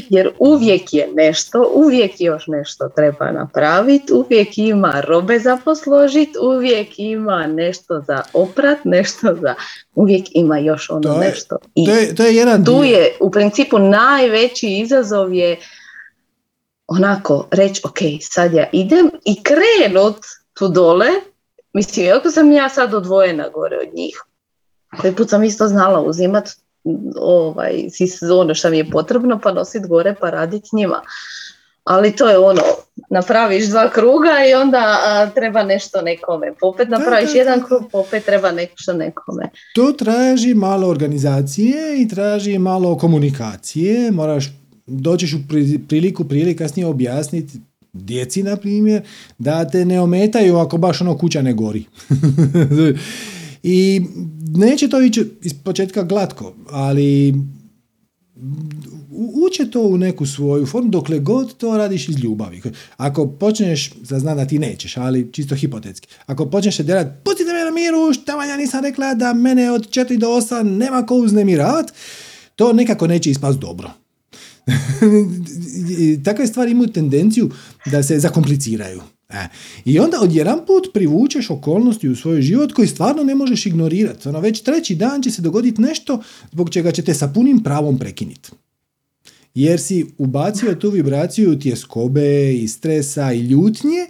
[0.09, 6.89] jer uvijek je nešto, uvijek još nešto treba napraviti, uvijek ima robe za posložiti, uvijek
[6.99, 9.55] ima nešto za oprat, nešto za,
[9.95, 11.57] uvijek ima još ono nešto.
[11.75, 15.57] I to je, to je jedan tu je u principu najveći izazov je
[16.87, 20.17] onako reći ok, sad ja idem i krenut
[20.55, 21.09] tu dole,
[21.73, 24.26] mislim, iako sam ja sad odvojena gore od njih,
[25.01, 26.49] koji put sam isto znala uzimat
[27.21, 27.89] ovaj,
[28.41, 31.03] ono što mi je potrebno pa nosit gore pa raditi s njima.
[31.85, 32.63] Ali to je ono,
[33.11, 34.97] napraviš dva kruga i onda
[35.35, 36.53] treba nešto nekome.
[36.61, 39.51] Popet napraviš jedan krug, popet treba nešto nekome.
[39.75, 44.11] To traži malo organizacije i traži malo komunikacije.
[44.11, 44.53] Moraš,
[44.87, 45.39] doćeš u
[45.89, 47.59] priliku prije kasnije objasniti
[47.93, 49.03] djeci, na primjer,
[49.39, 51.85] da te ne ometaju ako baš ono kuća ne gori.
[53.69, 54.03] I
[54.55, 57.35] neće to ići iz početka glatko, ali
[59.35, 62.63] uče to u neku svoju formu dokle god to radiš iz ljubavi.
[62.97, 67.53] Ako počneš, za znam da ti nećeš, ali čisto hipotetski, ako počneš se delati, pustite
[67.53, 71.15] me na miru, šta ja nisam rekla da mene od 4 do 8 nema ko
[71.15, 71.93] uznemiravati,
[72.57, 73.91] to nekako neće ispast dobro.
[76.25, 77.51] Takve stvari imaju tendenciju
[77.87, 79.16] da se zakompliciraju.
[79.29, 79.49] E.
[79.85, 84.29] I onda odjedan put privučeš okolnosti u svoj život koji stvarno ne možeš ignorirati.
[84.29, 86.23] Ono, već treći dan će se dogoditi nešto
[86.53, 88.51] zbog čega će te sa punim pravom prekiniti.
[89.55, 94.07] Jer si ubacio tu vibraciju tjeskobe i stresa i ljutnje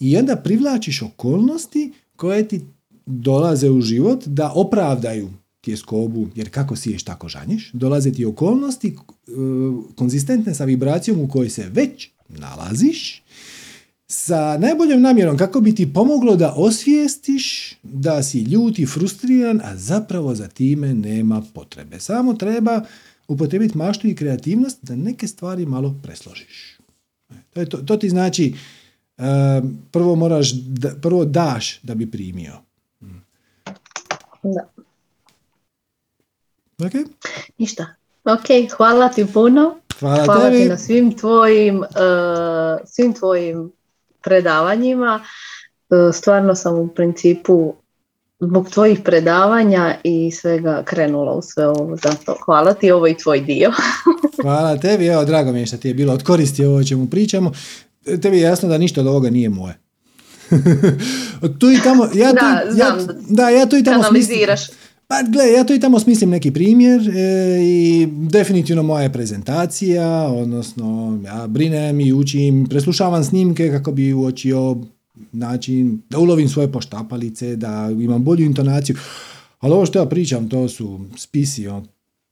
[0.00, 2.60] i onda privlačiš okolnosti koje ti
[3.06, 5.30] dolaze u život da opravdaju
[5.60, 8.96] tjeskobu, jer kako siješ tako žanješ, dolaze ti okolnosti e,
[9.94, 13.22] konzistentne sa vibracijom u kojoj se već nalaziš
[14.06, 19.76] sa najboljom namjerom kako bi ti pomoglo da osvijestiš da si ljut i frustriran, a
[19.76, 22.00] zapravo za time nema potrebe.
[22.00, 22.82] Samo treba
[23.28, 26.78] upotrebiti maštu i kreativnost da neke stvari malo presložiš.
[27.52, 28.54] To, je to, to ti znači
[29.92, 30.50] prvo moraš,
[31.02, 32.52] prvo daš da bi primio.
[34.42, 34.68] Da.
[36.78, 36.92] Ok?
[37.58, 37.86] Ništa.
[38.24, 39.76] Ok, hvala ti puno.
[39.98, 41.86] Hvala, hvala ti na svim tvojim, uh,
[42.86, 43.72] svim tvojim
[44.26, 45.20] predavanjima.
[45.90, 47.74] E, stvarno sam u principu
[48.40, 51.96] zbog tvojih predavanja i svega krenula u sve ovo.
[51.96, 53.72] Zato hvala ti, ovo i tvoj dio.
[54.42, 57.06] hvala tebi, evo drago mi je što ti je bilo od koristi ovo o čemu
[57.06, 57.52] pričamo.
[58.22, 59.78] Tebi je jasno da ništa od ovoga nije moje.
[61.60, 62.96] tu i tamo, ja tu, da, ja,
[63.28, 64.60] da, ja tu i tamo analiziraš.
[65.08, 67.12] Pa gle, ja to i tamo smislim neki primjer e,
[67.62, 74.76] i definitivno moja je prezentacija, odnosno ja brinem i učim, preslušavam snimke kako bi uočio
[75.32, 78.96] način da ulovim svoje poštapalice, da imam bolju intonaciju.
[79.60, 81.88] Ali ovo što ja pričam, to su spisi od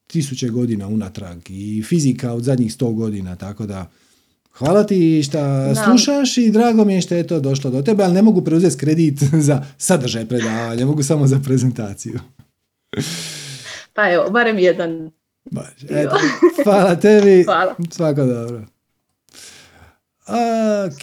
[0.07, 3.91] tisuće godina unatrag i fizika od zadnjih sto godina, tako da
[4.53, 5.39] hvala ti što
[5.85, 8.77] slušaš i drago mi je što je to došlo do tebe, ali ne mogu preuzeti
[8.77, 12.21] kredit za sadržaj predavanja, mogu samo za prezentaciju.
[13.93, 15.11] Pa evo, barem jedan.
[15.91, 16.17] Eto,
[16.65, 17.45] hvala tebi.
[17.45, 17.75] Hvala.
[17.91, 18.61] Svako dobro.
[20.87, 21.03] Ok,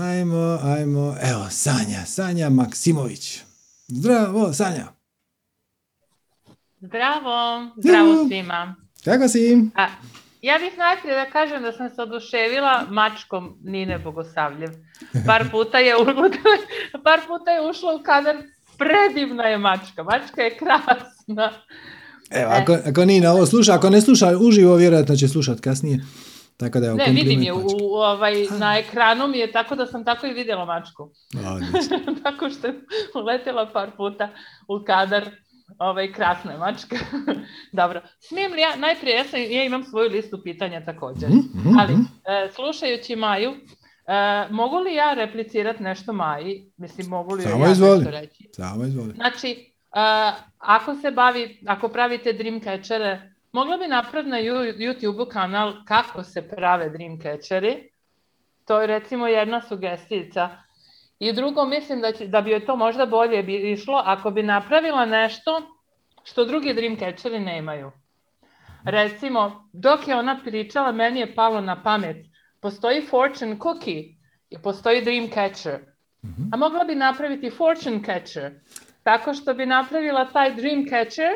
[0.00, 3.42] ajmo, ajmo, evo, Sanja, Sanja Maksimović.
[3.88, 4.86] Zdravo, Sanja.
[6.80, 8.74] Zdravo, zdravo svima.
[9.04, 9.70] Kako si?
[9.74, 9.86] A,
[10.42, 14.70] ja bih najprije da kažem da sam se oduševila mačkom Nine Bogosavljev.
[15.26, 15.94] Par puta je,
[17.04, 18.36] par puta je ušla u kadar,
[18.78, 21.13] predivna je mačka, mačka je krasna.
[22.30, 26.00] Evo, ako, ako Nina ovo sluša, ako ne sluša uživo, vjerojatno će slušati kasnije.
[26.56, 30.04] Tako da je ne, vidim je, u, ovaj, na ekranu mi je tako da sam
[30.04, 31.10] tako i vidjela mačku.
[32.24, 32.74] tako što je
[33.14, 34.28] uletela par puta
[34.68, 35.30] u kadar
[35.78, 36.96] ovaj, krasna mačka.
[37.80, 38.02] Dobro.
[38.20, 41.92] Smijem li ja, najprije ja, sam, ja imam svoju listu pitanja također, mhm, mhm, ali
[41.92, 42.02] mhm.
[42.02, 43.54] E, slušajući Maju, e,
[44.50, 46.72] mogu li ja replicirati nešto Maji?
[46.76, 47.98] Mislim, mogu li Samo ja izvoli.
[47.98, 48.48] nešto reći?
[48.52, 49.12] Samo izvoli.
[49.14, 50.32] Znači, e,
[50.64, 56.90] ako se bavi, ako pravite dreamcatchere, mogla bi napraviti na YouTube kanal kako se prave
[56.90, 57.90] dreamcatcheri.
[58.64, 60.64] To je recimo jedna sugestijica
[61.18, 64.42] i drugo, mislim da, će, da bi joj to možda bolje bi išlo ako bi
[64.42, 65.62] napravila nešto
[66.24, 67.92] što drugi Dreamcatcheri nemaju.
[68.84, 72.16] Recimo, dok je ona pričala, meni je palo na pamet,
[72.60, 74.16] postoji fortune cookie
[74.50, 75.80] i postoji Dreamcatcher.
[76.24, 76.42] Mhm.
[76.52, 78.52] A mogla bi napraviti fortune catcher,
[79.04, 81.32] tako što bi napravila taj Dreamcatcher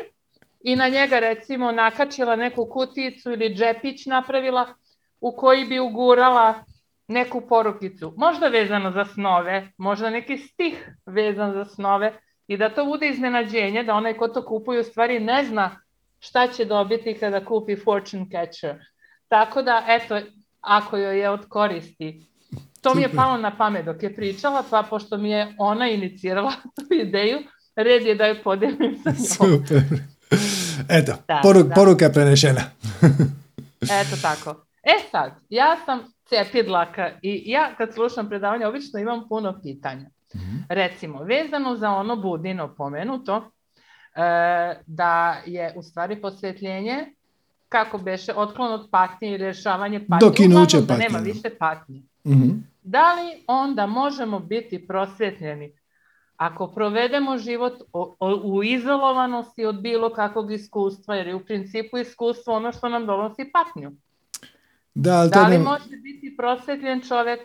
[0.61, 4.67] i na njega recimo nakačila neku kuticu ili džepić napravila
[5.21, 6.63] u koji bi ugurala
[7.07, 12.13] neku porukicu, možda vezano za snove, možda neki stih vezan za snove
[12.47, 15.81] i da to bude iznenađenje, da onaj ko to kupuje u stvari ne zna
[16.19, 18.75] šta će dobiti kada kupi fortune catcher.
[19.27, 20.19] Tako da, eto,
[20.61, 22.25] ako joj je od koristi.
[22.81, 26.51] To mi je palo na pamet dok je pričala, pa pošto mi je ona inicirala
[26.75, 27.39] tu ideju,
[27.83, 29.25] red je da je podijelim sa njom.
[29.27, 29.81] Super.
[30.89, 31.13] Eto,
[31.75, 32.61] poruka je prenešena.
[34.01, 34.65] Eto tako.
[34.83, 37.09] E sad, ja sam cepidlaka.
[37.21, 40.09] I ja kad slušam predavanje obično imam puno pitanja.
[40.35, 40.57] Mhm.
[40.69, 43.51] Recimo, vezano za ono budino pomenuto,
[44.15, 44.21] e,
[44.85, 47.05] da je u stvari posvjetljenje
[47.69, 50.27] kako beše otklon od patnje i rješavanje patnje.
[50.27, 50.95] Dokinuće patnje.
[50.95, 52.01] Da nema više patnje.
[52.27, 52.49] Mhm.
[52.83, 55.78] Da li onda možemo biti prosvjetljeni
[56.39, 57.73] ako provedemo život
[58.43, 63.51] u izolovanosti od bilo kakvog iskustva, jer je u principu iskustvo ono što nam donosi
[63.53, 63.91] patnju.
[64.93, 67.39] Da, da li može biti prosvjetljen čovjek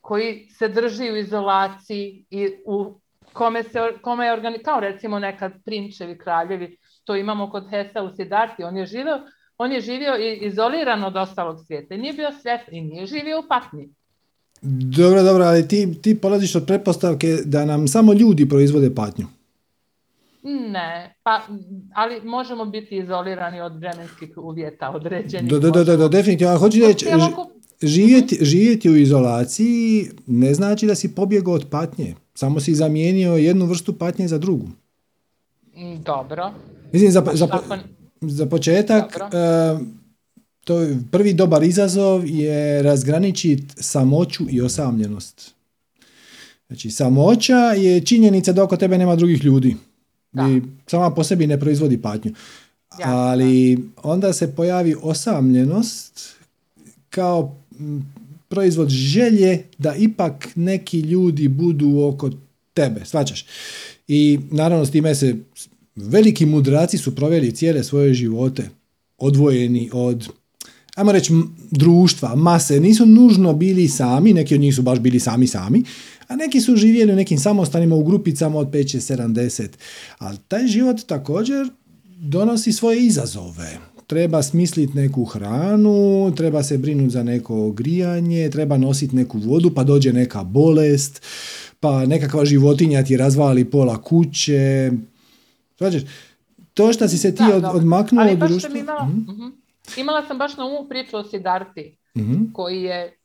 [0.00, 3.00] koji se drži u izolaciji i u
[3.32, 4.62] kome, se, kome je organi...
[4.62, 9.20] kao recimo nekad prinčevi kraljevi, to imamo kod Hesa u Sidarti, on je živio,
[9.58, 13.88] on je živio izoliran od ostalog svijeta, nije bio svijet i nije živio u patnji.
[14.66, 19.26] Dobro, dobro, ali ti, ti polaziš od pretpostavke da nam samo ljudi proizvode patnju.
[20.42, 21.40] Ne, pa,
[21.94, 25.52] ali možemo biti izolirani od vremenskih uvjeta određenih.
[25.52, 26.58] Da, da, da, da, definitivno.
[26.58, 27.06] Hoću reći,
[27.82, 28.44] živjeti, mhm.
[28.44, 32.14] živjeti u izolaciji ne znači da si pobjegao od patnje.
[32.34, 34.68] Samo si zamijenio jednu vrstu patnje za drugu.
[36.04, 36.52] Dobro.
[36.92, 37.48] Mislim, za, za,
[38.20, 39.80] za početak, uh,
[40.64, 45.54] to je prvi dobar izazov je razgraničiti samoću i osamljenost.
[46.66, 49.76] Znači, samoća je činjenica da oko tebe nema drugih ljudi
[50.34, 52.34] i sama po sebi ne proizvodi patnju.
[53.02, 56.36] Ali onda se pojavi osamljenost
[57.10, 57.56] kao
[58.48, 62.30] proizvod želje da ipak neki ljudi budu oko
[62.74, 63.46] tebe, svačaš.
[64.08, 65.36] I naravno s time se
[65.96, 68.68] veliki mudraci su proveli cijele svoje živote
[69.18, 70.28] odvojeni od
[70.94, 71.32] ajmo reći
[71.70, 75.84] društva, mase, nisu nužno bili sami, neki od njih su baš bili sami sami,
[76.28, 79.68] a neki su živjeli u nekim samostanima u grupicama od 5, 6, 70.
[80.18, 81.70] Ali taj život također
[82.18, 83.78] donosi svoje izazove.
[84.06, 89.84] Treba smisliti neku hranu, treba se brinuti za neko grijanje, treba nositi neku vodu, pa
[89.84, 91.22] dođe neka bolest,
[91.80, 94.92] pa nekakva životinja ti razvali pola kuće.
[95.78, 96.06] Znači,
[96.74, 98.78] to što si se ti od, odmaknuo od društva...
[98.78, 99.63] Imala, mhm.
[99.90, 100.00] Mhm.
[100.00, 102.52] imala sam baš na umu priču o Sidarti, mhm.
[102.52, 103.18] koji je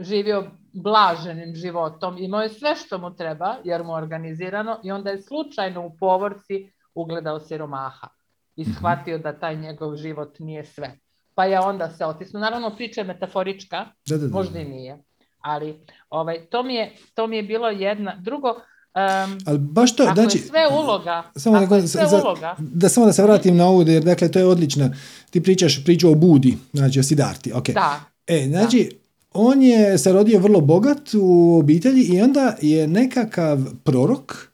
[0.00, 5.10] živio blaženim životom, imao je sve što mu treba jer mu je organizirano i onda
[5.10, 8.08] je slučajno u povorci ugledao siromaha
[8.56, 10.98] i shvatio da taj njegov život nije sve.
[11.34, 12.40] Pa je onda se otisnuo.
[12.40, 14.32] Naravno, priča je metaforička, Da, da, da.
[14.32, 14.98] možda i nije.
[15.40, 15.80] Ali
[16.10, 18.16] ovaj, to, mi je, to mi je bilo jedna...
[18.20, 18.60] Drugo,
[18.94, 22.56] um, Ali baš to, ako znači, je sve uloga, samo da, je sve za- uloga,
[22.58, 24.94] da samo da se vratim na ovu, jer dakle to je odlična.
[25.30, 27.70] Ti pričaš priču o Budi, znači o Sidarti, ok.
[27.70, 28.90] da, E, znači,
[29.32, 34.48] on je se rodio vrlo bogat u obitelji i onda je nekakav prorok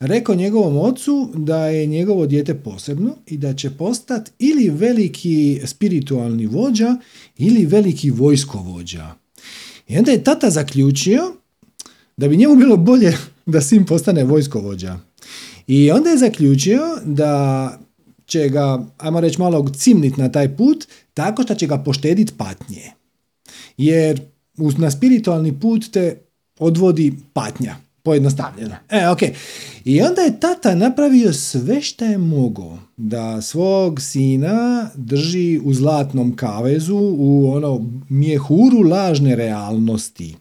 [0.00, 6.46] rekao njegovom ocu da je njegovo dijete posebno i da će postati ili veliki spiritualni
[6.46, 6.96] vođa
[7.38, 9.14] ili veliki vojskovođa.
[9.88, 11.22] I onda je tata zaključio
[12.16, 13.16] da bi njemu bilo bolje
[13.46, 14.98] da sin postane vojskovođa.
[15.66, 17.78] I onda je zaključio da
[18.26, 22.90] će ga, ajmo reći, malo cimnit na taj put tako što će ga poštedit patnje.
[23.76, 24.20] Jer
[24.78, 26.20] na spiritualni put te
[26.58, 28.74] odvodi patnja, pojednostavljeno.
[28.90, 29.18] E, ok.
[29.84, 36.36] I onda je tata napravio sve što je mogao da svog sina drži u zlatnom
[36.36, 40.36] kavezu, u ono mjehuru lažne realnosti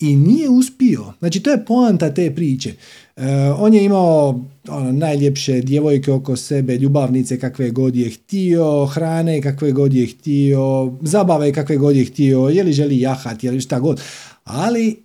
[0.00, 1.12] i nije uspio.
[1.18, 2.72] Znači, to je poanta te priče.
[3.16, 3.22] E,
[3.58, 9.72] on je imao ono, najljepše djevojke oko sebe, ljubavnice kakve god je htio, hrane kakve
[9.72, 13.80] god je htio, zabave kakve god je htio, je li želi jahat, je li šta
[13.80, 14.00] god.
[14.44, 14.96] Ali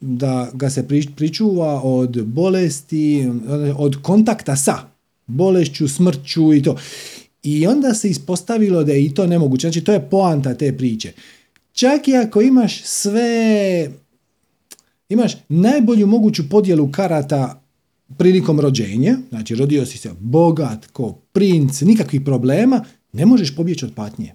[0.00, 3.30] da ga se pri- pričuva od bolesti,
[3.76, 4.78] od kontakta sa
[5.26, 6.76] bolešću, smrću i to.
[7.42, 9.66] I onda se ispostavilo da je i to nemoguće.
[9.66, 11.12] Znači, to je poanta te priče.
[11.72, 13.90] Čak i ako imaš sve
[15.08, 17.62] imaš najbolju moguću podjelu karata
[18.18, 23.92] prilikom rođenja, znači rodio si se bogat, ko princ, nikakvih problema, ne možeš pobjeći od
[23.94, 24.34] patnje.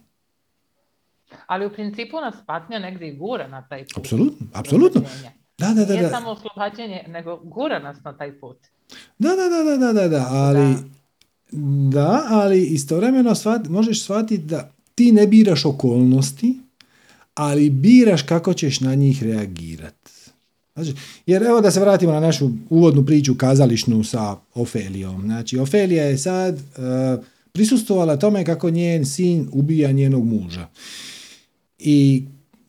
[1.48, 3.98] ali u principu nas patnja negdje i gura na taj put.
[3.98, 5.02] Apsolutno, apsolutno.
[5.58, 6.10] Da, da, da, Nije da.
[6.10, 8.58] samo oslobađanje, nego gura nas na taj put.
[9.20, 10.76] Da, da, da, da, da, da, da, ali
[11.92, 16.60] da, ali istovremeno shvat, možeš shvatiti da ti ne biraš okolnosti,
[17.36, 20.11] ali biraš kako ćeš na njih reagirati.
[20.74, 20.94] Znači,
[21.26, 25.22] jer evo da se vratimo na našu uvodnu priču kazališnu sa Ofelijom.
[25.22, 30.68] Znači, Ofelija je sad uh, prisustvovala tome kako njen sin ubija njenog muža.
[31.80, 32.24] I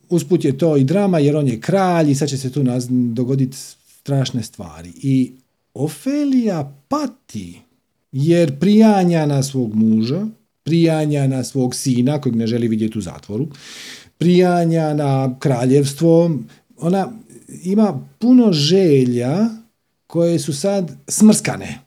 [0.08, 2.64] usput je to i drama jer on je kralj i sad će se tu
[3.14, 3.56] dogoditi
[4.00, 4.92] strašne stvari.
[5.02, 5.32] I
[5.74, 7.60] Ofelija pati
[8.12, 10.26] jer prijanja na svog muža,
[10.62, 13.48] prijanja na svog sina kojeg ne želi vidjeti u zatvoru,
[14.18, 16.38] prijanja na kraljevstvo,
[16.78, 17.12] ona
[17.62, 19.48] ima puno želja
[20.06, 21.78] koje su sad smrskane.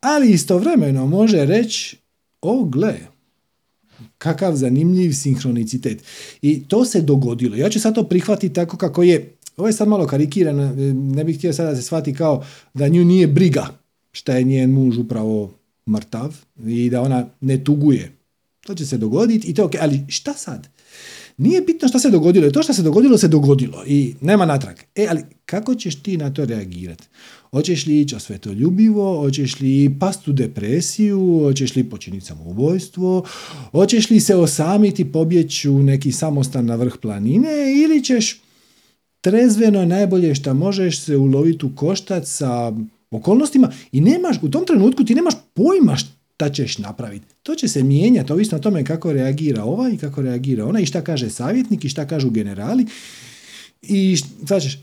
[0.00, 1.96] Ali istovremeno može reći,
[2.42, 2.98] o gle,
[4.18, 6.02] kakav zanimljiv sinhronicitet.
[6.42, 7.56] I to se dogodilo.
[7.56, 9.32] Ja ću sad to prihvatiti tako kako je.
[9.56, 12.44] Ovo je sad malo karikirano, ne bih htio sada da se shvati kao
[12.74, 13.78] da nju nije briga
[14.16, 15.54] šta je njen muž upravo
[15.90, 16.36] mrtav
[16.66, 18.12] i da ona ne tuguje.
[18.66, 19.74] To će se dogoditi i to je ok.
[19.80, 20.68] Ali šta sad?
[21.36, 24.76] Nije bitno šta se dogodilo, to što se dogodilo se dogodilo i nema natrag.
[24.94, 27.04] E, ali kako ćeš ti na to reagirati?
[27.50, 33.24] Hoćeš li ići osvetoljubivo, hoćeš li past u depresiju, hoćeš li počiniti samoubojstvo,
[33.72, 38.40] hoćeš li se osamiti, pobjeći u neki samostan na vrh planine ili ćeš
[39.20, 42.72] trezveno najbolje što možeš se uloviti u koštac sa
[43.10, 45.96] okolnostima i nemaš, u tom trenutku ti nemaš pojma
[46.36, 47.26] šta ćeš napraviti.
[47.42, 50.86] To će se mijenjati, ovisno o tome kako reagira ovaj i kako reagira ona i
[50.86, 52.86] šta kaže savjetnik i šta kažu generali.
[53.82, 54.78] I šta ćeš,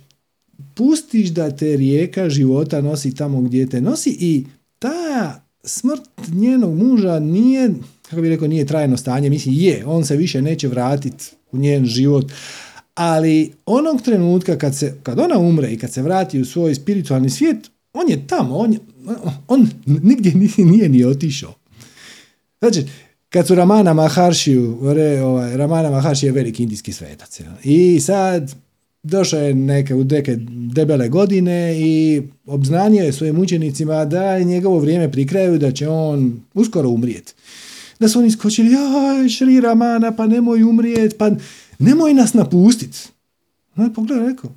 [0.74, 4.46] pustiš da te rijeka života nosi tamo gdje te nosi i
[4.80, 7.70] ta smrt njenog muža nije,
[8.10, 11.86] kako bi rekao, nije trajno stanje, mislim je, on se više neće vratiti u njen
[11.86, 12.32] život,
[12.96, 17.30] ali onog trenutka kad, se, kad ona umre i kad se vrati u svoj spiritualni
[17.30, 17.58] svijet,
[17.94, 18.80] on je tamo, on, je,
[19.48, 21.54] on nigdje nije, ni otišao.
[22.60, 22.86] Znači,
[23.30, 27.40] kad su Ramana Maharshiju, re, ovaj, Ramana Maharshi je veliki indijski svetac.
[27.40, 27.52] jel?
[27.64, 28.56] I sad
[29.04, 30.38] došao je neke, u neke
[30.74, 35.88] debele godine i obznanio je svojim učenicima da je njegovo vrijeme pri kraju, da će
[35.88, 37.34] on uskoro umrijeti.
[38.00, 41.32] Da su oni skočili, jaj, Šri Ramana, pa nemoj umrijet, pa
[41.80, 42.98] nemoj nas napustiti.
[43.76, 44.52] No i rekao,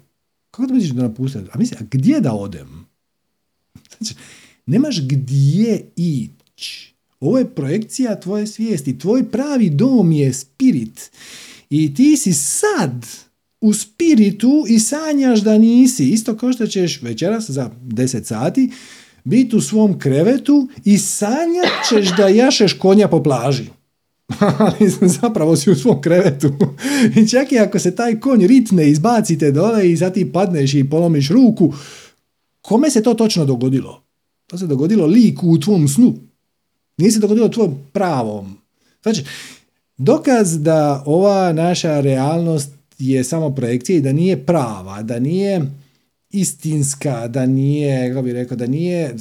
[0.50, 1.50] kako da misliš da napustiti?
[1.52, 2.75] A misli, a gdje da odem?
[3.98, 4.14] Znači,
[4.66, 6.94] nemaš gdje ići.
[7.20, 8.98] Ovo je projekcija tvoje svijesti.
[8.98, 11.10] Tvoj pravi dom je spirit.
[11.70, 13.06] I ti si sad
[13.60, 16.08] u spiritu i sanjaš da nisi.
[16.08, 18.70] Isto kao što ćeš večeras za 10 sati
[19.24, 23.64] biti u svom krevetu i sanjat ćeš da jašeš konja po plaži.
[24.58, 24.90] Ali
[25.20, 26.52] zapravo si u svom krevetu.
[27.16, 30.90] I čak i ako se taj konj ritne, izbacite dole i sad ti padneš i
[30.90, 31.74] polomiš ruku,
[32.66, 34.02] kome se to točno dogodilo?
[34.46, 36.14] To se dogodilo liku u tvom snu.
[36.96, 38.58] Nije se dogodilo tvojom pravom.
[39.02, 39.24] Znači,
[39.96, 45.72] dokaz da ova naša realnost je samo projekcija i da nije prava, da nije
[46.30, 49.14] istinska, da nije, kako bih rekao, da nije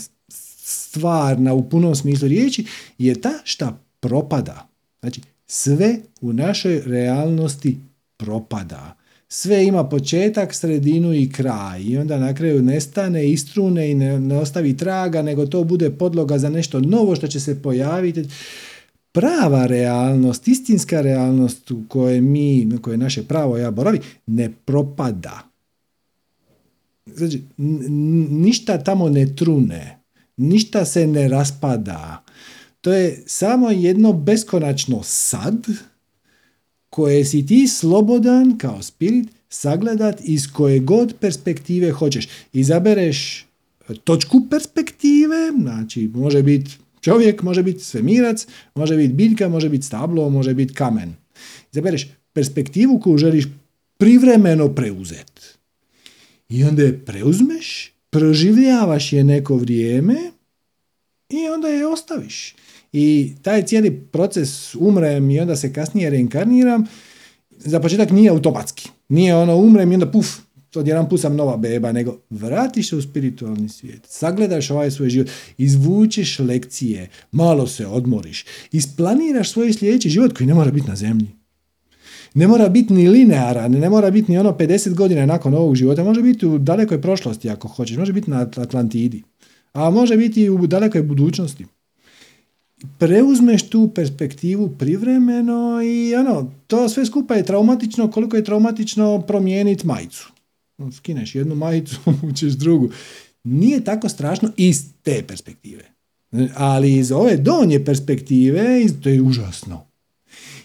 [0.63, 2.65] stvarna u punom smislu riječi,
[2.97, 4.67] je ta šta propada.
[4.99, 7.77] Znači, sve u našoj realnosti
[8.17, 8.95] propada.
[9.37, 14.37] Sve ima početak, sredinu i kraj i onda na kraju nestane, istrune i ne, ne
[14.37, 18.23] ostavi traga, nego to bude podloga za nešto novo što će se pojaviti.
[19.11, 25.39] Prava realnost, istinska realnost u kojoj mi, na kojoj naše pravo ja boravi, ne propada.
[27.05, 27.41] Znači,
[28.29, 29.97] ništa tamo ne trune,
[30.37, 32.23] ništa se ne raspada.
[32.81, 35.55] To je samo jedno beskonačno sad
[36.95, 42.27] koje si ti slobodan kao spirit sagledat iz koje god perspektive hoćeš.
[42.53, 43.45] Izabereš
[44.03, 50.29] točku perspektive, znači može biti čovjek, može biti svemirac, može biti biljka, može biti stablo,
[50.29, 51.13] može biti kamen.
[51.71, 53.45] Izabereš perspektivu koju želiš
[53.97, 55.41] privremeno preuzeti.
[56.49, 60.15] I onda je preuzmeš, proživljavaš je neko vrijeme
[61.29, 62.55] i onda je ostaviš.
[62.97, 66.85] I taj cijeli proces umrem i onda se kasnije reinkarniram,
[67.57, 68.89] za početak nije automatski.
[69.09, 70.27] Nije ono umrem i onda puf,
[70.75, 75.29] odjedan put sam nova beba, nego vratiš se u spiritualni svijet, sagledaš ovaj svoj život,
[75.57, 81.27] izvučiš lekcije, malo se odmoriš, isplaniraš svoj sljedeći život koji ne mora biti na zemlji.
[82.33, 86.03] Ne mora biti ni linearan, ne mora biti ni ono 50 godina nakon ovog života,
[86.03, 89.23] može biti u dalekoj prošlosti ako hoćeš, može biti na Atlantidi,
[89.73, 91.65] a može biti u dalekoj budućnosti
[92.97, 99.87] preuzmeš tu perspektivu privremeno i ono, to sve skupa je traumatično koliko je traumatično promijeniti
[99.87, 100.31] majicu.
[100.91, 101.99] Skineš jednu majicu,
[102.31, 102.89] učeš drugu.
[103.43, 105.83] Nije tako strašno iz te perspektive.
[106.55, 109.85] Ali iz ove donje perspektive to je užasno.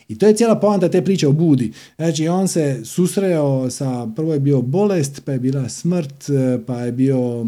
[0.08, 1.72] I to je cijela poanta te priče o Budi.
[1.96, 6.30] Znači, on se susreo sa, prvo je bio bolest, pa je bila smrt,
[6.66, 7.46] pa je bio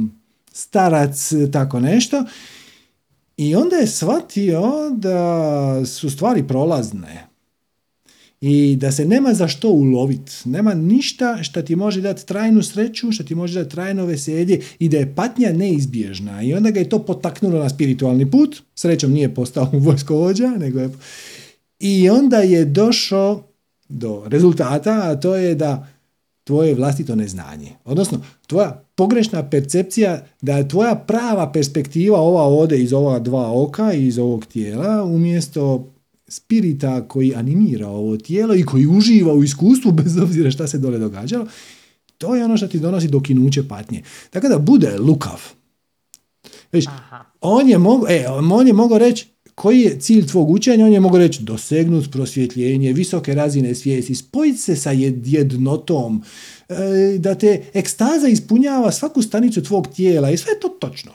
[0.52, 2.24] starac, tako nešto.
[3.36, 7.32] I onda je shvatio da su stvari prolazne
[8.40, 10.32] i da se nema za što uloviti.
[10.44, 14.88] Nema ništa što ti može dati trajnu sreću, što ti može dati trajno veselje i
[14.88, 16.42] da je patnja neizbježna.
[16.42, 18.62] I onda ga je to potaknulo na spiritualni put.
[18.74, 20.90] Srećom nije postao vojskovođa, nego je...
[21.78, 23.42] I onda je došao
[23.88, 25.88] do rezultata, a to je da
[26.44, 27.72] tvoje vlastito neznanje.
[27.84, 33.92] Odnosno, tvoja pogrešna percepcija da je tvoja prava perspektiva ova ode iz ova dva oka
[33.92, 35.92] i iz ovog tijela umjesto
[36.28, 40.98] spirita koji animira ovo tijelo i koji uživa u iskustvu bez obzira šta se dole
[40.98, 41.46] događalo,
[42.18, 44.02] to je ono što ti donosi dokinuće patnje.
[44.30, 45.40] Tako da bude lukav.
[46.72, 46.86] Već,
[47.40, 50.86] on je mogao e, on je mogao reći koji je cilj tvog učenja?
[50.86, 54.90] On je mogao reći dosegnuti prosvjetljenje, visoke razine svijesti, spojiti se sa
[55.24, 56.22] jednotom,
[57.18, 61.12] da te ekstaza ispunjava svaku stanicu tvog tijela i sve to točno.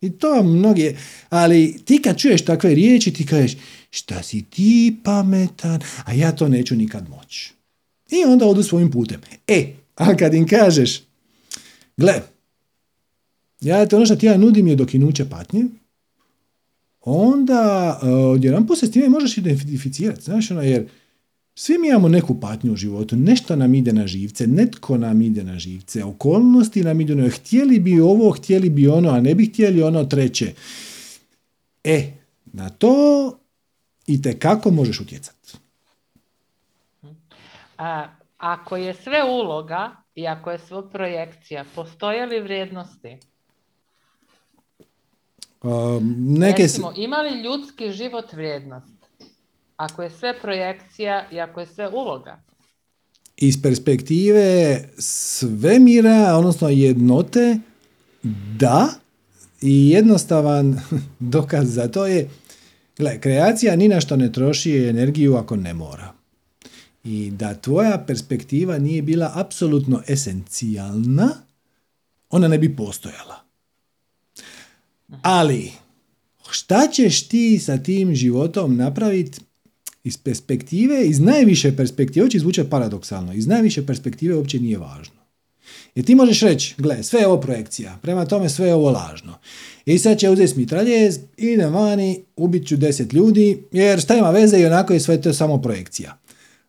[0.00, 0.96] I to mnogi,
[1.28, 3.56] ali ti kad čuješ takve riječi ti kažeš
[3.90, 7.52] šta si ti pametan, a ja to neću nikad moći.
[8.10, 9.20] I onda odu svojim putem.
[9.46, 11.02] E, a kad im kažeš,
[11.96, 12.22] gle,
[13.60, 15.64] ja to ono što ti ja nudim je dokinuće patnje,
[17.00, 20.88] onda uh, odjedan se s time možeš identificirati, znaš, ono, jer
[21.58, 25.44] svi mi imamo neku patnju u životu, nešto nam ide na živce, netko nam ide
[25.44, 29.46] na živce, okolnosti nam idu na htjeli bi ovo, htjeli bi ono, a ne bi
[29.46, 30.54] htjeli ono treće.
[31.84, 32.12] E,
[32.44, 33.38] na to
[34.06, 35.58] i te kako možeš utjecati.
[37.78, 38.08] A,
[38.38, 43.16] ako je sve uloga i ako je sve projekcija, postoje li vrijednosti?
[46.28, 46.62] neke...
[46.62, 48.97] Recimo, ima li ljudski život vrijednost?
[49.78, 52.42] Ako je sve projekcija i ako je sve uloga?
[53.36, 57.58] Iz perspektive svemira, odnosno jednote,
[58.58, 58.88] da,
[59.62, 60.80] i jednostavan
[61.18, 62.30] dokaz za to je,
[62.96, 66.12] gle, kreacija ni na što ne troši energiju ako ne mora.
[67.04, 71.28] I da tvoja perspektiva nije bila apsolutno esencijalna,
[72.30, 73.36] ona ne bi postojala.
[75.22, 75.72] Ali,
[76.50, 79.40] šta ćeš ti sa tim životom napraviti
[80.08, 85.18] iz perspektive, iz najviše perspektive, ovo će zvučati paradoksalno, iz najviše perspektive uopće nije važno.
[85.94, 89.38] Jer ti možeš reći, gle, sve je ovo projekcija, prema tome sve je ovo lažno.
[89.86, 94.58] I sad će uzeti mitraljez, idem vani, ubit ću deset ljudi, jer šta ima veze
[94.58, 96.18] i onako je sve to samo projekcija.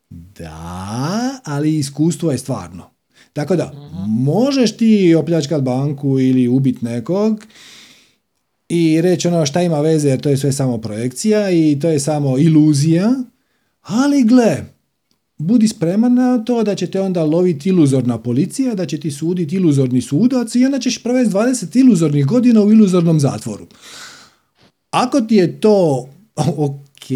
[0.10, 2.90] Da, ali iskustvo je stvarno.
[3.34, 3.72] Tako da,
[4.08, 7.46] možeš ti opljačkat banku ili ubit nekog,
[8.70, 12.00] i reći ono šta ima veze jer to je sve samo projekcija i to je
[12.00, 13.14] samo iluzija,
[13.82, 14.66] ali gle,
[15.38, 19.56] budi spreman na to da će te onda loviti iluzorna policija, da će ti suditi
[19.56, 23.68] iluzorni sudac i onda ćeš provesti 20 iluzornih godina u iluzornom zatvoru.
[24.92, 26.10] Ako ti je to
[26.68, 27.08] ok,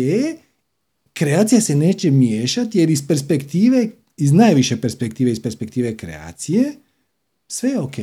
[1.13, 6.73] kreacija se neće miješati jer iz perspektive, iz najviše perspektive, iz perspektive kreacije,
[7.47, 7.95] sve je ok.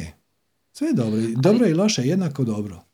[0.72, 1.20] Sve je dobro.
[1.36, 2.89] Dobro i loše, jednako dobro.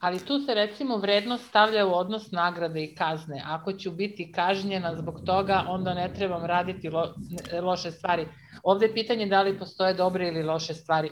[0.00, 3.42] Ali tu se recimo vrednost stavlja u odnos nagrade i kazne.
[3.46, 7.14] Ako ću biti kažnjena zbog toga, onda ne trebam raditi lo,
[7.62, 8.26] loše stvari.
[8.62, 11.10] Ovdje je pitanje da li postoje dobre ili loše stvari.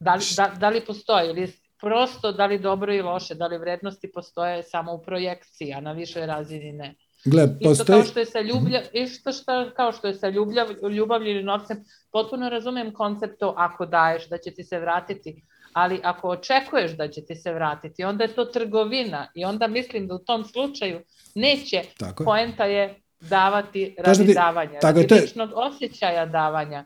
[0.00, 3.58] Da li, da, da li postoje ili prosto da li dobro i loše, da li
[3.58, 6.94] vrednosti postoje samo u projekciji, a na višoj razini ne.
[7.24, 7.86] Gle, Isto postoji...
[7.86, 11.84] kao što je sa ljublja, isto što, kao što je sa ljubljav, ljubavlju ili novcem,
[12.12, 15.42] potpuno razumem koncept to ako daješ da će ti se vratiti,
[15.74, 20.06] ali ako očekuješ da će ti se vratiti, onda je to trgovina i onda mislim
[20.06, 21.00] da u tom slučaju
[21.34, 22.24] neće, Tako je.
[22.24, 26.84] poenta je davati radi ti- davanja, tako radi je- ličnog osjećaja davanja.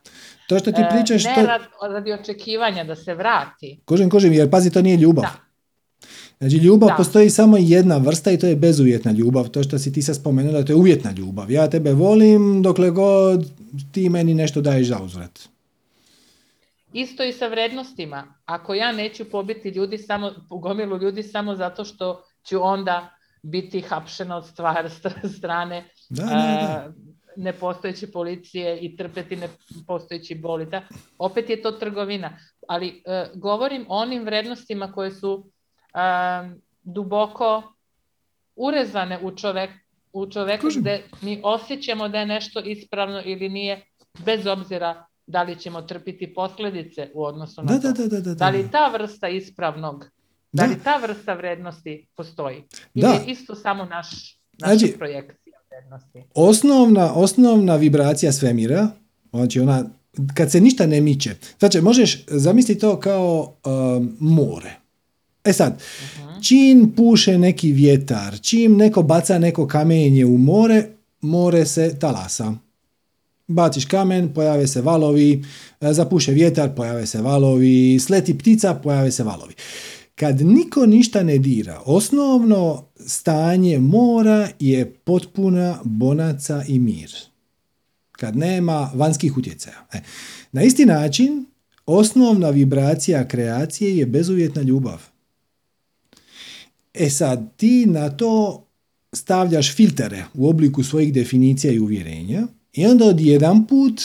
[0.48, 1.43] To što ti E, pričaš, ne to...
[1.43, 3.81] radi, radi očekivanja da se vrati.
[3.85, 5.23] Kužim, kužim, jer pazi, to nije ljubav.
[5.23, 5.31] Da.
[6.40, 6.94] Znači, ljubav Da.
[6.94, 9.48] postoji samo jedna vrsta i to je bezuvjetna ljubav.
[9.48, 11.51] To što si ti sad spomenula, to je uvjetna ljubav.
[11.51, 13.51] Ja tebe volim dokle god
[13.93, 15.48] ti meni nešto daješ za uzvrat.
[16.93, 18.35] Isto i sa vrednostima.
[18.44, 24.36] Ako ja neću pobiti ljudi samo, gomilu ljudi samo zato što ću onda biti hapšena
[24.36, 24.90] od stvar,
[25.39, 26.36] strane Da, da, da.
[26.36, 26.93] a,
[27.36, 29.39] nepostojeće policije i trpeti
[29.77, 30.66] nepostojeći boli.
[30.66, 30.82] Da,
[31.19, 32.39] opet je to trgovina.
[32.69, 35.51] Ali e, govorim o onim vrednostima koje su
[35.94, 36.48] a,
[36.82, 37.62] duboko
[38.56, 39.70] urezane u, čovek,
[40.12, 43.85] u čoveku gde mi osjećamo da je nešto ispravno ili nije,
[44.24, 47.93] bez obzira da li ćemo trpiti posljedice u odnosu na Da, to.
[47.93, 50.05] da, da, da, da, Da li ta vrsta ispravnog,
[50.53, 50.69] da, Da.
[50.69, 52.57] li ta vrsta vrednosti postoji?
[52.95, 53.09] Ili Da.
[53.09, 54.09] je isto samo naš,
[54.55, 56.23] naša Znači- projekcija vrednosti?
[56.35, 58.89] Osnovna, osnovna vibracija svemira,
[59.31, 59.85] znači ona,
[60.35, 64.71] kad se ništa ne miče, znači možeš zamisliti to kao um, more.
[65.45, 65.83] E sad,
[66.43, 70.85] čim puše neki vjetar, čim neko baca neko kamenje u more,
[71.21, 72.55] more se talasa.
[73.49, 75.45] Baciš kamen, pojave se valovi,
[75.81, 79.55] e, zapuše vjetar, pojave se valovi, sleti ptica, pojave se valovi.
[80.15, 87.15] Kad niko ništa ne dira, osnovno stanje mora je potpuna bonaca i mir.
[88.12, 89.87] Kad nema vanjskih utjecaja.
[89.93, 90.01] E,
[90.53, 91.47] na isti način,
[91.87, 95.03] osnovna vibracija kreacije je bezuvjetna ljubav.
[96.95, 98.65] E sad, ti na to
[99.12, 102.47] stavljaš filtere u obliku svojih definicija i uvjerenja
[102.79, 104.03] i onda odjedan put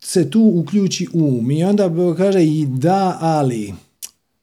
[0.00, 3.74] se tu uključi um i onda kaže i da, ali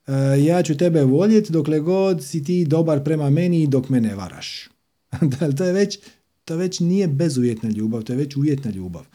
[0.08, 0.14] e,
[0.44, 4.16] ja ću tebe voljeti dokle god si ti dobar prema meni i dok me ne
[4.16, 4.70] varaš.
[5.58, 6.00] to je već
[6.46, 9.06] to već nije bezuvjetna ljubav, to je već uvjetna ljubav.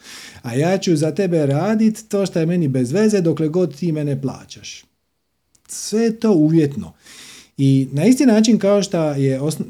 [0.42, 3.92] A ja ću za tebe radit to što je meni bez veze dokle god ti
[3.92, 4.84] mene plaćaš.
[5.68, 6.92] Sve je to uvjetno.
[7.62, 9.64] I na isti način kao što je, osno,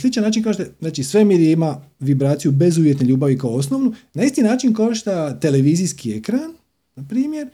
[0.00, 4.42] sličan način kao što je, znači svemir ima vibraciju bezuvjetne ljubavi kao osnovnu, na isti
[4.42, 6.52] način kao što televizijski ekran,
[6.94, 7.48] na primjer,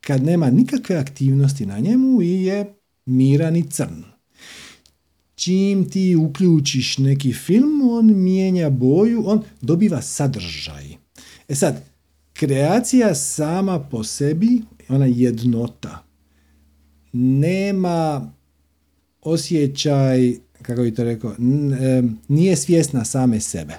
[0.00, 2.74] kad nema nikakve aktivnosti na njemu i je
[3.06, 4.02] miran i crn.
[5.34, 10.96] Čim ti uključiš neki film, on mijenja boju, on dobiva sadržaj.
[11.48, 11.84] E sad,
[12.32, 16.04] kreacija sama po sebi, ona jednota,
[17.12, 18.32] nema
[19.26, 21.34] osjećaj, kako bi to rekao,
[22.28, 23.74] nije svjesna same sebe.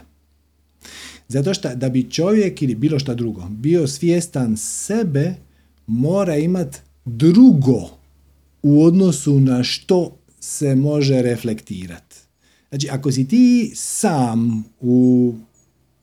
[1.27, 5.33] Zato što da bi čovjek ili bilo šta drugo bio svjestan sebe,
[5.87, 7.89] mora imat drugo
[8.63, 12.15] u odnosu na što se može reflektirati.
[12.69, 15.33] Znači, ako si ti sam u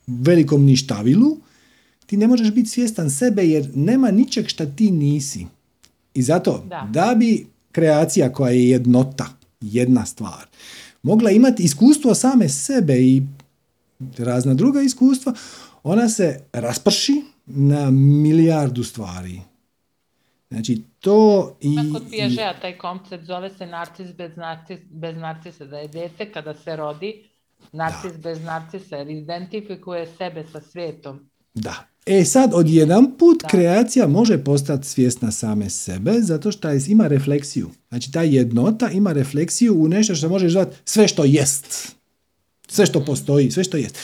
[0.07, 1.37] velikom ništavilu,
[2.07, 5.47] ti ne možeš biti svjestan sebe jer nema ničeg šta ti nisi.
[6.15, 6.89] I zato, Da.
[6.93, 9.27] da bi kreacija koja je jednota,
[9.61, 10.47] jedna stvar,
[11.03, 13.23] mogla imati iskustvo same sebe i
[14.19, 15.33] razna druga iskustva,
[15.83, 19.41] ona se rasprši na milijardu stvari.
[20.51, 21.77] Znači, to i...
[21.93, 26.55] Kod Piažea taj koncept zove se narcis bez, narcis, bez narcisa, da je dete kada
[26.55, 27.25] se rodi,
[27.73, 31.31] narcis bez narcisa, jer identifikuje sebe sa svetom.
[31.55, 31.75] Da.
[32.07, 33.49] E sad, odjedan put Da.
[33.49, 37.71] kreacija može postati svjesna same sebe, zato što ima refleksiju.
[37.89, 41.95] Znači, ta jednota ima refleksiju u nešto što može zvati sve što jest.
[42.69, 43.99] Sve što postoji, sve što jest.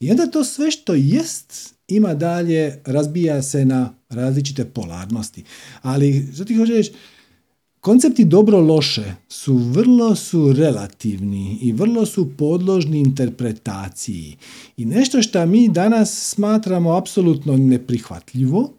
[0.00, 5.44] I onda to sve što jest ima dalje, razbija se na različite polarnosti.
[5.82, 6.92] Ali, što ti hoćeš reći,
[7.84, 14.36] koncepti dobro-loše su vrlo su relativni i vrlo su podložni interpretaciji.
[14.76, 18.72] I nešto što mi danas smatramo apsolutno neprihvatljivo,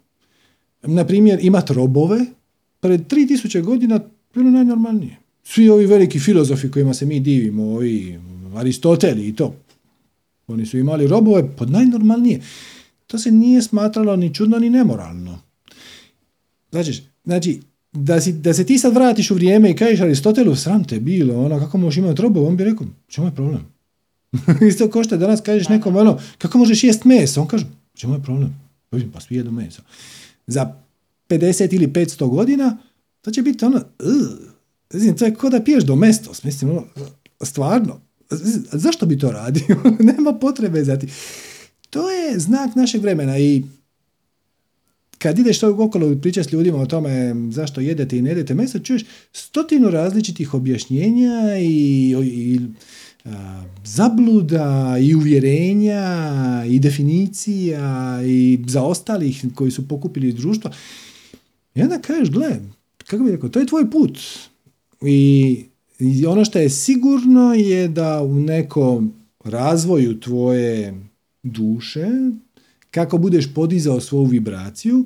[0.82, 2.26] na primjer imati robove,
[2.80, 4.00] pred 3000 godina
[4.34, 5.18] bilo najnormalnije.
[5.44, 8.20] Svi ovi veliki filozofi kojima se mi divimo, ovi
[8.56, 9.56] Aristoteli i to,
[10.48, 12.42] oni su imali robove pod najnormalnije.
[13.08, 15.40] To se nije smatralo ni čudno ni nemoralno.
[16.72, 17.60] Znači, znači
[17.96, 21.46] da, si, da se ti sad vratiš u vrijeme i kažeš Aristotelu, sram te bilo,
[21.46, 23.66] ono, kako možeš imati robove, on bi rekao, čemu je problem?
[24.70, 27.42] Isto ko što danas kažeš nekom, ono, kako možeš jest meso?
[27.42, 28.56] On kaže, čemu je problem?
[29.14, 29.82] Pa svi jedu meso.
[30.48, 30.74] Za
[31.30, 32.78] 50 ili 500 godina,
[33.22, 36.84] to će biti ono, uh, to je kao da piješ domestos, mislim, ono,
[37.42, 38.02] stvarno,
[38.72, 39.76] zašto bi to radio?
[40.16, 41.08] Nema potrebe za ti.
[41.90, 43.64] To je znak našeg vremena i
[45.26, 48.54] kad ideš to okolo i pričaš s ljudima o tome zašto jedete i ne jedete
[48.54, 49.04] meso, čuješ
[49.34, 52.60] stotinu različitih objašnjenja i, i
[53.86, 56.04] zabluda i uvjerenja
[56.68, 60.72] i definicija i za ostalih koji su pokupili iz društva.
[61.76, 62.60] I onda kažeš, gle,
[63.06, 64.20] kako bi rekao, to je tvoj put.
[65.02, 65.64] I,
[66.00, 71.02] I ono što je sigurno je da u nekom razvoju tvoje
[71.44, 72.08] duše,
[72.96, 75.06] kako budeš podizao svoju vibraciju,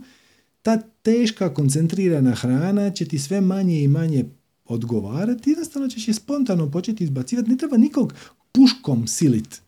[0.61, 4.25] ta teška koncentrirana hrana će ti sve manje i manje
[4.65, 8.13] odgovarati, jednostavno ćeš je spontano početi izbacivati, ne treba nikog
[8.51, 9.61] puškom silit.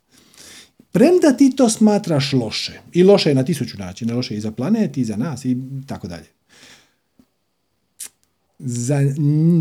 [0.92, 4.52] Premda ti to smatraš loše, i loše je na tisuću načina, loše je i za
[4.52, 5.58] planet, i za nas, i
[5.88, 6.28] tako dalje.
[8.60, 9.00] Za,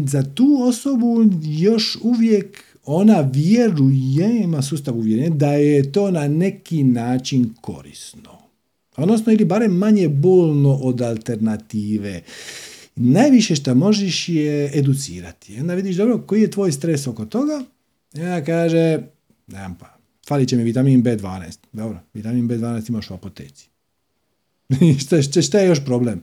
[0.07, 6.85] za tu osobu još uvijek ona vjeruje, ima sustav uvjerenja, da je to na neki
[6.85, 8.40] način korisno.
[8.97, 12.23] Odnosno, ili barem manje bolno od alternative.
[12.97, 15.61] Najviše što možeš je educirati.
[15.61, 17.65] Onda vidiš, dobro, koji je tvoj stres oko toga?
[18.15, 18.99] Ja kaže,
[19.47, 19.97] nemam pa,
[20.29, 21.59] falit će mi vitamin B12.
[21.73, 23.69] Dobro, vitamin B12 imaš u apoteci.
[25.03, 26.21] šta, šta je još problem?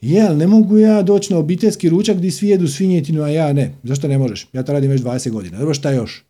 [0.00, 3.52] Je, ali ne mogu ja doći na obiteljski ručak gdje svi jedu svinjetinu, a ja
[3.52, 3.74] ne.
[3.82, 4.46] Zašto ne možeš?
[4.52, 5.58] Ja to radim već 20 godina.
[5.58, 6.24] Dobro, šta još?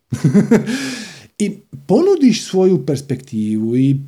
[1.39, 1.51] I
[1.87, 3.99] ponudiš svoju perspektivu i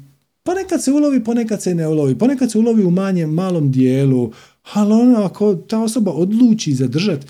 [0.48, 2.18] ponekad se ulovi, ponekad se ne ulovi.
[2.18, 4.32] Ponekad se ulovi u manjem, malom dijelu.
[4.74, 7.28] Ali ono, ako ta osoba odluči zadržati,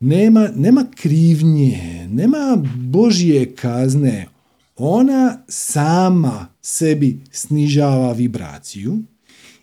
[0.00, 4.28] nema, nema krivnje, nema božje kazne.
[4.76, 8.98] Ona sama sebi snižava vibraciju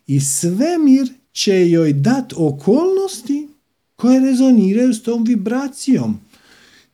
[0.07, 3.47] i svemir će joj dat okolnosti
[3.95, 6.19] koje rezoniraju s tom vibracijom.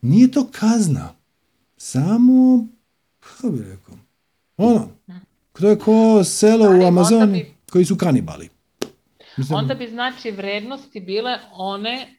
[0.02, 1.16] Nije to kazna.
[1.78, 2.68] Samo,
[3.20, 3.96] kako bi rekao,
[4.58, 4.88] ono,
[5.60, 8.49] to je ko selo u Amazoni koji su kanibali.
[9.53, 12.15] Onda bi znači vrednosti bile one,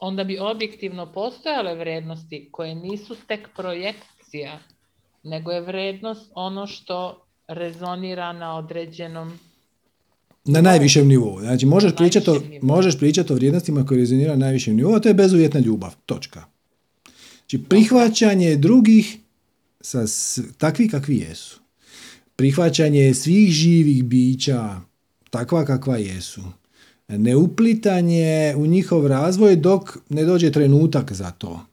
[0.00, 4.58] onda bi objektivno postojale vrednosti koje nisu tek projekcija,
[5.22, 9.38] nego je vrednost ono što rezonira na određenom
[10.44, 11.40] na najvišem nivou.
[11.40, 15.08] Znači, možeš pričati, o, možeš pričati o vrijednostima koje rezonira na najvišem nivou, a to
[15.08, 15.94] je bezuvjetna ljubav.
[16.06, 16.44] Točka.
[17.38, 19.18] Znači, prihvaćanje drugih
[19.80, 20.04] sa
[20.58, 21.57] takvi kakvi jesu.
[22.38, 24.80] Prihvaćanje svih živih bića
[25.30, 26.40] takva kakva jesu.
[27.08, 31.66] Neuplitanje u njihov razvoj dok ne dođe trenutak za to.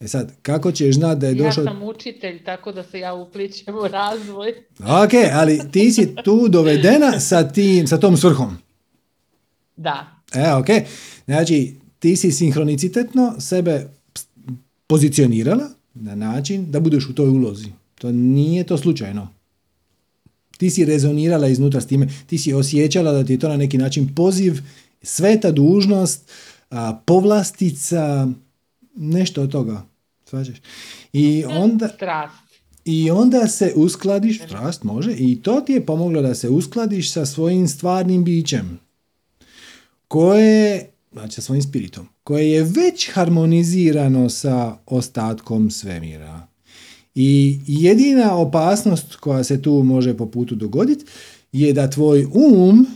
[0.00, 1.64] E sad, kako ćeš znati da je došao...
[1.64, 4.54] Ja sam učitelj, tako da se ja upličem u razvoj.
[4.80, 8.56] ok, ali ti si tu dovedena sa, tim, sa tom svrhom.
[9.76, 10.22] Da.
[10.34, 10.66] E, ok.
[11.24, 13.88] Znači, ti si sinhronicitetno sebe
[14.86, 17.68] pozicionirala na način da budeš u toj ulozi.
[17.94, 19.35] To nije to slučajno.
[20.56, 23.78] Ti si rezonirala iznutra s time, ti si osjećala da ti je to na neki
[23.78, 24.58] način poziv,
[25.02, 26.30] sveta dužnost,
[27.04, 28.28] povlastica,
[28.96, 29.86] nešto od toga.
[30.24, 30.56] Svađaš?
[31.12, 31.88] I onda...
[32.88, 37.26] I onda se uskladiš, strast može, i to ti je pomoglo da se uskladiš sa
[37.26, 38.80] svojim stvarnim bićem,
[40.08, 46.46] koje, znači sa svojim spiritom, koje je već harmonizirano sa ostatkom svemira.
[47.18, 51.04] I jedina opasnost koja se tu može po putu dogoditi
[51.52, 52.86] je da tvoj um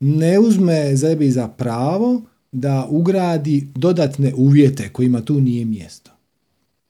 [0.00, 2.22] ne uzme zebi za pravo
[2.52, 6.10] da ugradi dodatne uvjete kojima tu nije mjesto.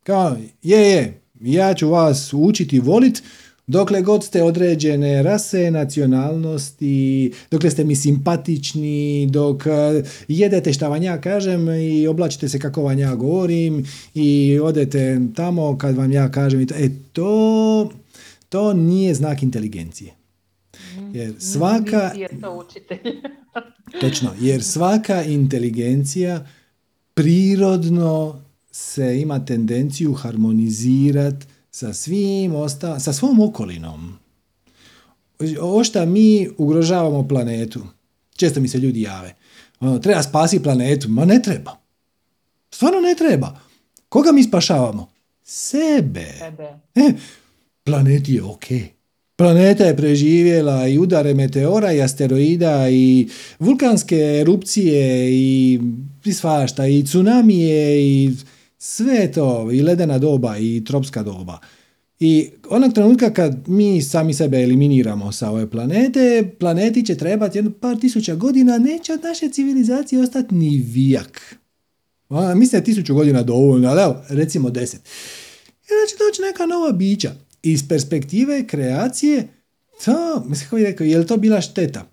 [0.03, 3.23] Kao, je, je, ja ću vas učiti volit
[3.67, 11.03] dokle god ste određene rase, nacionalnosti, dokle ste mi simpatični, dok eh, jedete šta vam
[11.03, 16.31] ja kažem i oblačite se kako vam ja govorim i odete tamo kad vam ja
[16.31, 16.61] kažem.
[16.61, 17.91] E, to,
[18.49, 20.15] to nije znak inteligencije.
[21.13, 22.11] Jer svaka...
[24.01, 26.47] Točno, jer svaka inteligencija
[27.15, 31.47] prirodno se ima tendenciju harmonizirati
[31.77, 34.19] sa svim osta sa svom okolinom.
[35.61, 37.81] Ovo što mi ugrožavamo planetu.
[38.37, 39.35] Često mi se ljudi jave.
[39.81, 41.09] Ono, treba spasi planetu.
[41.09, 41.77] Ma ne treba.
[42.71, 43.61] Stvarno ne treba.
[44.09, 45.09] Koga mi spašavamo?
[45.45, 46.27] Sebe.
[46.39, 46.69] Sebe.
[46.95, 47.13] E,
[47.85, 48.65] planet je ok.
[49.37, 53.29] Planeta je preživjela i udare meteora i asteroida i
[53.59, 55.81] vulkanske erupcije i,
[56.25, 58.31] i svašta i tsunamije i
[58.79, 61.59] sve to i ledena doba i tropska doba.
[62.21, 67.71] I onog trenutka kad mi sami sebe eliminiramo sa ove planete, planeti će trebati jedno
[67.71, 71.57] par tisuća godina, neće od naše civilizacije ostati ni vijak.
[72.29, 75.01] A, mislim da je tisuću godina dovoljno, ali evo, recimo deset.
[75.67, 77.33] I onda će doći neka nova bića.
[77.63, 79.49] Iz perspektive kreacije,
[80.05, 82.11] to, mislim kako rekao, je li to bila šteta?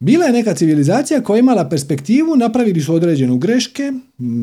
[0.00, 3.92] Bila je neka civilizacija koja je imala perspektivu, napravili su određenu greške,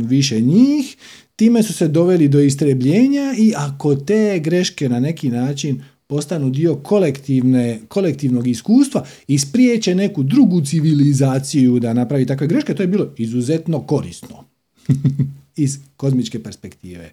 [0.08, 0.98] više njih,
[1.36, 6.76] time su se doveli do istrebljenja i ako te greške na neki način postanu dio
[6.76, 13.14] kolektivne, kolektivnog iskustva i spriječe neku drugu civilizaciju da napravi takve greške, to je bilo
[13.18, 14.44] izuzetno korisno
[15.56, 17.12] iz kozmičke perspektive.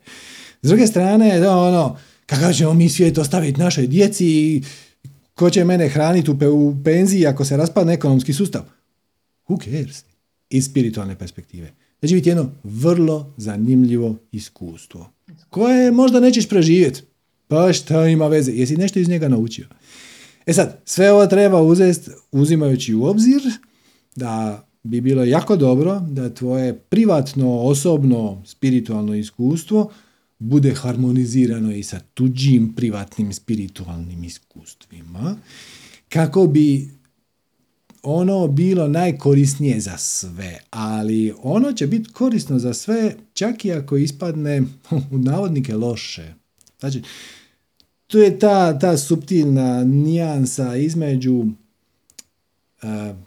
[0.63, 1.97] S druge strane, da ono,
[2.27, 4.63] kakav ćemo mi svijet ostaviti našoj djeci i
[5.35, 8.63] ko će mene hraniti u, u penziji ako se raspadne ekonomski sustav?
[9.49, 10.05] Who cares?
[10.51, 11.73] Iz spiritualne perspektive.
[12.09, 15.11] Će biti jedno vrlo zanimljivo iskustvo.
[15.51, 17.03] Koje možda nećeš preživjeti.
[17.49, 18.53] Pa šta ima veze?
[18.53, 19.67] Jesi nešto iz njega naučio?
[20.47, 23.43] E sad, sve ovo treba uzeti uzimajući u obzir
[24.17, 29.91] da bi bilo jako dobro da tvoje privatno, osobno, spiritualno iskustvo
[30.39, 35.37] bude harmonizirano i sa tuđim privatnim spiritualnim iskustvima
[36.09, 36.91] kako bi
[38.03, 43.97] ono bilo najkorisnije za sve, ali ono će biti korisno za sve čak i ako
[43.97, 44.63] ispadne
[45.13, 46.35] u navodnike loše.
[46.81, 47.03] Znači,
[48.07, 51.47] tu je ta, ta subtilna nijansa između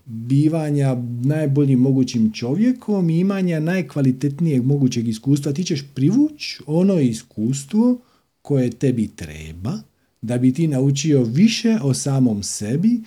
[0.06, 5.54] bivanja najboljim mogućim čovjekom i imanja najkvalitetnijeg mogućeg iskustva.
[5.54, 8.02] Ti ćeš privući ono iskustvo
[8.42, 9.80] koje tebi treba
[10.22, 13.02] da bi ti naučio više o samom sebi,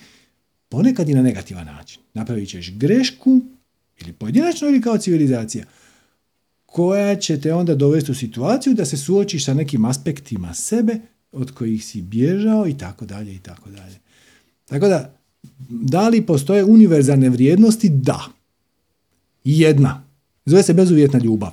[0.69, 2.01] ponekad i na negativan način.
[2.13, 3.39] Napravit ćeš grešku,
[4.01, 5.65] ili pojedinačno ili kao civilizacija,
[6.65, 10.99] koja će te onda dovesti u situaciju da se suočiš sa nekim aspektima sebe
[11.31, 13.99] od kojih si bježao i tako dalje i tako dalje.
[14.65, 15.15] Tako da,
[15.69, 17.89] da li postoje univerzalne vrijednosti?
[17.89, 18.21] Da.
[19.43, 20.03] Jedna.
[20.45, 21.51] Zove se bezuvjetna ljubav.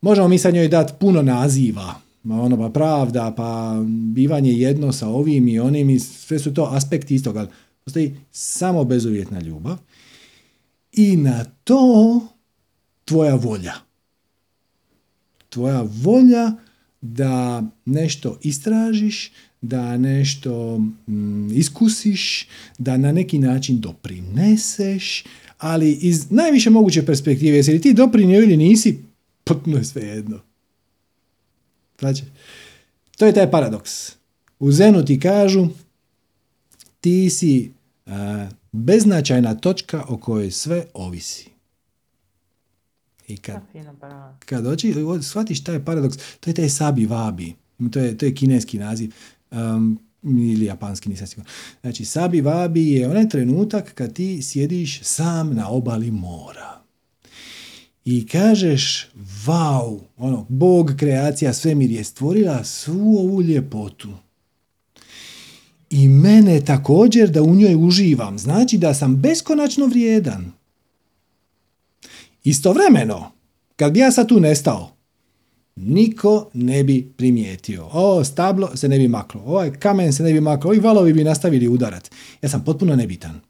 [0.00, 1.94] Možemo mi sad njoj dati puno naziva.
[2.24, 3.82] Ono pa pravda, pa
[4.14, 7.40] bivanje jedno sa ovim i onim i sve su to aspekti istoga.
[7.40, 7.48] Ali
[7.84, 9.78] postoji samo bezuvjetna ljubav.
[10.92, 12.20] I na to
[13.04, 13.74] tvoja volja.
[15.48, 16.52] Tvoja volja
[17.00, 22.48] da nešto istražiš, da nešto mm, iskusiš,
[22.78, 25.24] da na neki način doprineseš,
[25.58, 28.98] ali iz najviše moguće perspektive, jesi li ti doprinio ili nisi,
[29.44, 30.40] potpuno je sve jedno.
[31.98, 32.22] Znači,
[33.16, 34.12] to je taj paradoks.
[34.58, 35.68] U Zenu ti kažu,
[37.02, 37.72] ti si
[38.72, 41.50] beznačajna točka o kojoj sve ovisi.
[43.28, 43.62] I kad,
[44.38, 47.54] kad oči, shvatiš taj paradoks, to je taj sabi vabi,
[47.92, 49.12] to je, to je kineski naziv
[49.50, 51.52] um, ili japanski, nisam siguran.
[51.80, 56.82] Znači, sabi vabi je onaj trenutak kad ti sjediš sam na obali mora.
[58.04, 59.08] I kažeš,
[59.46, 64.08] vau, ono, Bog, kreacija, svemir je stvorila svu ovu ljepotu.
[65.92, 68.38] I mene također da u njoj uživam.
[68.38, 70.52] Znači da sam beskonačno vrijedan.
[72.44, 73.32] Istovremeno,
[73.76, 74.90] kad bi ja sad tu nestao,
[75.76, 77.88] niko ne bi primijetio.
[77.92, 81.24] Ovo stablo se ne bi maklo, ovaj kamen se ne bi maklo, ovi valovi bi
[81.24, 82.10] nastavili udarat.
[82.42, 83.40] Ja sam potpuno nebitan.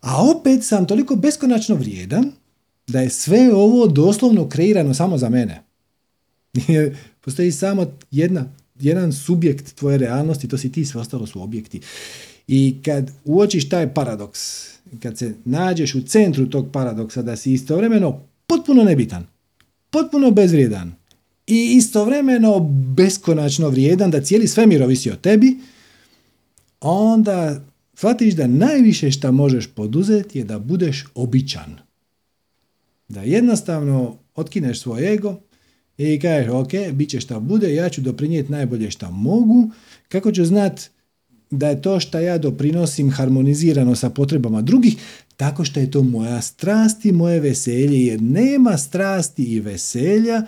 [0.00, 2.32] A opet sam toliko beskonačno vrijedan
[2.86, 5.62] da je sve ovo doslovno kreirano samo za mene.
[7.24, 8.44] Postoji samo jedna,
[8.80, 11.80] jedan subjekt tvoje realnosti, to si ti, sve ostalo su objekti.
[12.48, 14.68] I kad uočiš taj paradoks,
[15.02, 19.26] kad se nađeš u centru tog paradoksa da si istovremeno potpuno nebitan,
[19.90, 20.94] potpuno bezvrijedan
[21.46, 22.60] i istovremeno
[22.96, 25.58] beskonačno vrijedan, da cijeli svemir ovisi o tebi,
[26.80, 27.64] onda
[27.94, 31.78] shvatiš da najviše što možeš poduzeti je da budeš običan.
[33.08, 35.40] Da jednostavno otkineš svoj ego
[35.98, 39.70] i kažeš, ok, bit će šta bude, ja ću doprinijeti najbolje šta mogu,
[40.08, 40.80] kako ću znat
[41.50, 44.96] da je to što ja doprinosim harmonizirano sa potrebama drugih,
[45.36, 50.42] tako što je to moja strast i moje veselje, jer nema strasti i veselja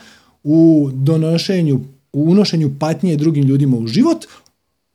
[0.44, 1.80] u donošenju,
[2.12, 4.26] u unošenju patnje drugim ljudima u život,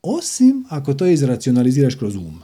[0.01, 2.41] osim ako to izracionaliziraš kroz um.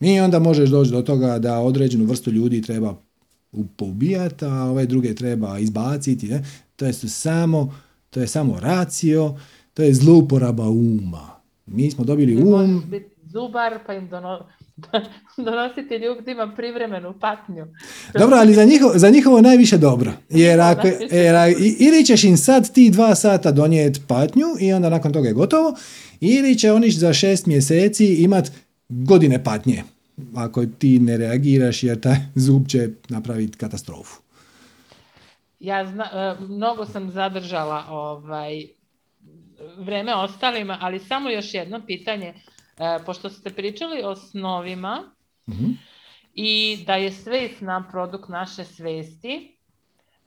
[0.00, 2.96] I onda možeš doći do toga da određenu vrstu ljudi treba
[3.76, 6.28] poubijati, a ove druge treba izbaciti.
[6.28, 6.44] Ne?
[6.76, 7.74] To je samo,
[8.10, 9.34] to je samo racio,
[9.74, 11.40] to je zlouporaba uma.
[11.66, 12.82] Mi smo dobili um...
[12.90, 14.46] biti zubar pa im dono,
[15.46, 17.66] donositi ljudima privremenu patnju.
[18.18, 20.12] Dobro, ali za njihovo, za njihovo najviše dobro.
[20.30, 25.12] Jer, ako, jer ili ćeš im sad ti dva sata donijeti patnju i onda nakon
[25.12, 25.76] toga je gotovo,
[26.20, 28.50] ili će oni za šest mjeseci imat
[28.88, 29.82] godine patnje
[30.34, 34.23] ako ti ne reagiraš jer taj zub će napraviti katastrofu.
[35.64, 38.64] Ja zna, e, mnogo sam zadržala ovaj,
[39.78, 42.34] vreme ostalima, ali samo još jedno pitanje.
[42.78, 45.02] E, pošto ste pričali o snovima
[45.48, 45.70] mhm.
[46.34, 49.58] i da je svest nam produkt naše svesti,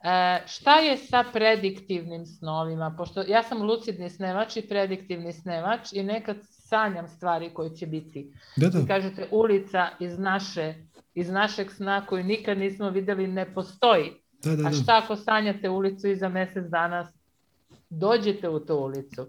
[0.04, 2.96] e, šta je sa prediktivnim snovima?
[2.98, 8.34] Pošto ja sam lucidni snevač i prediktivni snevač i nekad sanjam stvari koje će biti.
[8.56, 8.86] Da, da.
[8.88, 10.74] kažete ulica iz, naše,
[11.14, 14.12] iz našeg sna koju nikad nismo vidjeli ne postoji.
[14.48, 17.12] Da, da, A šta ako sanjate ulicu i za mjesec dana
[17.90, 19.28] dođete u tu ulicu?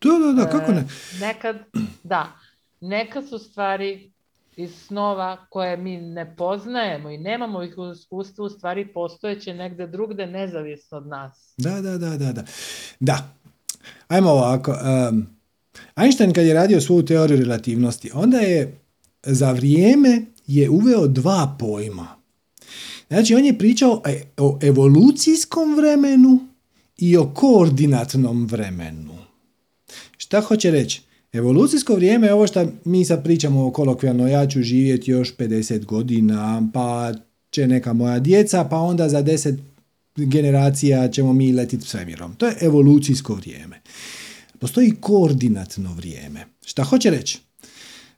[0.00, 0.80] Da, da, da, kako ne?
[0.80, 0.84] E,
[1.20, 1.56] nekad,
[2.02, 2.32] da,
[2.80, 4.12] nekad su stvari
[4.56, 9.86] iz snova koje mi ne poznajemo i nemamo ih u iskustvu, u stvari postojeće negde
[9.86, 11.54] drugde nezavisno od nas.
[11.56, 12.32] Da, da, da, da.
[12.32, 12.42] Da,
[13.00, 13.28] da.
[14.08, 14.70] ajmo ovako.
[15.10, 15.26] Um,
[15.96, 18.78] Einstein kad je radio svoju teoriju relativnosti, onda je
[19.22, 22.17] za vrijeme je uveo dva pojma.
[23.08, 24.02] Znači, on je pričao
[24.36, 26.40] o evolucijskom vremenu
[26.98, 29.18] i o koordinatnom vremenu.
[30.16, 31.02] Šta hoće reći?
[31.32, 36.68] Evolucijsko vrijeme je ovo što mi sad pričamo kolokvijalno, ja ću živjeti još 50 godina,
[36.74, 37.12] pa
[37.50, 39.56] će neka moja djeca, pa onda za 10
[40.16, 42.34] generacija ćemo mi letiti svemirom.
[42.34, 43.80] To je evolucijsko vrijeme.
[44.58, 46.46] Postoji koordinatno vrijeme.
[46.66, 47.40] Šta hoće reći?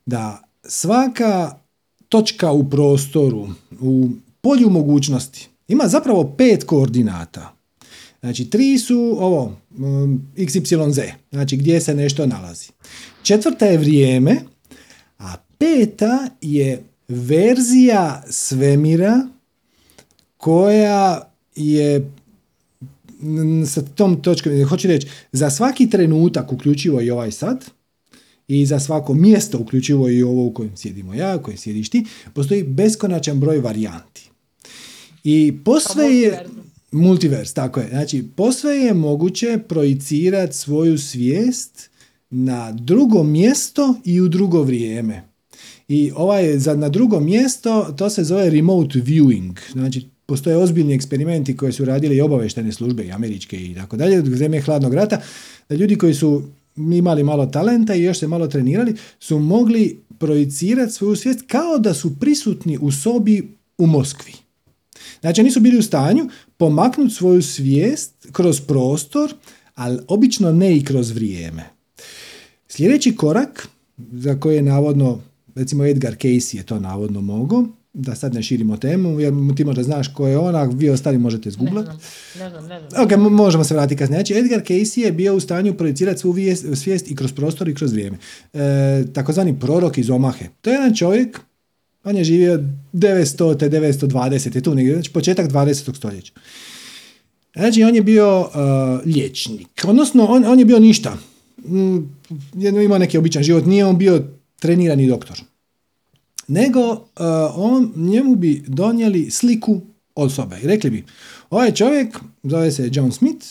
[0.06, 1.58] Da svaka
[2.08, 3.48] točka u prostoru,
[3.80, 4.08] u
[4.40, 7.56] polju mogućnosti, ima zapravo pet koordinata.
[8.20, 10.52] Znači, tri su ovo, mm, x,
[10.90, 12.68] z, znači gdje se nešto nalazi.
[13.22, 14.36] Četvrta je vrijeme,
[15.18, 19.28] a peta je verzija svemira
[20.36, 22.10] koja je
[23.66, 27.64] sa tom točkom, hoću reći, za svaki trenutak, uključivo i ovaj sad,
[28.48, 32.04] i za svako mjesto, uključivo i ovo u kojem sjedimo ja, u kojem sjediš ti,
[32.34, 34.29] postoji beskonačan broj varijanti.
[35.24, 36.46] I posve je...
[36.92, 37.88] Multivers, tako je.
[37.88, 41.90] Znači, posve je moguće projicirati svoju svijest
[42.30, 45.22] na drugo mjesto i u drugo vrijeme.
[45.88, 49.58] I ovaj za na drugo mjesto, to se zove remote viewing.
[49.72, 54.20] Znači, postoje ozbiljni eksperimenti koje su radili i obaveštene službe i američke i tako dalje,
[54.20, 55.20] u vrijeme hladnog rata,
[55.68, 56.42] da ljudi koji su
[56.76, 61.94] imali malo talenta i još se malo trenirali, su mogli projicirati svoju svijest kao da
[61.94, 64.32] su prisutni u sobi u Moskvi.
[65.20, 69.34] Znači, oni su bili u stanju pomaknuti svoju svijest kroz prostor,
[69.74, 71.64] ali obično ne i kroz vrijeme.
[72.68, 73.68] Sljedeći korak,
[74.12, 75.20] za koji je navodno,
[75.54, 79.82] recimo Edgar Cayce je to navodno mogao, da sad ne širimo temu, jer ti možda
[79.82, 81.86] znaš ko je ona, vi ostali možete zgublat.
[82.38, 83.04] Ne znam, ne znam.
[83.04, 84.18] Ok, možemo se vratiti kasnije.
[84.18, 86.34] Znači, Edgar Cayce je bio u stanju projicirati svu
[86.74, 88.18] svijest i kroz prostor i kroz vrijeme.
[88.52, 90.48] E, takozvani prorok iz Omahe.
[90.60, 91.40] To je jedan čovjek,
[92.04, 93.68] on je živio 900.
[93.68, 94.62] 920.
[94.62, 95.96] tu negdje, znači početak 20.
[95.96, 96.32] stoljeća.
[97.54, 98.46] Znači, on je bio uh,
[99.06, 99.84] liječnik.
[99.84, 101.16] Odnosno, on, on je bio ništa.
[101.68, 101.98] Mm,
[102.84, 103.66] imao neki običan život.
[103.66, 104.22] Nije on bio
[104.60, 105.40] trenirani doktor
[106.50, 106.98] nego uh,
[107.54, 109.80] on, njemu bi donijeli sliku
[110.14, 111.04] osobe i rekli bi,
[111.50, 113.46] ovaj čovjek zove se John Smith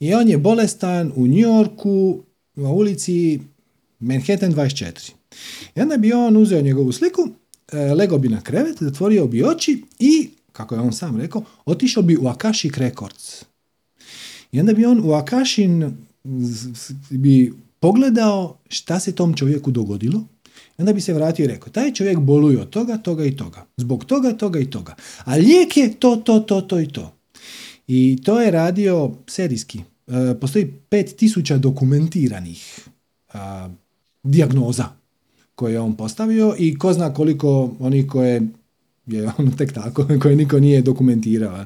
[0.00, 2.22] i on je bolestan u New Yorku
[2.54, 3.40] na ulici
[3.98, 5.12] Manhattan 24.
[5.76, 7.28] I onda bi on uzeo njegovu sliku,
[7.72, 12.02] uh, lego bi na krevet, zatvorio bi oči i, kako je on sam rekao, otišao
[12.02, 13.44] bi u Akashic Records.
[14.52, 15.96] I onda bi on u Akashin
[17.10, 20.24] bi pogledao šta se tom čovjeku dogodilo
[20.78, 23.66] onda bi se vratio i rekao, taj čovjek boluje od toga, toga i toga.
[23.76, 24.94] Zbog toga, toga i toga.
[25.24, 27.12] A lijek je to, to, to, to i to.
[27.86, 29.80] I to je radio serijski.
[30.06, 32.88] E, postoji 5000 dokumentiranih
[34.22, 34.84] dijagnoza
[35.54, 38.42] koje je on postavio i ko zna koliko oni koje
[39.06, 41.64] je on tek tako, koje niko nije dokumentirao.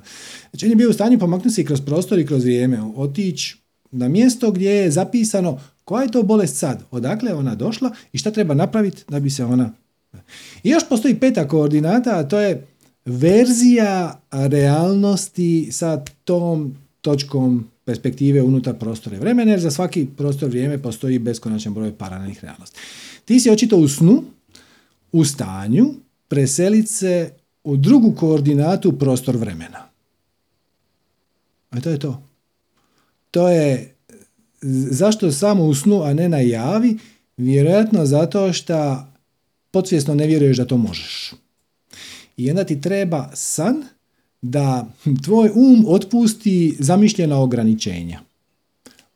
[0.50, 3.56] Znači on je bio u stanju pomaknuti se i kroz prostor i kroz vrijeme, otići
[3.90, 8.18] na mjesto gdje je zapisano koja je to bolest sad, odakle je ona došla i
[8.18, 9.72] šta treba napraviti da bi se ona
[10.62, 12.66] I još postoji peta koordinata, a to je
[13.04, 20.78] verzija realnosti sa tom točkom perspektive unutar prostora i vremena, jer za svaki prostor vrijeme
[20.78, 22.80] postoji beskonačan broj paralelnih realnosti.
[23.28, 24.24] Ti si očito u snu,
[25.12, 25.94] u stanju,
[26.28, 27.30] preseliti se
[27.64, 29.88] u drugu koordinatu prostor vremena.
[31.70, 32.22] A to je to.
[33.30, 33.94] To je
[34.90, 36.98] zašto samo u snu, a ne na javi?
[37.36, 39.06] Vjerojatno zato što
[39.70, 41.34] podsvjesno ne vjeruješ da to možeš.
[42.36, 43.84] I onda ti treba san
[44.42, 44.86] da
[45.24, 48.20] tvoj um otpusti zamišljena ograničenja.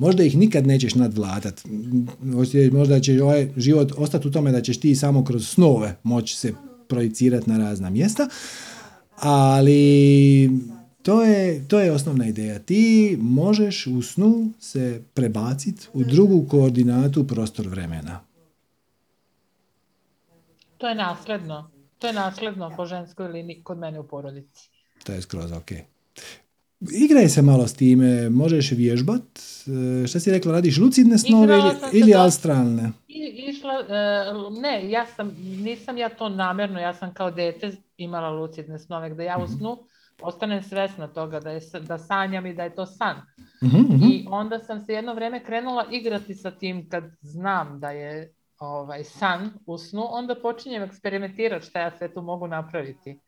[0.02, 1.62] Možda ih nikad nećeš nadvladat.
[2.72, 6.54] Možda će ovaj život ostati u tome da ćeš ti samo kroz snove moći se
[6.88, 8.28] projicirati na razna mjesta,
[9.16, 10.50] ali
[11.02, 12.58] to je, to je osnovna ideja.
[12.58, 18.20] Ti možeš u snu se prebaciti u drugu koordinatu prostor vremena.
[20.78, 21.70] To je nasledno.
[21.98, 24.70] To je nasledno po ženskoj liniji kod mene u porodici.
[25.04, 25.70] To je skroz ok.
[26.90, 29.22] Igraj se malo s time, možeš vježbat.
[30.02, 32.92] E, šta si rekla, radiš lucidne snove ili, ili astralne?
[33.62, 38.78] išla, e, ne, ja sam, nisam ja to namjerno, ja sam kao dete imala lucidne
[38.78, 39.52] snove, gdje ja u mhm.
[39.52, 39.78] snu
[40.22, 43.16] ostanem svesna toga da, je, da sanjam i da je to san.
[43.62, 44.04] Mhm, mhm.
[44.04, 49.04] I onda sam se jedno vrijeme krenula igrati sa tim kad znam da je ovaj,
[49.04, 53.18] san u snu, onda počinjem eksperimentirati šta ja sve tu mogu napraviti.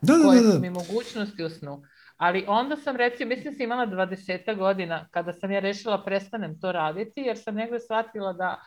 [0.00, 1.82] Da, da, koje su mi mogućnosti u snu.
[2.16, 6.72] Ali onda sam recimo, mislim sam imala 20 godina kada sam ja rešila prestanem to
[6.72, 8.60] raditi jer sam negdje shvatila da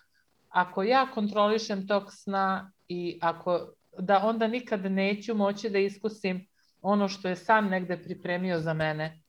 [0.49, 3.67] ako ja kontrolišem tog sna i ako
[3.99, 6.47] da onda nikad neću moći da iskusim
[6.81, 9.19] ono što je sam negde pripremio za mene.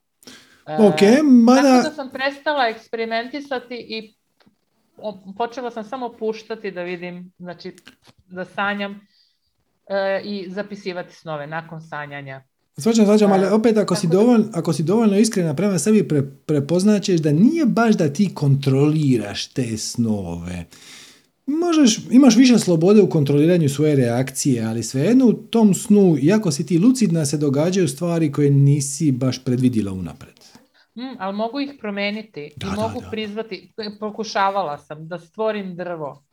[0.67, 1.61] Ok, mada...
[1.61, 4.15] Tako da sam prestala eksperimentisati i
[5.37, 7.75] počela sam samo puštati da vidim, znači
[8.27, 9.07] da sanjam
[9.89, 12.43] e, i zapisivati snove nakon sanjanja.
[12.79, 17.19] Svačam, svačam, ali opet ako si, dovoljno, ako si dovoljno iskrena prema sebi pre, prepoznaćeš
[17.19, 20.65] da nije baš da ti kontroliraš te snove.
[21.45, 26.65] Možeš, imaš više slobode u kontroliranju svoje reakcije, ali svejedno u tom snu, iako si
[26.65, 30.35] ti lucidna, se događaju stvari koje nisi baš predvidila unapred.
[30.95, 33.73] Mm, ali mogu ih promeniti i mogu prizvati.
[33.99, 36.23] Pokušavala sam da stvorim drvo.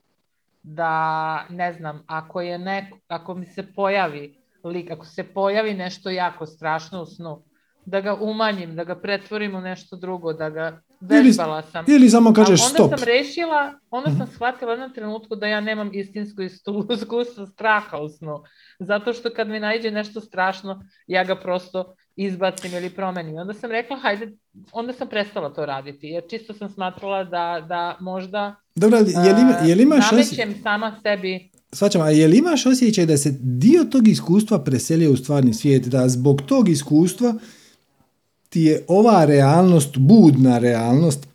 [0.63, 6.11] Da, ne znam, ako je neko, ako mi se pojavi lik, ako se pojavi nešto
[6.11, 7.43] jako strašno u snu,
[7.87, 11.85] da ga umanjim, da ga pretvorim u nešto drugo, da ga vežbala sam.
[11.89, 12.91] Ili samo kažeš onda stop.
[12.91, 14.33] sam rešila, onda sam mhm.
[14.35, 16.43] shvatila jednom trenutku da ja nemam istinsko
[16.95, 18.43] iskustvo straha u snu.
[18.79, 23.37] Zato što kad mi nađe nešto strašno, ja ga prosto izbacim ili promenim.
[23.37, 24.33] Onda sam rekla, hajde,
[24.73, 29.69] onda sam prestala to raditi, jer čisto sam smatrala da, da možda Dobro, je li,
[29.69, 33.85] je li imaš namećem sama sebi Svačam, a je li imaš osjećaj da se dio
[33.85, 37.35] tog iskustva preselio u stvarni svijet, da zbog tog iskustva
[38.49, 41.27] ti je ova realnost, budna realnost,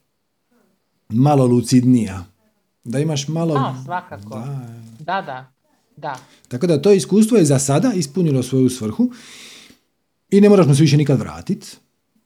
[1.10, 2.26] malo lucidnija?
[2.84, 3.56] Da imaš malo...
[3.56, 4.30] A, svakako.
[4.30, 5.52] Da, da, da.
[5.98, 6.20] da.
[6.48, 9.12] Tako da to iskustvo je za sada ispunilo svoju svrhu
[10.30, 11.78] i ne moraš mu se više nikad vratiti,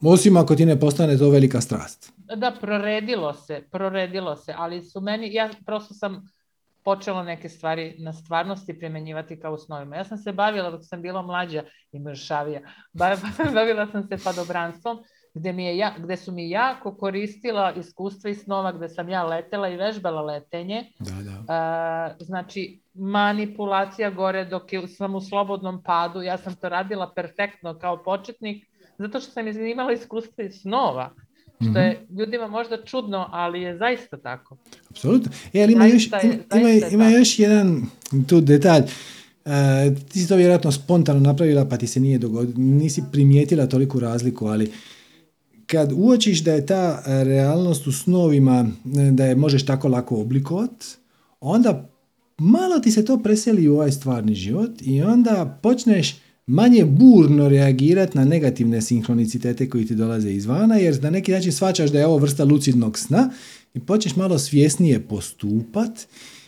[0.01, 2.11] osim ako ti ne postane to velika strast.
[2.35, 6.32] Da, proredilo se, proredilo se, ali su meni, ja prosto sam
[6.83, 9.95] počela neke stvari na stvarnosti primjenjivati kao u snovima.
[9.95, 12.61] Ja sam se bavila dok sam bila mlađa i mršavija.
[13.53, 15.03] Bavila sam se padobranstvom
[15.33, 19.23] gdje, mi je ja, gdje su mi jako koristila iskustva i snova gdje sam ja
[19.23, 20.83] letela i vežbala letenje.
[20.99, 22.15] Da, da.
[22.19, 24.63] znači, manipulacija gore dok
[24.97, 26.21] sam u slobodnom padu.
[26.21, 31.09] Ja sam to radila perfektno kao početnik zato što sam imala iskustva i snova.
[31.71, 32.19] Što je mhm.
[32.19, 34.57] ljudima možda čudno, ali je zaista tako.
[34.89, 35.31] Apsolutno.
[35.53, 36.07] E, ali ima, još,
[36.55, 37.81] ima, ima, još jedan
[38.29, 38.83] tu detalj.
[39.45, 39.51] Uh,
[40.09, 44.47] ti si to vjerojatno spontano napravila pa ti se nije dogodilo, nisi primijetila toliku razliku,
[44.47, 44.71] ali
[45.65, 48.65] kad uočiš da je ta realnost u snovima,
[49.11, 50.85] da je možeš tako lako oblikovati,
[51.39, 51.89] onda
[52.37, 56.15] malo ti se to preseli u ovaj stvarni život i onda počneš
[56.47, 61.91] manje burno reagirati na negativne sinhronicitete koji ti dolaze izvana, jer na neki način svačaš
[61.91, 63.29] da je ovo vrsta lucidnog sna
[63.73, 66.07] i počneš malo svjesnije postupat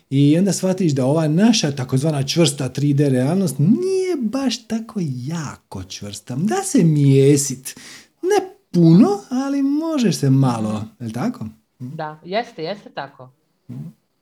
[0.09, 6.35] i onda shvatiš da ova naša takozvana čvrsta 3D realnost nije baš tako jako čvrsta.
[6.35, 7.80] Da se mjesit.
[8.22, 10.84] Ne puno, ali možeš se malo.
[10.99, 11.45] Je tako?
[11.80, 13.30] Da, jeste, jeste tako.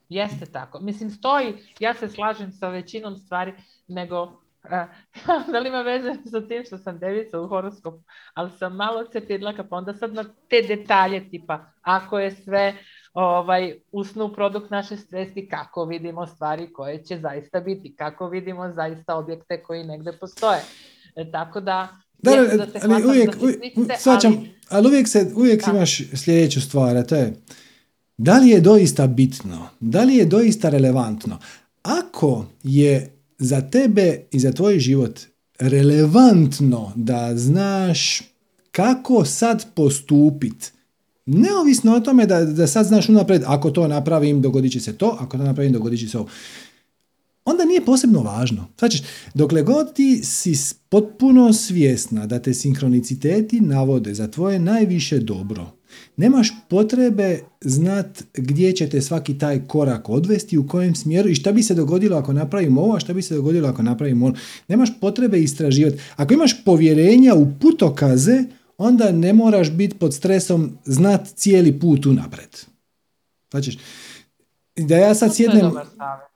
[0.10, 0.80] Jeste tako.
[0.80, 3.54] Mislim, stoji, ja se slažem sa većinom stvari,
[3.88, 4.43] nego
[5.52, 8.04] da li ima veze sa tim što sam devica u horoskopu,
[8.34, 12.74] ali sam malo cepidlaka, pa onda sad na te detalje tipa, ako je sve
[13.14, 19.16] ovaj, usnu produkt naše svesti, kako vidimo stvari koje će zaista biti, kako vidimo zaista
[19.16, 20.62] objekte koji negde postoje.
[21.16, 21.88] E, tako da,
[22.18, 23.62] Da, da, se ali uvijek, uvijek,
[24.00, 25.72] shvaćam, ali- ali uvijek, se, uvijek Da.
[25.72, 27.34] imaš sljedeću stvar, a to je
[28.18, 31.38] da li je doista bitno, da li je doista relevantno.
[31.84, 35.20] Ako je za tebe i za tvoj život
[35.60, 38.22] relevantno da znaš
[38.72, 40.74] kako sad postupit,
[41.26, 45.18] neovisno o tome da, da sad znaš unaprijed, ako to napravim, dogodit će se to,
[45.20, 46.28] ako to napravim, dogodit će se ovo
[47.46, 48.68] onda nije posebno važno.
[48.80, 49.04] Znači,
[49.34, 55.72] dokle god ti si potpuno svjesna da te sinkroniciteti navode za tvoje najviše dobro,
[56.18, 61.52] nemaš potrebe znat gdje će te svaki taj korak odvesti, u kojem smjeru i šta
[61.52, 64.36] bi se dogodilo ako napravimo ovo, a šta bi se dogodilo ako napravimo ono.
[64.68, 65.98] Nemaš potrebe istraživati.
[66.16, 68.44] Ako imaš povjerenja u putokaze,
[68.78, 72.50] onda ne moraš biti pod stresom znat cijeli put unapred.
[73.52, 73.78] Znači,
[74.78, 75.72] da ja sad To je sjednem...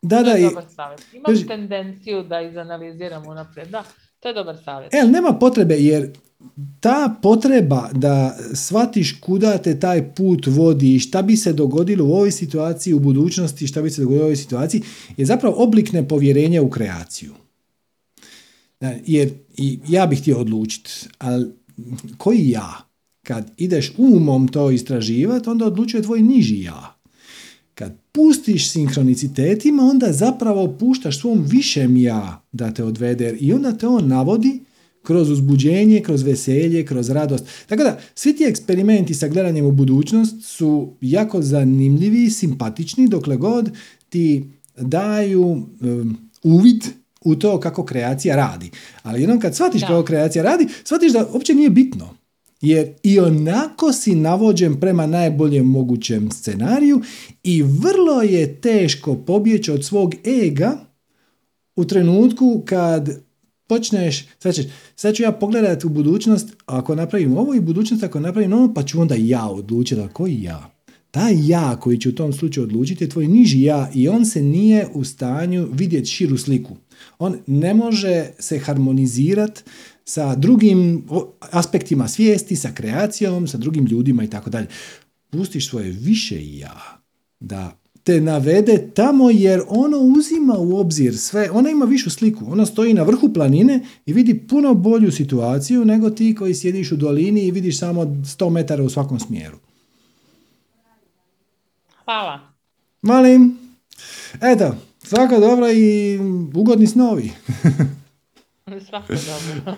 [0.02, 1.02] Da, To da, je i- dobar savjet.
[1.14, 3.68] Imam tendenciju da izanaliziram unaprijed.
[3.70, 3.84] Da,
[4.20, 4.94] to je dobar savjet.
[4.94, 6.12] E, ali nema potrebe jer
[6.80, 12.14] ta potreba da shvatiš kuda te taj put vodi i šta bi se dogodilo u
[12.14, 14.82] ovoj situaciji, u budućnosti, šta bi se dogodilo u ovoj situaciji,
[15.18, 17.34] je zapravo oblik nepovjerenja u kreaciju.
[19.06, 21.46] Jer i ja bih htio odlučiti, ali
[22.18, 22.74] koji ja?
[23.24, 26.96] Kad ideš umom to istraživati, onda odlučuje tvoj niži ja.
[27.74, 33.88] Kad pustiš sinkronicitetima, onda zapravo puštaš svom višem ja da te odvede i onda te
[33.88, 34.67] on navodi
[35.08, 37.46] kroz uzbuđenje, kroz veselje, kroz radost.
[37.68, 43.38] Tako da, svi ti eksperimenti sa gledanjem u budućnost su jako zanimljivi i simpatični dokle
[43.38, 43.72] god
[44.10, 46.84] ti daju um, uvid
[47.22, 48.72] u to kako kreacija radi.
[49.04, 49.88] Ali jednom kad shvatiš Da.
[49.88, 52.18] kako kreacija radi, shvatiš da uopće nije bitno.
[52.62, 57.02] Jer i onako si navođen prema najboljem mogućem scenariju
[57.44, 60.78] i vrlo je teško pobjeći od svog ega
[61.76, 63.27] u trenutku kad
[63.68, 64.66] počneš, sad, ćeš,
[64.96, 68.84] sad ću ja pogledati u budućnost, ako napravim ovo i budućnost ako napravim ono, pa
[68.84, 70.78] ću onda ja odlučiti, a koji ja?
[71.12, 74.42] Taj ja koji će u tom slučaju odlučiti je tvoj niži ja i on se
[74.42, 76.76] nije u stanju vidjeti širu sliku.
[77.20, 79.62] On ne može se harmonizirati
[80.06, 81.06] sa drugim
[81.40, 84.68] aspektima svijesti, sa kreacijom, sa drugim ljudima i tako dalje.
[85.30, 87.02] Pustiš svoje više ja
[87.40, 92.66] da te navede tamo jer ono uzima u obzir sve, ona ima višu sliku, ona
[92.66, 97.42] stoji na vrhu planine i vidi puno bolju situaciju nego ti koji sjediš u dolini
[97.46, 99.58] i vidiš samo 100 metara u svakom smjeru.
[102.06, 102.40] Hvala.
[103.02, 103.58] Malim,
[104.42, 106.20] eto, svako dobro i
[106.54, 107.32] ugodni snovi.
[108.90, 109.76] Svako dobro.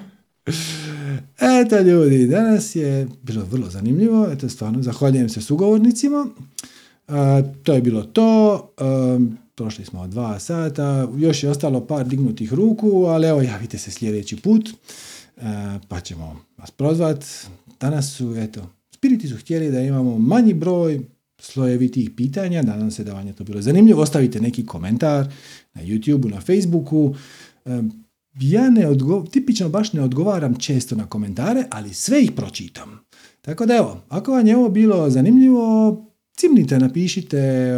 [1.65, 6.27] Eto ljudi, danas je bilo vrlo zanimljivo, eto stvarno zahvaljujem se sugovornicima.
[7.63, 8.69] To je bilo to,
[9.55, 14.35] prošli smo dva sata, još je ostalo par dignutih ruku, ali evo javite se sljedeći
[14.35, 14.69] put,
[15.87, 17.25] pa ćemo vas prozvat.
[17.79, 21.01] Danas su, eto, spiriti su htjeli da imamo manji broj
[21.41, 24.01] slojevitih pitanja, nadam se da vam je to bilo zanimljivo.
[24.01, 25.27] Ostavite neki komentar
[25.73, 27.15] na YouTubeu, na Facebooku.
[28.39, 32.99] Ja ne odgo- tipično baš ne odgovaram često na komentare, ali sve ih pročitam.
[33.41, 36.05] Tako da evo, ako vam je ovo bilo zanimljivo,
[36.39, 37.71] cimnite, napišite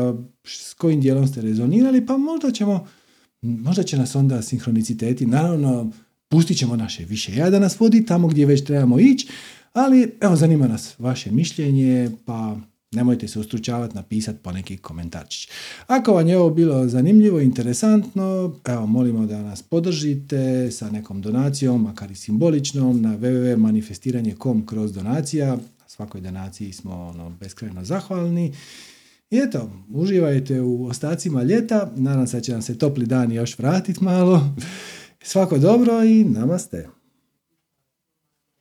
[0.45, 2.87] s kojim dijelom ste rezonirali, pa možda ćemo,
[3.41, 5.91] možda će nas onda sinhroniciteti, naravno,
[6.29, 9.27] pustit ćemo naše više ja da nas vodi tamo gdje već trebamo ići,
[9.73, 12.57] ali evo, zanima nas vaše mišljenje, pa
[12.91, 15.49] nemojte se ustručavati napisati po neki komentarčić.
[15.87, 21.83] Ako vam je ovo bilo zanimljivo interesantno, evo, molimo da nas podržite sa nekom donacijom,
[21.83, 25.57] makar i simboličnom, na www.manifestiranje.com kroz donacija.
[25.91, 28.53] Svakoj donaciji smo ono, beskrajno zahvalni.
[29.29, 31.91] I eto, uživajte u ostacima ljeta.
[31.95, 34.55] Nadam se da će nam se topli dan još vratiti malo.
[35.23, 36.89] Svako dobro i namaste.